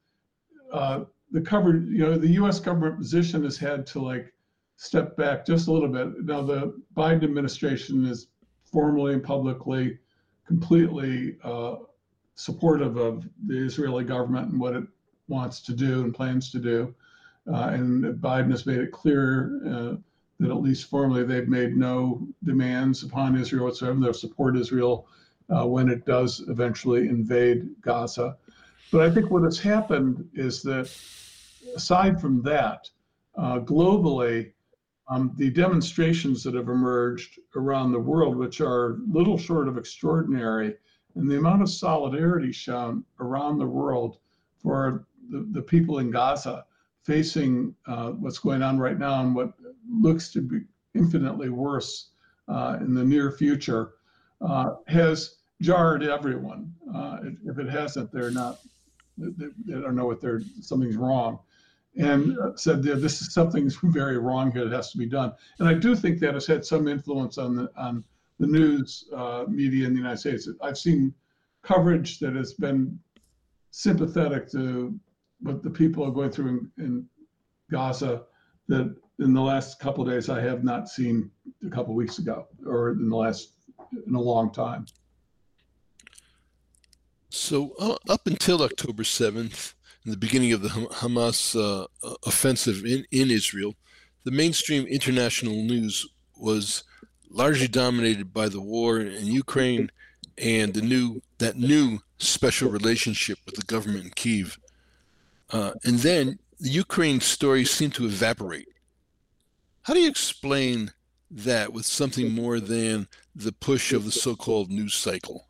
uh, 0.71 1.01
the 1.31 1.41
you 1.89 2.05
know, 2.05 2.17
the 2.17 2.27
U.S. 2.29 2.59
government 2.59 2.97
position 2.97 3.43
has 3.43 3.57
had 3.57 3.85
to 3.87 4.01
like 4.01 4.33
step 4.77 5.15
back 5.15 5.45
just 5.45 5.67
a 5.67 5.71
little 5.71 5.89
bit. 5.89 6.23
Now, 6.25 6.41
the 6.41 6.81
Biden 6.95 7.23
administration 7.23 8.05
is 8.05 8.27
formally 8.63 9.13
and 9.13 9.23
publicly 9.23 9.99
completely 10.45 11.37
uh, 11.43 11.75
supportive 12.35 12.97
of 12.97 13.27
the 13.47 13.57
Israeli 13.57 14.03
government 14.03 14.51
and 14.51 14.59
what 14.59 14.75
it 14.75 14.83
wants 15.27 15.61
to 15.61 15.73
do 15.73 16.03
and 16.03 16.13
plans 16.13 16.51
to 16.51 16.59
do. 16.59 16.93
Uh, 17.51 17.69
and 17.73 18.03
Biden 18.15 18.51
has 18.51 18.65
made 18.65 18.79
it 18.79 18.91
clear 18.91 19.61
uh, 19.65 19.95
that 20.39 20.49
at 20.49 20.61
least 20.61 20.89
formally 20.89 21.23
they've 21.23 21.47
made 21.47 21.77
no 21.77 22.27
demands 22.43 23.03
upon 23.03 23.37
Israel 23.37 23.65
whatsoever. 23.65 23.99
They'll 23.99 24.13
support 24.13 24.57
Israel 24.57 25.07
uh, 25.49 25.65
when 25.65 25.89
it 25.89 26.05
does 26.05 26.43
eventually 26.47 27.07
invade 27.07 27.69
Gaza. 27.81 28.37
But 28.91 29.01
I 29.01 29.13
think 29.13 29.31
what 29.31 29.43
has 29.43 29.59
happened 29.59 30.27
is 30.33 30.61
that 30.63 30.91
aside 31.75 32.19
from 32.19 32.41
that, 32.43 32.89
uh, 33.35 33.59
globally, 33.59 34.51
um, 35.07 35.33
the 35.37 35.49
demonstrations 35.49 36.43
that 36.43 36.53
have 36.53 36.69
emerged 36.69 37.39
around 37.55 37.91
the 37.91 37.99
world, 37.99 38.35
which 38.35 38.61
are 38.61 38.97
little 39.09 39.37
short 39.37 39.67
of 39.67 39.77
extraordinary, 39.77 40.75
and 41.15 41.29
the 41.29 41.37
amount 41.37 41.61
of 41.61 41.69
solidarity 41.69 42.51
shown 42.51 43.03
around 43.19 43.57
the 43.57 43.65
world 43.65 44.19
for 44.57 45.05
the, 45.29 45.47
the 45.51 45.61
people 45.61 45.99
in 45.99 46.11
Gaza 46.11 46.65
facing 47.03 47.75
uh, 47.87 48.11
what's 48.11 48.39
going 48.39 48.61
on 48.61 48.77
right 48.77 48.97
now 48.97 49.21
and 49.21 49.35
what 49.35 49.53
looks 49.89 50.29
to 50.29 50.41
be 50.41 50.61
infinitely 50.93 51.49
worse 51.49 52.09
uh, 52.47 52.77
in 52.79 52.93
the 52.93 53.03
near 53.03 53.31
future 53.31 53.93
uh, 54.41 54.75
has 54.87 55.37
jarred 55.61 56.03
everyone. 56.03 56.73
Uh, 56.93 57.19
if 57.45 57.59
it 57.59 57.69
hasn't, 57.69 58.11
they're 58.11 58.31
not, 58.31 58.59
they, 59.17 59.47
they 59.65 59.79
don't 59.79 59.95
know 59.95 60.05
what 60.05 60.21
they're, 60.21 60.41
something's 60.61 60.95
wrong 60.95 61.39
and 61.97 62.37
said 62.55 62.83
yeah, 62.85 62.93
this 62.95 63.21
is 63.21 63.33
something's 63.33 63.75
very 63.83 64.17
wrong 64.17 64.51
here 64.51 64.63
that 64.67 64.75
has 64.75 64.91
to 64.91 64.97
be 64.97 65.05
done. 65.05 65.33
And 65.59 65.67
I 65.67 65.73
do 65.73 65.95
think 65.95 66.19
that 66.19 66.33
has 66.33 66.47
had 66.47 66.65
some 66.65 66.87
influence 66.87 67.37
on 67.37 67.55
the 67.55 67.71
on 67.75 68.03
the 68.39 68.47
news 68.47 69.05
uh, 69.15 69.45
media 69.47 69.85
in 69.85 69.93
the 69.93 69.99
United 69.99 70.17
States. 70.17 70.49
I've 70.61 70.77
seen 70.77 71.13
coverage 71.61 72.19
that 72.19 72.35
has 72.35 72.53
been 72.53 72.97
sympathetic 73.69 74.49
to 74.51 74.99
what 75.41 75.61
the 75.61 75.69
people 75.69 76.03
are 76.03 76.11
going 76.11 76.31
through 76.31 76.69
in, 76.77 76.83
in 76.83 77.05
Gaza 77.69 78.23
that 78.67 78.95
in 79.19 79.33
the 79.33 79.41
last 79.41 79.79
couple 79.79 80.03
days 80.03 80.29
I 80.29 80.41
have 80.41 80.63
not 80.63 80.89
seen 80.89 81.29
a 81.65 81.69
couple 81.69 81.93
weeks 81.93 82.17
ago 82.17 82.47
or 82.65 82.91
in 82.91 83.09
the 83.09 83.15
last 83.15 83.53
in 84.07 84.15
a 84.15 84.21
long 84.21 84.51
time. 84.51 84.85
So 87.29 87.73
uh, 87.79 87.95
up 88.09 88.27
until 88.27 88.61
October 88.61 89.03
7th, 89.03 89.73
in 90.05 90.11
the 90.11 90.17
beginning 90.17 90.51
of 90.51 90.61
the 90.61 90.69
Hamas 90.69 91.55
uh, 91.55 91.85
offensive 92.25 92.83
in, 92.85 93.05
in 93.11 93.31
Israel, 93.31 93.75
the 94.23 94.31
mainstream 94.31 94.85
international 94.87 95.53
news 95.53 96.07
was 96.35 96.83
largely 97.29 97.67
dominated 97.67 98.33
by 98.33 98.49
the 98.49 98.61
war 98.61 98.99
in 98.99 99.27
Ukraine 99.27 99.91
and 100.37 100.73
the 100.73 100.81
new 100.81 101.21
that 101.37 101.57
new 101.57 101.99
special 102.17 102.69
relationship 102.69 103.37
with 103.45 103.55
the 103.55 103.63
government 103.63 104.05
in 104.05 104.11
Kiev. 104.11 104.59
Uh, 105.51 105.71
and 105.83 105.99
then 105.99 106.39
the 106.59 106.69
Ukraine 106.69 107.19
story 107.19 107.65
seemed 107.65 107.95
to 107.95 108.05
evaporate. 108.05 108.67
How 109.83 109.93
do 109.93 109.99
you 109.99 110.09
explain 110.09 110.91
that 111.31 111.71
with 111.71 111.85
something 111.85 112.31
more 112.31 112.59
than 112.59 113.07
the 113.33 113.53
push 113.53 113.93
of 113.93 114.05
the 114.05 114.11
so-called 114.11 114.69
news 114.69 114.93
cycle? 114.93 115.45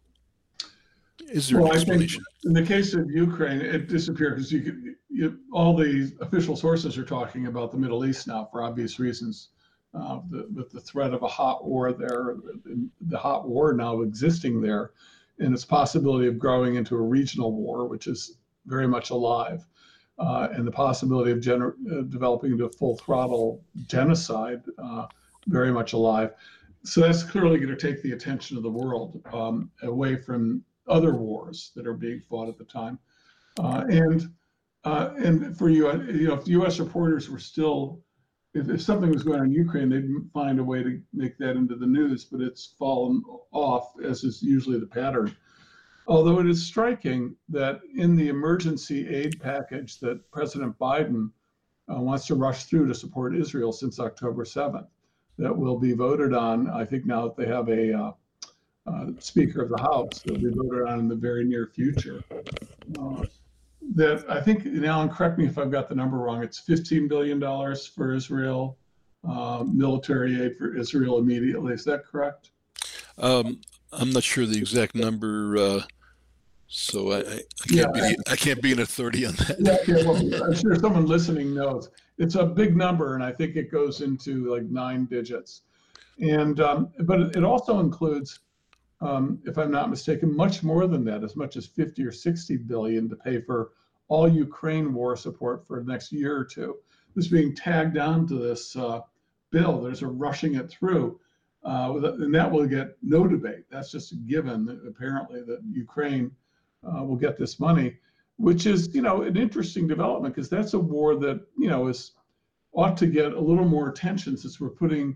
Is 1.31 1.49
there 1.49 1.61
well, 1.61 1.71
an 1.71 1.77
explanation? 1.77 2.23
in 2.43 2.53
the 2.53 2.63
case 2.63 2.93
of 2.93 3.09
Ukraine, 3.09 3.61
it 3.61 3.87
disappeared 3.87 4.35
because 4.35 4.51
you, 4.51 4.95
you, 5.09 5.39
all 5.51 5.75
the 5.75 6.11
official 6.21 6.55
sources 6.55 6.97
are 6.97 7.05
talking 7.05 7.47
about 7.47 7.71
the 7.71 7.77
Middle 7.77 8.05
East 8.05 8.27
now 8.27 8.47
for 8.51 8.63
obvious 8.63 8.99
reasons. 8.99 9.49
Uh, 9.93 10.21
the, 10.29 10.47
with 10.53 10.71
the 10.71 10.79
threat 10.79 11.13
of 11.13 11.21
a 11.21 11.27
hot 11.27 11.65
war 11.65 11.91
there, 11.91 12.37
the 13.01 13.17
hot 13.17 13.49
war 13.49 13.73
now 13.73 14.01
existing 14.01 14.61
there, 14.61 14.91
and 15.39 15.53
its 15.53 15.65
possibility 15.65 16.27
of 16.27 16.39
growing 16.39 16.75
into 16.75 16.95
a 16.95 17.01
regional 17.01 17.51
war, 17.51 17.85
which 17.87 18.07
is 18.07 18.37
very 18.67 18.87
much 18.87 19.09
alive, 19.09 19.67
uh, 20.17 20.47
and 20.53 20.65
the 20.65 20.71
possibility 20.71 21.31
of 21.31 21.39
gener- 21.39 21.75
uh, 21.91 22.03
developing 22.03 22.53
into 22.53 22.69
full 22.69 22.97
throttle 22.97 23.61
genocide, 23.87 24.61
uh, 24.81 25.07
very 25.47 25.71
much 25.71 25.93
alive. 25.93 26.33
So 26.83 27.01
that's 27.01 27.23
clearly 27.23 27.59
going 27.59 27.75
to 27.75 27.87
take 27.87 28.01
the 28.01 28.13
attention 28.13 28.57
of 28.57 28.63
the 28.63 28.69
world 28.69 29.21
um, 29.33 29.71
away 29.83 30.15
from 30.15 30.63
other 30.87 31.13
wars 31.13 31.71
that 31.75 31.85
are 31.85 31.93
being 31.93 32.21
fought 32.29 32.49
at 32.49 32.57
the 32.57 32.63
time. 32.63 32.97
Uh, 33.59 33.83
and 33.89 34.31
uh, 34.83 35.13
and 35.17 35.55
for 35.55 35.69
you, 35.69 35.91
you 36.11 36.27
know, 36.27 36.33
if 36.33 36.47
U.S. 36.47 36.79
reporters 36.79 37.29
were 37.29 37.37
still, 37.37 38.01
if, 38.55 38.67
if 38.67 38.81
something 38.81 39.11
was 39.11 39.21
going 39.21 39.39
on 39.39 39.45
in 39.47 39.51
Ukraine, 39.51 39.89
they'd 39.89 40.09
find 40.33 40.59
a 40.59 40.63
way 40.63 40.81
to 40.81 40.99
make 41.13 41.37
that 41.37 41.51
into 41.51 41.75
the 41.75 41.85
news, 41.85 42.25
but 42.25 42.41
it's 42.41 42.73
fallen 42.79 43.21
off, 43.51 43.91
as 44.03 44.23
is 44.23 44.41
usually 44.41 44.79
the 44.79 44.87
pattern. 44.87 45.35
Although 46.07 46.39
it 46.39 46.47
is 46.47 46.65
striking 46.65 47.35
that 47.49 47.81
in 47.95 48.15
the 48.15 48.29
emergency 48.29 49.07
aid 49.07 49.39
package 49.39 49.99
that 49.99 50.31
President 50.31 50.77
Biden 50.79 51.29
uh, 51.91 52.01
wants 52.01 52.25
to 52.27 52.35
rush 52.35 52.63
through 52.63 52.87
to 52.87 52.95
support 52.95 53.35
Israel 53.35 53.71
since 53.71 53.99
October 53.99 54.43
7th, 54.43 54.87
that 55.41 55.57
will 55.57 55.77
be 55.77 55.93
voted 55.93 56.33
on, 56.33 56.69
I 56.69 56.85
think 56.85 57.05
now 57.07 57.23
that 57.23 57.35
they 57.35 57.47
have 57.47 57.67
a 57.67 57.97
uh, 57.97 58.11
uh, 58.85 59.05
Speaker 59.17 59.63
of 59.63 59.69
the 59.69 59.81
House 59.81 60.19
that 60.19 60.33
will 60.33 60.51
be 60.51 60.55
voted 60.55 60.87
on 60.87 60.99
in 60.99 61.07
the 61.07 61.15
very 61.15 61.43
near 61.43 61.65
future. 61.65 62.23
Uh, 62.31 63.25
that 63.95 64.23
I 64.29 64.39
think, 64.39 64.65
and 64.65 64.85
Allen, 64.85 65.09
correct 65.09 65.39
me 65.39 65.47
if 65.47 65.57
I've 65.57 65.71
got 65.71 65.89
the 65.89 65.95
number 65.95 66.17
wrong, 66.17 66.43
it's 66.43 66.61
$15 66.61 67.09
billion 67.09 67.41
for 67.95 68.13
Israel, 68.13 68.77
uh, 69.27 69.63
military 69.67 70.39
aid 70.43 70.57
for 70.57 70.77
Israel 70.77 71.17
immediately. 71.17 71.73
Is 71.73 71.83
that 71.85 72.05
correct? 72.05 72.51
Um, 73.17 73.61
I'm 73.91 74.11
not 74.11 74.23
sure 74.23 74.45
the 74.45 74.59
exact 74.59 74.93
number. 74.93 75.83
So 76.73 77.11
I, 77.11 77.17
I 77.17 77.23
can't 77.67 77.69
yeah, 77.69 77.91
be 77.91 78.17
I 78.29 78.35
can't 78.37 78.61
be 78.61 78.71
an 78.71 78.79
authority 78.79 79.25
on 79.25 79.33
that. 79.33 79.57
Yeah, 79.59 79.77
yeah, 79.85 80.05
well, 80.05 80.43
I'm 80.45 80.55
sure 80.55 80.73
someone 80.75 81.05
listening 81.05 81.53
knows. 81.53 81.89
It's 82.17 82.35
a 82.35 82.45
big 82.45 82.77
number, 82.77 83.13
and 83.15 83.21
I 83.21 83.33
think 83.33 83.57
it 83.57 83.69
goes 83.69 83.99
into 83.99 84.49
like 84.49 84.63
nine 84.63 85.03
digits. 85.03 85.63
And 86.21 86.61
um, 86.61 86.89
but 87.01 87.35
it 87.35 87.43
also 87.43 87.81
includes 87.81 88.39
um, 89.01 89.39
if 89.45 89.57
I'm 89.57 89.69
not 89.69 89.89
mistaken, 89.89 90.33
much 90.33 90.63
more 90.63 90.87
than 90.87 91.03
that, 91.05 91.25
as 91.25 91.35
much 91.35 91.57
as 91.57 91.65
50 91.65 92.05
or 92.05 92.11
60 92.13 92.55
billion 92.55 93.09
to 93.09 93.17
pay 93.17 93.41
for 93.41 93.71
all 94.07 94.29
Ukraine 94.29 94.93
war 94.93 95.17
support 95.17 95.67
for 95.67 95.83
the 95.83 95.91
next 95.91 96.13
year 96.13 96.37
or 96.37 96.45
two. 96.45 96.77
This 97.17 97.27
being 97.27 97.53
tagged 97.53 97.97
on 97.97 98.25
to 98.27 98.35
this 98.35 98.77
uh, 98.77 99.01
bill. 99.49 99.81
There's 99.81 100.03
a 100.03 100.07
rushing 100.07 100.55
it 100.55 100.69
through, 100.69 101.19
uh, 101.65 101.99
and 102.01 102.33
that 102.33 102.49
will 102.49 102.65
get 102.65 102.95
no 103.01 103.27
debate. 103.27 103.65
That's 103.69 103.91
just 103.91 104.13
a 104.13 104.15
given, 104.15 104.81
apparently, 104.87 105.41
that 105.41 105.59
Ukraine 105.69 106.31
uh, 106.83 107.03
will 107.03 107.15
get 107.15 107.37
this 107.37 107.59
money, 107.59 107.97
which 108.37 108.65
is, 108.65 108.93
you 108.93 109.01
know, 109.01 109.21
an 109.21 109.37
interesting 109.37 109.87
development 109.87 110.35
because 110.35 110.49
that's 110.49 110.73
a 110.73 110.79
war 110.79 111.15
that, 111.15 111.45
you 111.57 111.69
know, 111.69 111.87
is 111.87 112.11
ought 112.73 112.97
to 112.97 113.07
get 113.07 113.33
a 113.33 113.39
little 113.39 113.65
more 113.65 113.89
attention 113.89 114.37
since 114.37 114.59
we're 114.59 114.69
putting 114.69 115.15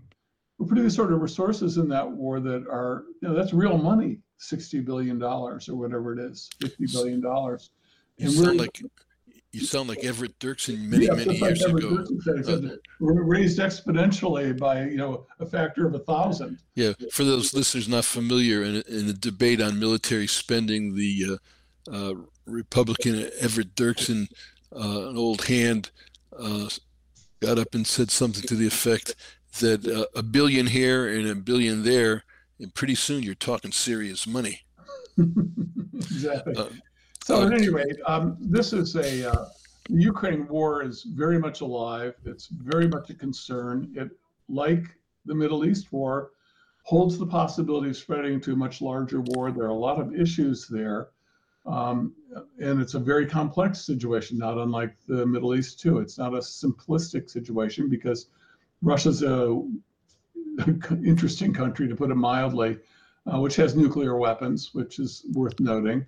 we're 0.58 0.66
putting 0.66 0.84
the 0.84 0.90
sort 0.90 1.12
of 1.12 1.20
resources 1.20 1.76
in 1.76 1.88
that 1.88 2.10
war 2.10 2.40
that 2.40 2.66
are, 2.66 3.04
you 3.20 3.28
know, 3.28 3.34
that's 3.34 3.52
real 3.52 3.76
money, 3.76 4.18
$60 4.40 4.84
billion 4.84 5.22
or 5.22 5.58
whatever 5.68 6.18
it 6.18 6.18
is, 6.18 6.48
$50 6.60 6.92
billion. 6.92 7.58
You 8.16 8.30
sound 8.30 8.58
like 8.60 8.80
you 9.56 9.64
sound 9.64 9.88
like 9.88 10.04
Everett 10.04 10.38
Dirksen 10.38 10.88
many, 10.88 11.06
yeah, 11.06 11.14
many 11.14 11.36
years 11.38 11.62
like 11.62 11.82
ago. 11.82 12.04
uh, 12.46 12.76
we're 13.00 13.22
raised 13.22 13.58
exponentially 13.58 14.58
by, 14.58 14.84
you 14.84 14.98
know, 14.98 15.26
a 15.40 15.46
factor 15.46 15.86
of 15.86 15.94
a 15.94 15.98
thousand. 16.00 16.58
Yeah, 16.74 16.92
for 17.10 17.24
those 17.24 17.54
listeners 17.54 17.88
not 17.88 18.04
familiar, 18.04 18.62
in 18.62 18.76
a, 18.76 18.82
in 18.88 19.08
a 19.08 19.14
debate 19.14 19.62
on 19.62 19.78
military 19.78 20.26
spending, 20.26 20.94
the 20.94 21.38
uh, 21.90 21.90
uh, 21.90 22.14
Republican 22.44 23.30
Everett 23.40 23.74
Dirksen, 23.74 24.28
uh, 24.74 25.08
an 25.08 25.16
old 25.16 25.46
hand, 25.46 25.90
uh, 26.38 26.68
got 27.40 27.58
up 27.58 27.74
and 27.74 27.86
said 27.86 28.10
something 28.10 28.42
to 28.42 28.56
the 28.56 28.66
effect 28.66 29.14
that 29.60 29.86
uh, 29.86 30.04
a 30.14 30.22
billion 30.22 30.66
here 30.66 31.08
and 31.08 31.26
a 31.26 31.34
billion 31.34 31.82
there, 31.82 32.24
and 32.60 32.74
pretty 32.74 32.94
soon 32.94 33.22
you're 33.22 33.34
talking 33.34 33.72
serious 33.72 34.26
money. 34.26 34.60
exactly. 35.94 36.54
So, 37.26 37.44
at 37.44 37.52
any 37.52 37.70
rate, 37.70 37.98
um, 38.06 38.36
this 38.38 38.72
is 38.72 38.94
a 38.94 39.32
uh, 39.32 39.46
the 39.90 40.00
Ukraine 40.00 40.46
war 40.46 40.84
is 40.84 41.02
very 41.02 41.40
much 41.40 41.60
alive. 41.60 42.14
It's 42.24 42.46
very 42.46 42.86
much 42.86 43.10
a 43.10 43.14
concern. 43.14 43.92
It, 43.96 44.10
like 44.48 44.84
the 45.24 45.34
Middle 45.34 45.64
East 45.64 45.90
war, 45.90 46.30
holds 46.84 47.18
the 47.18 47.26
possibility 47.26 47.90
of 47.90 47.96
spreading 47.96 48.34
into 48.34 48.52
a 48.52 48.56
much 48.56 48.80
larger 48.80 49.22
war. 49.22 49.50
There 49.50 49.64
are 49.64 49.70
a 49.70 49.74
lot 49.74 50.00
of 50.00 50.14
issues 50.14 50.68
there. 50.68 51.08
Um, 51.66 52.14
and 52.60 52.80
it's 52.80 52.94
a 52.94 53.00
very 53.00 53.26
complex 53.26 53.80
situation, 53.84 54.38
not 54.38 54.56
unlike 54.56 54.94
the 55.08 55.26
Middle 55.26 55.56
East, 55.56 55.80
too. 55.80 55.98
It's 55.98 56.18
not 56.18 56.32
a 56.32 56.38
simplistic 56.38 57.28
situation 57.28 57.88
because 57.88 58.28
Russia's 58.82 59.24
a 59.24 59.64
interesting 61.04 61.52
country, 61.52 61.88
to 61.88 61.96
put 61.96 62.12
it 62.12 62.14
mildly, 62.14 62.78
uh, 63.26 63.40
which 63.40 63.56
has 63.56 63.74
nuclear 63.74 64.16
weapons, 64.16 64.72
which 64.74 65.00
is 65.00 65.26
worth 65.32 65.58
noting. 65.58 66.06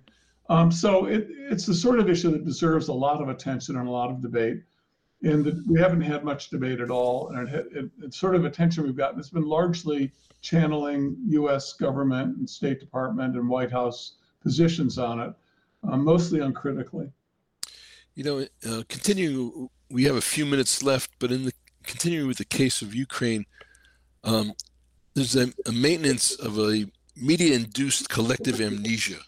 Um, 0.49 0.71
so 0.71 1.05
it, 1.05 1.27
it's 1.29 1.65
the 1.65 1.73
sort 1.73 1.99
of 1.99 2.09
issue 2.09 2.31
that 2.31 2.43
deserves 2.43 2.87
a 2.87 2.93
lot 2.93 3.21
of 3.21 3.29
attention 3.29 3.77
and 3.77 3.87
a 3.87 3.91
lot 3.91 4.09
of 4.09 4.21
debate. 4.21 4.63
And 5.21 5.45
the, 5.45 5.63
we 5.67 5.79
haven't 5.79 6.01
had 6.01 6.23
much 6.23 6.49
debate 6.49 6.79
at 6.79 6.89
all. 6.89 7.29
And 7.29 7.47
it, 7.49 7.67
it, 7.71 7.89
it's 8.01 8.17
sort 8.17 8.35
of 8.35 8.45
attention 8.45 8.83
we've 8.83 8.95
gotten. 8.95 9.19
It's 9.19 9.29
been 9.29 9.47
largely 9.47 10.11
channeling 10.41 11.17
U.S. 11.27 11.73
government 11.73 12.37
and 12.37 12.49
State 12.49 12.79
Department 12.79 13.35
and 13.35 13.47
White 13.47 13.71
House 13.71 14.13
positions 14.41 14.97
on 14.97 15.19
it, 15.19 15.33
uh, 15.87 15.97
mostly 15.97 16.39
uncritically. 16.39 17.11
You 18.15 18.23
know, 18.23 18.47
uh, 18.67 18.83
continuing, 18.89 19.69
we 19.91 20.05
have 20.05 20.15
a 20.15 20.21
few 20.21 20.45
minutes 20.45 20.81
left, 20.81 21.11
but 21.19 21.31
in 21.31 21.45
the 21.45 21.53
continuing 21.83 22.27
with 22.27 22.37
the 22.37 22.45
case 22.45 22.81
of 22.81 22.95
Ukraine, 22.95 23.45
um, 24.23 24.53
there's 25.13 25.35
a, 25.35 25.51
a, 25.65 25.71
maintenance 25.71 26.35
of 26.35 26.57
a 26.59 26.85
media-induced 27.15 28.09
collective 28.09 28.59
amnesia 28.61 29.19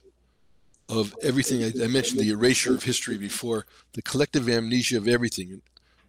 of 0.91 1.15
everything. 1.23 1.63
I, 1.63 1.85
I, 1.85 1.87
mentioned 1.87 2.19
the 2.19 2.29
erasure 2.29 2.73
of 2.73 2.83
history 2.83 3.17
before, 3.17 3.65
the 3.93 4.01
collective 4.01 4.49
amnesia 4.49 4.97
of 4.97 5.07
everything 5.07 5.61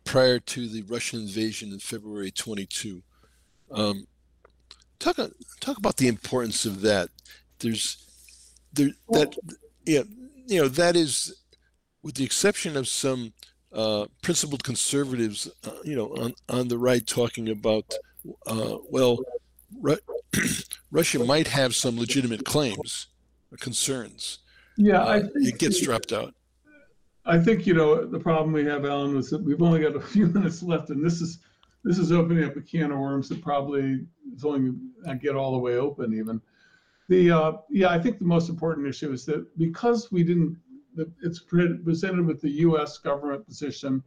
prior 0.04 0.40
to 0.40 0.68
the 0.68 0.82
Russian 0.82 1.20
invasion 1.20 1.72
in 1.72 1.78
February 1.78 2.32
22. 2.32 3.02
Um, 3.70 4.06
talk 4.98 5.16
talk 5.60 5.78
about 5.78 5.96
the 5.96 6.08
importance 6.08 6.66
of 6.66 6.80
that. 6.82 7.08
There's 7.60 8.04
there 8.72 8.90
that 9.10 9.36
yeah 9.86 10.02
you 10.46 10.60
know 10.60 10.68
that 10.68 10.96
is 10.96 11.34
with 12.02 12.16
the 12.16 12.24
exception 12.24 12.76
of 12.76 12.88
some 12.88 13.32
uh, 13.72 14.06
principled 14.22 14.64
conservatives, 14.64 15.48
uh, 15.64 15.70
you 15.84 15.96
know, 15.96 16.08
on, 16.16 16.34
on 16.48 16.68
the 16.68 16.76
right 16.76 17.06
talking 17.06 17.48
about, 17.48 17.94
uh, 18.46 18.76
well, 18.90 19.18
Ru- 19.80 19.96
Russia 20.90 21.20
might 21.20 21.46
have 21.46 21.74
some 21.74 21.98
legitimate 21.98 22.44
claims 22.44 23.06
concerns. 23.60 24.38
Yeah, 24.76 25.02
I 25.02 25.20
uh, 25.20 25.28
it 25.34 25.58
gets 25.58 25.80
dropped 25.80 26.12
out. 26.12 26.34
I 27.24 27.38
think 27.38 27.66
you 27.66 27.74
know 27.74 28.04
the 28.04 28.18
problem 28.18 28.52
we 28.52 28.64
have, 28.64 28.84
Allen, 28.84 29.14
was 29.14 29.30
that 29.30 29.42
we've 29.42 29.62
only 29.62 29.80
got 29.80 29.96
a 29.96 30.00
few 30.14 30.26
minutes 30.26 30.62
left, 30.62 30.90
and 30.90 31.04
this 31.04 31.20
is 31.20 31.38
this 31.84 31.98
is 31.98 32.12
opening 32.12 32.44
up 32.44 32.56
a 32.56 32.60
can 32.60 32.92
of 32.92 32.98
worms 32.98 33.28
that 33.28 33.42
probably 33.42 34.06
is 34.34 34.44
only 34.44 34.72
not 35.04 35.20
get 35.20 35.34
all 35.34 35.52
the 35.52 35.58
way 35.58 35.76
open 35.76 36.14
even. 36.14 36.40
The 37.08 37.30
uh, 37.30 37.52
yeah, 37.70 37.88
I 37.88 37.98
think 37.98 38.18
the 38.18 38.24
most 38.24 38.48
important 38.48 38.86
issue 38.86 39.12
is 39.12 39.24
that 39.26 39.46
because 39.58 40.10
we 40.10 40.22
didn't 40.22 40.58
it's 41.22 41.40
presented 41.40 42.26
with 42.26 42.40
the 42.40 42.50
U.S. 42.50 42.98
government 42.98 43.46
position 43.46 44.02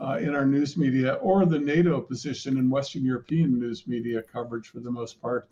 uh, 0.00 0.18
in 0.20 0.34
our 0.34 0.44
news 0.44 0.76
media 0.76 1.14
or 1.14 1.46
the 1.46 1.58
NATO 1.58 2.00
position 2.00 2.58
in 2.58 2.68
Western 2.68 3.04
European 3.04 3.58
news 3.58 3.86
media 3.86 4.22
coverage 4.22 4.68
for 4.68 4.80
the 4.80 4.90
most 4.90 5.20
part. 5.20 5.48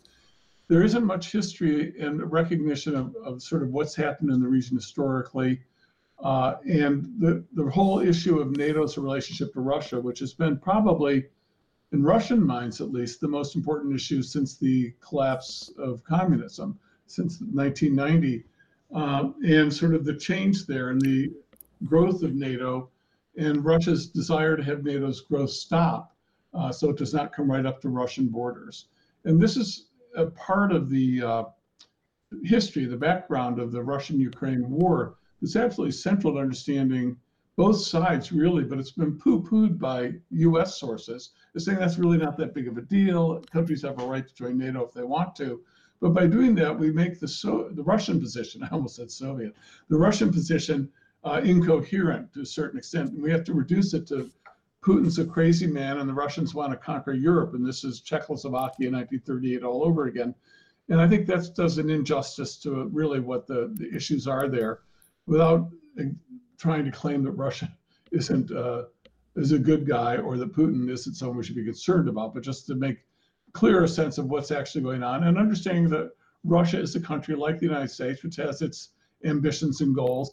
There 0.67 0.83
isn't 0.83 1.05
much 1.05 1.31
history 1.31 1.93
and 1.99 2.31
recognition 2.31 2.95
of, 2.95 3.15
of 3.23 3.41
sort 3.41 3.63
of 3.63 3.69
what's 3.69 3.95
happened 3.95 4.31
in 4.31 4.39
the 4.39 4.47
region 4.47 4.77
historically. 4.77 5.61
Uh, 6.23 6.55
and 6.67 7.13
the, 7.19 7.43
the 7.53 7.69
whole 7.69 7.99
issue 7.99 8.39
of 8.39 8.55
NATO's 8.55 8.97
relationship 8.97 9.53
to 9.53 9.59
Russia, 9.59 9.99
which 9.99 10.19
has 10.19 10.33
been 10.33 10.57
probably, 10.57 11.25
in 11.91 12.01
Russian 12.01 12.45
minds 12.45 12.81
at 12.81 12.91
least, 12.91 13.21
the 13.21 13.27
most 13.27 13.55
important 13.55 13.93
issue 13.93 14.21
since 14.21 14.57
the 14.57 14.93
collapse 15.01 15.71
of 15.77 16.03
communism, 16.03 16.79
since 17.05 17.39
1990. 17.41 18.43
Um, 18.93 19.35
and 19.45 19.73
sort 19.73 19.93
of 19.93 20.05
the 20.05 20.15
change 20.15 20.65
there 20.65 20.89
and 20.89 21.01
the 21.01 21.31
growth 21.85 22.23
of 22.23 22.33
NATO 22.33 22.89
and 23.37 23.65
Russia's 23.65 24.07
desire 24.07 24.55
to 24.55 24.63
have 24.63 24.83
NATO's 24.83 25.21
growth 25.21 25.49
stop 25.49 26.15
uh, 26.55 26.71
so 26.71 26.89
it 26.89 26.97
does 26.97 27.13
not 27.13 27.33
come 27.33 27.51
right 27.51 27.65
up 27.65 27.81
to 27.81 27.89
Russian 27.89 28.27
borders. 28.27 28.85
And 29.25 29.41
this 29.41 29.57
is 29.57 29.87
a 30.15 30.27
part 30.27 30.71
of 30.71 30.89
the 30.89 31.21
uh, 31.21 31.43
history, 32.43 32.85
the 32.85 32.97
background 32.97 33.59
of 33.59 33.71
the 33.71 33.81
Russian 33.81 34.19
Ukraine 34.19 34.69
war 34.69 35.15
that's 35.41 35.55
absolutely 35.55 35.91
central 35.91 36.33
to 36.33 36.39
understanding 36.39 37.17
both 37.55 37.77
sides, 37.77 38.31
really, 38.31 38.63
but 38.63 38.79
it's 38.79 38.91
been 38.91 39.17
poo 39.17 39.41
pooed 39.41 39.79
by 39.79 40.13
US 40.31 40.79
sources, 40.79 41.31
as 41.55 41.65
saying 41.65 41.79
that's 41.79 41.97
really 41.97 42.17
not 42.17 42.37
that 42.37 42.53
big 42.53 42.67
of 42.67 42.77
a 42.77 42.81
deal. 42.81 43.41
Countries 43.51 43.81
have 43.83 44.01
a 44.01 44.05
right 44.05 44.27
to 44.27 44.35
join 44.35 44.57
NATO 44.57 44.85
if 44.85 44.93
they 44.93 45.03
want 45.03 45.35
to. 45.37 45.61
But 46.01 46.13
by 46.13 46.27
doing 46.27 46.53
that, 46.55 46.77
we 46.77 46.91
make 46.91 47.19
the, 47.19 47.27
so, 47.27 47.69
the 47.71 47.83
Russian 47.83 48.19
position, 48.19 48.63
I 48.69 48.69
almost 48.69 48.97
said 48.97 49.09
Soviet, 49.09 49.55
the 49.89 49.97
Russian 49.97 50.31
position 50.31 50.89
uh, 51.23 51.41
incoherent 51.43 52.33
to 52.33 52.41
a 52.41 52.45
certain 52.45 52.77
extent. 52.77 53.11
And 53.11 53.23
we 53.23 53.31
have 53.31 53.45
to 53.45 53.53
reduce 53.53 53.93
it 53.93 54.05
to 54.07 54.29
Putin's 54.85 55.17
a 55.17 55.25
crazy 55.25 55.65
man 55.65 55.97
and 55.97 56.07
the 56.07 56.13
Russians 56.13 56.53
want 56.53 56.71
to 56.71 56.77
conquer 56.77 57.13
Europe. 57.13 57.55
And 57.55 57.65
this 57.65 57.83
is 57.83 58.01
Czechoslovakia 58.01 58.91
1938 58.91 59.63
all 59.63 59.83
over 59.83 60.05
again. 60.05 60.35
And 60.89 61.01
I 61.01 61.07
think 61.07 61.25
that 61.25 61.55
does 61.55 61.79
an 61.79 61.89
injustice 61.89 62.57
to 62.57 62.85
really 62.93 63.19
what 63.19 63.47
the, 63.47 63.73
the 63.73 63.91
issues 63.95 64.27
are 64.27 64.47
there 64.47 64.81
without 65.25 65.71
uh, 65.99 66.03
trying 66.59 66.85
to 66.85 66.91
claim 66.91 67.23
that 67.23 67.31
Russia 67.31 67.75
isn't 68.11 68.51
uh, 68.51 68.83
is 69.35 69.51
a 69.51 69.59
good 69.59 69.87
guy 69.87 70.17
or 70.17 70.37
that 70.37 70.53
Putin 70.53 70.89
isn't 70.89 71.15
someone 71.15 71.37
we 71.37 71.43
should 71.43 71.55
be 71.55 71.65
concerned 71.65 72.07
about, 72.07 72.33
but 72.33 72.43
just 72.43 72.67
to 72.67 72.75
make 72.75 72.99
clear 73.53 73.83
a 73.83 73.87
sense 73.87 74.17
of 74.17 74.27
what's 74.27 74.51
actually 74.51 74.81
going 74.81 75.01
on 75.01 75.23
and 75.23 75.37
understanding 75.37 75.89
that 75.89 76.11
Russia 76.43 76.79
is 76.79 76.95
a 76.95 77.01
country 77.01 77.35
like 77.35 77.57
the 77.57 77.65
United 77.65 77.89
States, 77.89 78.23
which 78.23 78.35
has 78.35 78.61
its 78.61 78.91
ambitions 79.25 79.81
and 79.81 79.95
goals, 79.95 80.31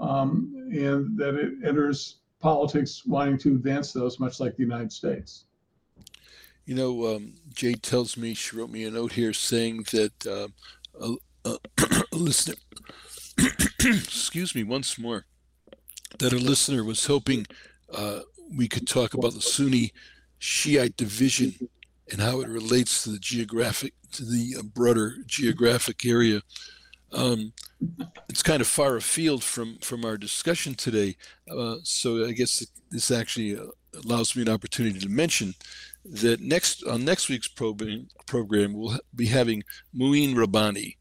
um, 0.00 0.52
and 0.72 1.16
that 1.16 1.36
it 1.36 1.52
enters 1.64 2.21
politics 2.42 3.06
wanting 3.06 3.38
to 3.38 3.54
advance 3.54 3.92
those, 3.92 4.18
much 4.20 4.40
like 4.40 4.56
the 4.56 4.62
United 4.62 4.92
States. 4.92 5.44
You 6.66 6.74
know, 6.74 7.16
um, 7.16 7.34
Jade 7.54 7.82
tells 7.82 8.16
me 8.16 8.34
she 8.34 8.56
wrote 8.56 8.70
me 8.70 8.84
a 8.84 8.90
note 8.90 9.12
here 9.12 9.32
saying 9.32 9.86
that 9.92 10.26
uh, 10.26 10.48
a, 11.00 11.14
a, 11.48 11.56
a 12.12 12.16
listener, 12.16 12.56
excuse 13.80 14.54
me, 14.54 14.64
once 14.64 14.98
more, 14.98 15.24
that 16.18 16.32
a 16.32 16.38
listener 16.38 16.84
was 16.84 17.06
hoping 17.06 17.46
uh, 17.94 18.20
we 18.56 18.68
could 18.68 18.86
talk 18.86 19.14
about 19.14 19.32
the 19.32 19.40
Sunni 19.40 19.92
Shiite 20.38 20.96
division 20.96 21.68
and 22.10 22.20
how 22.20 22.40
it 22.40 22.48
relates 22.48 23.04
to 23.04 23.10
the 23.10 23.18
geographic 23.18 23.94
to 24.12 24.24
the 24.24 24.56
uh, 24.58 24.62
broader 24.62 25.14
geographic 25.26 26.04
area. 26.04 26.42
Um, 27.12 27.52
it's 28.28 28.42
kind 28.42 28.60
of 28.60 28.66
far 28.66 28.96
afield 28.96 29.44
from 29.44 29.78
from 29.78 30.04
our 30.04 30.16
discussion 30.16 30.74
today, 30.74 31.16
uh, 31.50 31.76
so 31.82 32.24
I 32.24 32.32
guess 32.32 32.66
this 32.90 33.10
actually 33.10 33.58
uh, 33.58 33.66
allows 34.04 34.34
me 34.34 34.42
an 34.42 34.48
opportunity 34.48 34.98
to 35.00 35.08
mention 35.08 35.54
that 36.04 36.40
next 36.40 36.84
on 36.84 37.04
next 37.04 37.28
week's 37.28 37.48
program, 37.48 38.08
program 38.26 38.72
we'll 38.72 38.98
be 39.14 39.26
having 39.26 39.62
Mouin 39.94 40.34
Rabbani, 40.36 40.96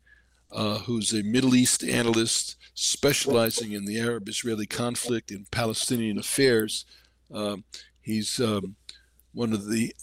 uh, 0.51 0.79
who's 0.79 1.13
a 1.13 1.23
Middle 1.23 1.55
East 1.55 1.83
analyst 1.83 2.57
specializing 2.73 3.73
in 3.73 3.85
the 3.85 3.99
Arab-Israeli 3.99 4.65
conflict 4.65 5.31
and 5.31 5.49
Palestinian 5.51 6.17
affairs. 6.17 6.85
Um, 7.33 7.63
he's 8.01 8.39
um, 8.39 8.75
one 9.33 9.53
of 9.53 9.69
the 9.69 9.93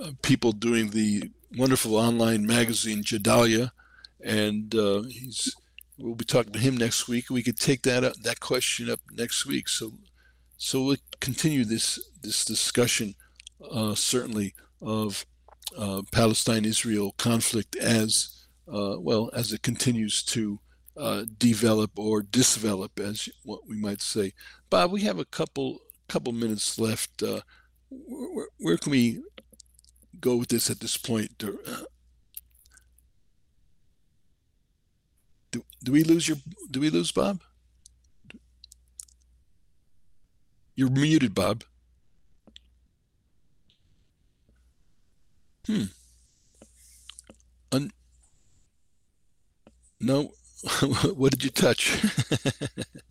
uh, 0.00 0.10
people 0.22 0.52
doing 0.52 0.90
the 0.90 1.30
wonderful 1.56 1.96
online 1.96 2.46
magazine 2.46 3.02
Jadaliyya 3.02 3.70
and 4.24 4.74
uh, 4.74 5.02
he's 5.02 5.54
we'll 5.98 6.14
be 6.14 6.24
talking 6.24 6.52
to 6.52 6.58
him 6.58 6.76
next 6.76 7.06
week. 7.08 7.30
We 7.30 7.42
could 7.42 7.58
take 7.58 7.82
that 7.82 8.22
that 8.22 8.40
question 8.40 8.90
up 8.90 9.00
next 9.12 9.46
week. 9.46 9.68
So, 9.68 9.92
so 10.56 10.82
we'll 10.82 10.96
continue 11.20 11.64
this 11.64 11.98
this 12.22 12.44
discussion, 12.44 13.14
uh, 13.70 13.94
certainly 13.94 14.54
of 14.80 15.24
uh, 15.76 16.02
Palestine-Israel 16.12 17.14
conflict 17.18 17.76
as 17.76 18.46
uh, 18.72 18.96
well 18.98 19.30
as 19.32 19.52
it 19.52 19.62
continues 19.62 20.22
to 20.22 20.58
uh, 20.96 21.24
develop 21.38 21.98
or 21.98 22.22
disdevelop, 22.22 23.00
as 23.00 23.28
what 23.42 23.66
we 23.68 23.76
might 23.76 24.00
say. 24.00 24.32
Bob, 24.70 24.92
we 24.92 25.02
have 25.02 25.18
a 25.18 25.24
couple 25.24 25.80
couple 26.08 26.32
minutes 26.32 26.78
left. 26.78 27.22
Uh, 27.22 27.40
where, 27.90 28.48
where, 28.58 28.76
can 28.76 28.90
we 28.90 29.22
go 30.20 30.36
with 30.36 30.48
this 30.48 30.70
at 30.70 30.80
this 30.80 30.96
point? 30.96 31.30
Uh, 31.42 31.84
Do, 35.84 35.92
we 35.92 36.02
lose 36.02 36.26
your? 36.26 36.38
Do 36.70 36.80
we 36.80 36.90
lose 36.90 37.12
Bob? 37.12 37.42
You're 40.74 40.90
muted, 40.90 41.34
Bob. 41.34 41.62
Hmm. 45.66 45.84
Un- 47.72 47.92
no. 50.00 50.32
what 51.14 51.32
did 51.32 51.44
you 51.44 51.50
touch? 51.50 52.02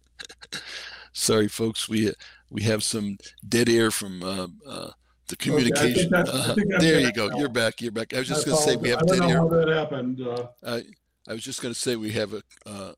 Sorry, 1.13 1.47
folks. 1.47 1.88
We 1.88 2.11
we 2.49 2.63
have 2.63 2.84
some 2.84 3.17
dead 3.47 3.69
air 3.69 3.91
from 3.91 4.24
uh, 4.24 4.47
uh, 4.67 4.89
the 5.28 5.36
communication. 5.36 6.13
Okay, 6.13 6.32
uh, 6.32 6.55
there 6.80 6.99
you 6.99 7.13
go. 7.13 7.30
You're 7.38 7.49
back. 7.49 7.82
You're 7.82 7.91
back. 7.91 8.13
I 8.13 8.19
was 8.19 8.28
just 8.28 8.45
going 8.47 8.57
to 8.57 8.63
say 8.63 8.76
we 8.76 8.89
have 8.89 9.05
dead 9.05 9.19
air. 9.19 9.24
I 9.24 9.28
don't 9.28 9.51
know 9.51 9.59
how 9.59 9.65
that 9.65 9.67
happened. 9.67 10.21
I 11.28 11.34
was 11.34 11.43
just 11.43 11.61
going 11.61 11.74
to 11.74 11.80
say 11.80 11.95
we 11.95 12.11
have 12.11 12.34
a. 12.34 12.43
Uh, 12.65 12.93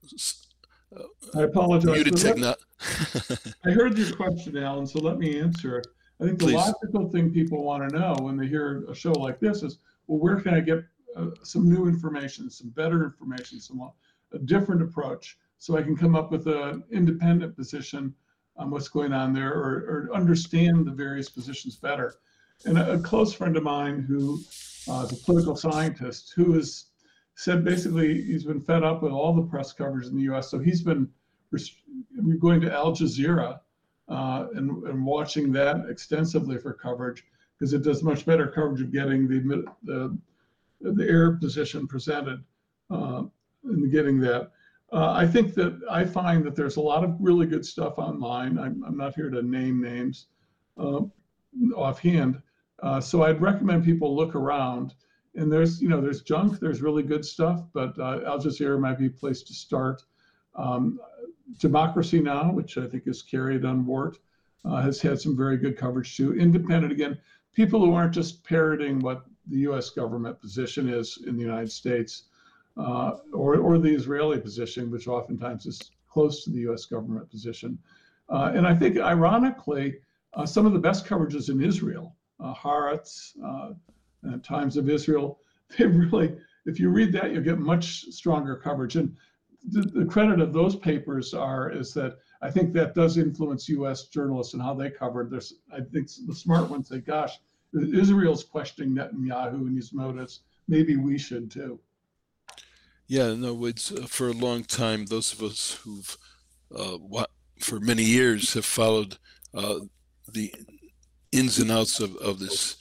I 1.36 1.42
apologize. 1.44 1.92
Muted 1.92 2.18
techno- 2.18 2.56
I 3.66 3.72
heard 3.72 3.98
your 3.98 4.16
question, 4.16 4.58
Allen. 4.58 4.88
So 4.88 5.00
let 5.00 5.18
me 5.18 5.40
answer 5.40 5.80
it. 5.80 5.88
I 6.22 6.26
think 6.26 6.40
the 6.40 6.46
Please. 6.46 6.56
logical 6.56 7.10
thing 7.10 7.32
people 7.32 7.64
want 7.64 7.90
to 7.90 7.98
know 7.98 8.16
when 8.22 8.38
they 8.38 8.48
hear 8.48 8.86
a 8.90 8.96
show 8.96 9.12
like 9.12 9.40
this 9.40 9.64
is, 9.64 9.80
well, 10.08 10.20
where 10.20 10.40
can 10.40 10.54
I 10.54 10.62
get 10.62 10.84
uh, 11.16 11.28
some 11.44 11.70
new 11.70 11.88
information, 11.88 12.50
some 12.50 12.70
better 12.70 13.04
information, 13.04 13.60
some 13.60 13.92
a 14.32 14.40
different 14.40 14.82
approach, 14.82 15.38
so 15.58 15.78
I 15.78 15.82
can 15.82 15.96
come 15.96 16.16
up 16.16 16.32
with 16.32 16.48
an 16.48 16.84
independent 16.92 17.56
position 17.56 18.14
on 18.58 18.70
what's 18.70 18.88
going 18.88 19.12
on 19.12 19.34
there, 19.34 19.54
or, 19.54 20.10
or 20.10 20.16
understand 20.16 20.86
the 20.86 20.92
various 20.92 21.30
positions 21.30 21.76
better. 21.76 22.16
And 22.66 22.78
a, 22.78 22.94
a 22.94 23.00
close 23.00 23.34
friend 23.34 23.58
of 23.58 23.64
mine 23.64 24.00
who 24.08 24.40
uh, 24.90 25.04
is 25.06 25.12
a 25.12 25.24
political 25.26 25.56
scientist 25.56 26.34
who 26.36 26.58
is 26.58 26.86
said 27.36 27.64
basically 27.64 28.24
he's 28.24 28.46
been 28.46 28.62
fed 28.62 28.84
up 28.84 29.04
with 29.04 29.12
all 29.12 29.34
the 29.34 29.42
press 29.42 29.74
coverage 29.74 30.08
in 30.08 30.16
the 30.16 30.24
U.S. 30.24 30.50
So 30.50 30.58
he's 30.58 30.82
been 30.82 31.10
going 32.40 32.62
to 32.62 32.74
Al 32.74 32.92
Jazeera 32.92 33.60
uh, 34.08 34.48
and, 34.56 34.84
and 34.84 35.06
watching 35.06 35.52
that 35.52 35.86
extensively 35.90 36.58
for 36.58 36.74
coverage 36.74 37.24
because 37.58 37.74
it 37.74 37.84
does 37.84 38.04
much 38.04 38.26
better 38.26 38.48
coverage 38.48 38.82
of 38.82 38.92
getting 38.92 39.28
the 39.28 39.66
the, 39.84 40.18
the 40.82 41.08
air 41.08 41.34
position 41.34 41.88
presented 41.88 42.44
uh, 42.90 43.24
and 43.64 43.92
getting 43.92 44.20
that. 44.22 44.52
Uh, 44.94 45.12
I 45.12 45.28
think 45.28 45.56
that 45.56 45.80
I 45.90 46.06
find 46.06 46.44
that 46.46 46.56
there's 46.56 46.78
a 46.78 46.82
lot 46.82 47.04
of 47.04 47.16
really 47.20 47.48
good 47.48 47.66
stuff 47.66 47.98
online. 47.98 48.58
I'm, 48.58 48.84
I'm 48.86 48.96
not 48.96 49.16
here 49.16 49.30
to 49.30 49.42
name 49.42 49.82
names 49.82 50.28
uh, 50.78 51.02
offhand. 51.76 52.42
Uh, 52.84 53.02
so 53.02 53.24
I'd 53.24 53.42
recommend 53.42 53.84
people 53.84 54.16
look 54.16 54.36
around 54.36 54.94
and 55.36 55.52
there's 55.52 55.82
you 55.82 55.90
know 55.90 56.02
there's 56.02 56.22
junk 56.22 56.60
there's 56.60 56.82
really 56.82 57.04
good 57.04 57.26
stuff 57.26 57.64
but 57.74 57.98
uh, 58.00 58.22
al 58.26 58.40
jazeera 58.40 58.80
might 58.80 58.98
be 58.98 59.08
a 59.08 59.10
place 59.10 59.44
to 59.44 59.54
start. 59.54 60.04
Um, 60.56 61.00
democracy 61.60 62.20
now! 62.20 62.52
which 62.52 62.78
i 62.78 62.88
think 62.88 63.04
is 63.08 63.22
carried 63.22 63.66
on 63.66 63.86
WORT 63.86 64.18
uh, 64.64 64.82
has 64.82 65.02
had 65.02 65.20
some 65.20 65.38
very 65.38 65.58
good 65.58 65.78
coverage 65.78 66.18
too. 66.18 66.36
Independent 66.36 66.92
again 66.92 67.18
people 67.54 67.80
who 67.80 67.94
aren't 67.94 68.14
just 68.14 68.44
parroting 68.44 69.00
what 69.00 69.26
the 69.48 69.60
us 69.60 69.90
government 69.90 70.40
position 70.40 70.90
is 70.90 71.20
in 71.28 71.36
the 71.36 71.44
united 71.44 71.72
states 71.72 72.24
uh, 72.78 73.12
or, 73.34 73.58
or 73.58 73.78
the 73.78 73.94
israeli 73.94 74.40
position 74.40 74.90
which 74.92 75.08
oftentimes 75.08 75.66
is 75.66 75.92
close 76.10 76.44
to 76.44 76.50
the 76.50 76.62
us 76.62 76.86
government 76.86 77.30
position. 77.30 77.78
Uh, 78.30 78.52
and 78.56 78.66
i 78.66 78.74
think 78.74 78.98
ironically 78.98 79.96
uh, 80.34 80.46
some 80.46 80.66
of 80.66 80.74
the 80.74 80.80
best 80.80 81.06
coverage 81.06 81.36
is 81.36 81.50
in 81.50 81.62
israel 81.62 82.16
uh, 82.40 82.54
Haaretz, 82.54 83.34
uh, 84.28 84.38
Times 84.44 84.78
of 84.78 84.90
Israel. 84.90 85.40
They 85.80 85.88
really, 85.88 86.38
if 86.68 86.80
you 86.80 86.90
read 86.90 87.12
that, 87.14 87.32
you'll 87.32 87.42
get 87.42 87.58
much 87.58 88.04
stronger 88.12 88.56
coverage. 88.56 88.98
And 88.98 89.16
the, 89.72 89.82
the, 89.82 90.06
credit 90.06 90.40
of 90.40 90.54
those 90.54 90.76
papers 90.76 91.34
are 91.34 91.72
is 91.72 91.92
that 91.96 92.20
I 92.44 92.52
think 92.52 92.72
that 92.74 92.94
does 92.94 93.18
influence 93.18 93.68
U.S. 93.70 94.04
journalists 94.10 94.54
and 94.54 94.62
how 94.62 94.76
they 94.76 94.92
cover 94.92 95.26
this. 95.26 95.54
I 95.74 95.82
think 95.82 96.08
the 96.28 96.36
smart 96.36 96.70
ones 96.70 96.90
say, 96.90 97.00
"Gosh, 97.00 97.40
Israel's 97.74 98.44
questioning 98.44 98.96
Netanyahu 98.96 99.56
and 99.68 99.76
his 99.76 99.92
motives. 99.92 100.42
Maybe 100.68 100.98
we 100.98 101.18
should 101.18 101.50
too." 101.50 101.80
Yeah, 103.08 103.34
no, 103.34 103.66
it's 103.66 103.92
uh, 103.92 104.06
for 104.08 104.30
a 104.30 104.34
long 104.34 104.64
time. 104.64 105.06
Those 105.06 105.34
of 105.34 105.42
us 105.44 105.80
who've, 105.84 106.18
uh, 106.76 106.98
what, 106.98 107.30
for 107.60 107.80
many 107.80 108.04
years, 108.04 108.54
have 108.54 108.66
followed 108.66 109.18
uh, 109.54 109.80
the 110.32 110.54
ins 111.32 111.60
and 111.60 111.72
outs 111.72 112.00
of, 112.00 112.16
of 112.18 112.40
this, 112.40 112.78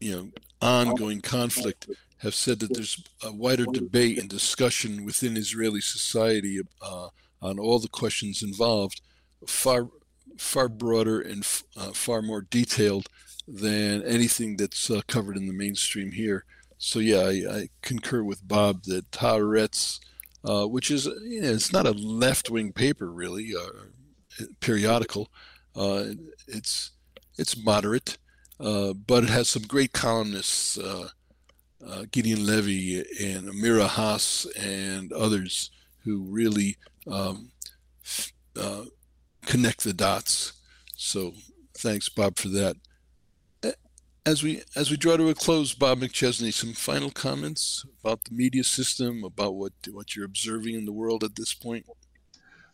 you 0.00 0.12
know, 0.12 0.30
ongoing 0.62 1.20
conflict, 1.20 1.88
have 2.18 2.34
said 2.34 2.60
that 2.60 2.72
there's 2.72 3.02
a 3.22 3.32
wider 3.32 3.66
debate 3.66 4.18
and 4.18 4.28
discussion 4.28 5.04
within 5.04 5.36
Israeli 5.36 5.80
society 5.80 6.60
uh, 6.80 7.08
on 7.40 7.58
all 7.58 7.80
the 7.80 7.88
questions 7.88 8.42
involved, 8.42 9.00
far 9.46 9.88
far 10.38 10.68
broader 10.68 11.20
and 11.20 11.46
uh, 11.76 11.92
far 11.92 12.22
more 12.22 12.40
detailed 12.40 13.08
than 13.46 14.02
anything 14.04 14.56
that's 14.56 14.90
uh, 14.90 15.00
covered 15.06 15.36
in 15.36 15.46
the 15.46 15.52
mainstream 15.52 16.12
here. 16.12 16.44
So 16.78 17.00
yeah, 17.00 17.20
I, 17.20 17.56
I 17.58 17.68
concur 17.82 18.22
with 18.22 18.46
Bob 18.46 18.84
that 18.84 19.10
Haaretz, 19.10 20.00
uh, 20.44 20.66
which 20.66 20.90
is 20.90 21.06
you 21.06 21.42
know, 21.42 21.50
it's 21.50 21.72
not 21.72 21.86
a 21.86 21.92
left 21.92 22.50
wing 22.50 22.72
paper 22.72 23.10
really, 23.10 23.52
uh, 23.54 24.44
periodical. 24.60 25.28
Uh, 25.74 26.04
it's 26.48 26.92
it's 27.36 27.56
moderate, 27.56 28.18
uh, 28.62 28.92
but 28.92 29.24
it 29.24 29.30
has 29.30 29.48
some 29.48 29.62
great 29.62 29.92
columnists, 29.92 30.78
uh, 30.78 31.08
uh, 31.86 32.04
Gideon 32.10 32.46
Levy 32.46 32.98
and 33.20 33.48
Amira 33.48 33.88
Hass 33.88 34.46
and 34.56 35.12
others 35.12 35.70
who 36.04 36.22
really 36.22 36.76
um, 37.10 37.50
connect 39.44 39.84
the 39.84 39.92
dots. 39.92 40.52
So 40.96 41.32
thanks, 41.74 42.08
Bob, 42.08 42.36
for 42.36 42.48
that 42.48 42.76
as 44.24 44.42
we 44.42 44.62
as 44.76 44.90
we 44.90 44.96
draw 44.96 45.16
to 45.16 45.28
a 45.28 45.34
close, 45.34 45.74
Bob 45.74 46.00
McChesney, 46.00 46.52
some 46.52 46.72
final 46.72 47.10
comments 47.10 47.84
about 48.00 48.24
the 48.24 48.34
media 48.34 48.64
system, 48.64 49.24
about 49.24 49.54
what 49.54 49.72
what 49.90 50.14
you're 50.14 50.24
observing 50.24 50.74
in 50.74 50.84
the 50.84 50.92
world 50.92 51.24
at 51.24 51.36
this 51.36 51.52
point. 51.52 51.86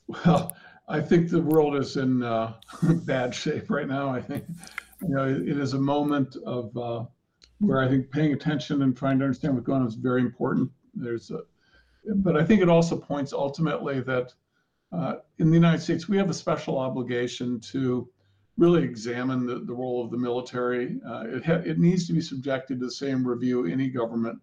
Well, 0.06 0.56
I 0.88 1.00
think 1.00 1.30
the 1.30 1.40
world 1.40 1.76
is 1.76 1.96
in 1.96 2.22
uh, 2.22 2.54
bad 2.82 3.34
shape 3.34 3.70
right 3.70 3.88
now. 3.88 4.10
I 4.10 4.20
think 4.20 4.44
you 5.02 5.14
know 5.14 5.28
it, 5.28 5.48
it 5.48 5.58
is 5.58 5.74
a 5.74 5.78
moment 5.78 6.36
of 6.46 6.76
uh, 6.76 7.04
where 7.60 7.82
I 7.82 7.88
think 7.88 8.10
paying 8.10 8.32
attention 8.32 8.82
and 8.82 8.96
trying 8.96 9.18
to 9.18 9.24
understand 9.24 9.54
what's 9.54 9.66
going 9.66 9.82
on 9.82 9.88
is 9.88 9.94
very 9.94 10.20
important. 10.20 10.70
There's 10.94 11.30
a, 11.30 11.40
but 12.16 12.36
I 12.36 12.44
think 12.44 12.62
it 12.62 12.68
also 12.68 12.96
points 12.96 13.32
ultimately 13.32 14.00
that 14.00 14.32
uh, 14.92 15.16
in 15.38 15.50
the 15.50 15.56
United 15.56 15.80
States 15.80 16.08
we 16.08 16.16
have 16.16 16.30
a 16.30 16.34
special 16.34 16.78
obligation 16.78 17.60
to 17.60 18.08
really 18.56 18.82
examine 18.82 19.46
the, 19.46 19.60
the 19.60 19.72
role 19.72 20.04
of 20.04 20.10
the 20.10 20.16
military. 20.16 20.98
Uh, 21.06 21.24
it, 21.26 21.44
ha- 21.44 21.62
it 21.64 21.78
needs 21.78 22.06
to 22.08 22.12
be 22.12 22.20
subjected 22.20 22.80
to 22.80 22.86
the 22.86 22.92
same 22.92 23.26
review 23.26 23.66
any 23.66 23.88
government 23.88 24.38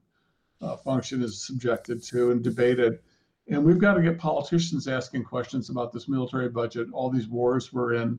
uh, 0.62 0.78
function 0.78 1.22
is 1.22 1.46
subjected 1.46 2.02
to 2.02 2.32
and 2.32 2.42
debated. 2.42 3.00
And 3.50 3.64
we've 3.64 3.78
got 3.78 3.96
to 3.96 4.02
get 4.02 4.18
politicians 4.18 4.88
asking 4.88 5.26
questions 5.26 5.70
about 5.70 5.92
this 5.92 6.08
military 6.08 6.50
budget, 6.50 6.88
all 6.94 7.10
these 7.10 7.28
wars 7.28 7.74
we're 7.74 7.94
in, 7.96 8.18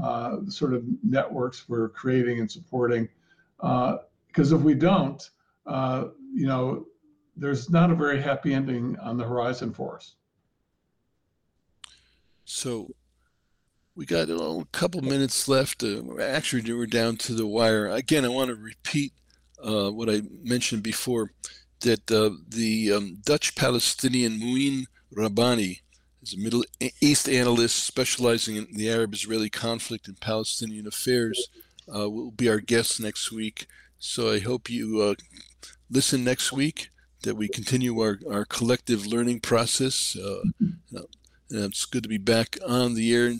uh, 0.00 0.38
sort 0.48 0.74
of 0.74 0.84
networks 1.02 1.68
we're 1.68 1.88
creating 1.88 2.40
and 2.40 2.50
supporting. 2.50 3.08
Uh 3.60 3.98
because 4.36 4.52
uh, 4.52 4.56
if 4.56 4.62
we 4.62 4.74
don't, 4.74 5.30
uh, 5.66 6.04
you 6.34 6.46
know, 6.46 6.86
there's 7.36 7.70
not 7.70 7.90
a 7.90 7.94
very 7.94 8.20
happy 8.20 8.52
ending 8.52 8.98
on 8.98 9.16
the 9.16 9.24
horizon 9.24 9.72
for 9.72 9.96
us. 9.96 10.14
So 12.44 12.88
we 13.94 14.04
got 14.04 14.28
a 14.28 14.66
couple 14.72 15.00
minutes 15.00 15.48
left. 15.48 15.82
Uh, 15.82 16.02
actually, 16.20 16.70
we're 16.72 16.86
down 16.86 17.16
to 17.16 17.34
the 17.34 17.46
wire. 17.46 17.88
Again, 17.88 18.24
I 18.24 18.28
want 18.28 18.50
to 18.50 18.56
repeat 18.56 19.12
uh, 19.62 19.90
what 19.90 20.10
I 20.10 20.22
mentioned 20.42 20.82
before 20.82 21.32
that 21.80 22.10
uh, 22.10 22.30
the 22.48 22.92
um, 22.92 23.18
Dutch 23.24 23.54
Palestinian 23.54 24.38
Mouin 24.38 24.86
Rabbani 25.10 25.80
a 26.34 26.38
Middle 26.38 26.64
East 27.00 27.28
analyst 27.28 27.84
specializing 27.84 28.56
in 28.56 28.66
the 28.72 28.90
Arab 28.90 29.14
Israeli 29.14 29.50
conflict 29.50 30.08
and 30.08 30.20
Palestinian 30.20 30.86
affairs, 30.86 31.48
uh, 31.94 32.08
will 32.08 32.30
be 32.30 32.48
our 32.48 32.60
guest 32.60 33.00
next 33.00 33.30
week. 33.32 33.66
So 33.98 34.30
I 34.30 34.40
hope 34.40 34.70
you 34.70 35.00
uh, 35.02 35.14
listen 35.90 36.24
next 36.24 36.52
week, 36.52 36.90
that 37.22 37.36
we 37.36 37.48
continue 37.48 37.98
our, 38.00 38.18
our 38.30 38.44
collective 38.44 39.06
learning 39.06 39.40
process. 39.40 40.16
Uh, 40.16 40.42
it's 41.50 41.84
good 41.84 42.02
to 42.02 42.08
be 42.08 42.18
back 42.18 42.58
on 42.66 42.94
the 42.94 43.14
air 43.14 43.32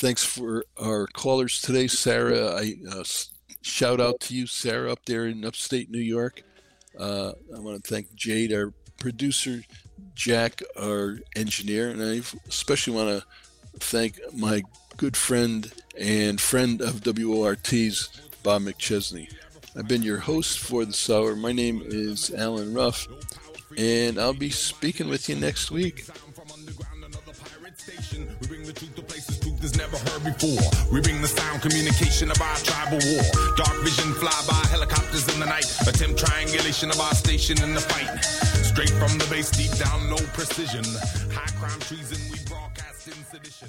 Thanks 0.00 0.24
for 0.24 0.64
our 0.80 1.06
callers 1.08 1.60
today, 1.60 1.86
Sarah. 1.86 2.54
I 2.54 2.76
uh, 2.90 3.04
shout 3.60 4.00
out 4.00 4.18
to 4.20 4.34
you, 4.34 4.46
Sarah, 4.46 4.92
up 4.92 5.04
there 5.04 5.26
in 5.26 5.44
upstate 5.44 5.90
New 5.90 6.00
York. 6.00 6.42
Uh, 6.98 7.32
I 7.54 7.58
want 7.58 7.84
to 7.84 7.90
thank 7.90 8.14
Jade, 8.14 8.50
our 8.54 8.72
producer, 8.98 9.62
Jack, 10.14 10.62
our 10.78 11.18
engineer, 11.34 11.88
and 11.88 12.02
I 12.02 12.22
especially 12.48 12.94
want 12.94 13.08
to 13.20 13.26
thank 13.78 14.20
my 14.34 14.62
good 14.96 15.16
friend 15.16 15.72
and 15.98 16.40
friend 16.40 16.80
of 16.80 17.02
WORT's, 17.02 18.08
Bob 18.42 18.62
McChesney. 18.62 19.32
I've 19.76 19.88
been 19.88 20.02
your 20.02 20.18
host 20.18 20.58
for 20.58 20.84
this 20.84 21.08
hour. 21.08 21.36
My 21.36 21.52
name 21.52 21.82
is 21.84 22.32
Allen 22.34 22.74
Ruff, 22.74 23.06
and 23.76 24.18
I'll 24.18 24.34
be 24.34 24.50
speaking 24.50 25.08
with 25.08 25.28
you 25.28 25.36
next 25.36 25.70
week 25.70 26.06
is 29.62 29.76
never 29.76 29.96
heard 29.98 30.24
before. 30.24 30.70
We 30.92 31.00
bring 31.00 31.20
the 31.20 31.28
sound 31.28 31.62
communication 31.62 32.30
of 32.30 32.40
our 32.40 32.56
tribal 32.56 32.98
war. 33.12 33.22
Dark 33.56 33.76
vision 33.82 34.12
fly 34.14 34.32
by 34.48 34.66
helicopters 34.68 35.32
in 35.32 35.40
the 35.40 35.46
night. 35.46 35.66
Attempt 35.86 36.18
triangulation 36.18 36.90
of 36.90 37.00
our 37.00 37.14
station 37.14 37.62
in 37.62 37.74
the 37.74 37.80
fight. 37.80 38.49
Straight 38.70 38.90
from 38.90 39.18
the 39.18 39.26
base, 39.28 39.50
deep 39.50 39.72
down, 39.84 40.08
no 40.08 40.14
precision. 40.32 40.84
High 41.34 41.50
crime 41.58 41.80
treason, 41.80 42.18
we 42.30 42.38
broadcast 42.48 43.08
in 43.08 43.14
sedition. 43.24 43.68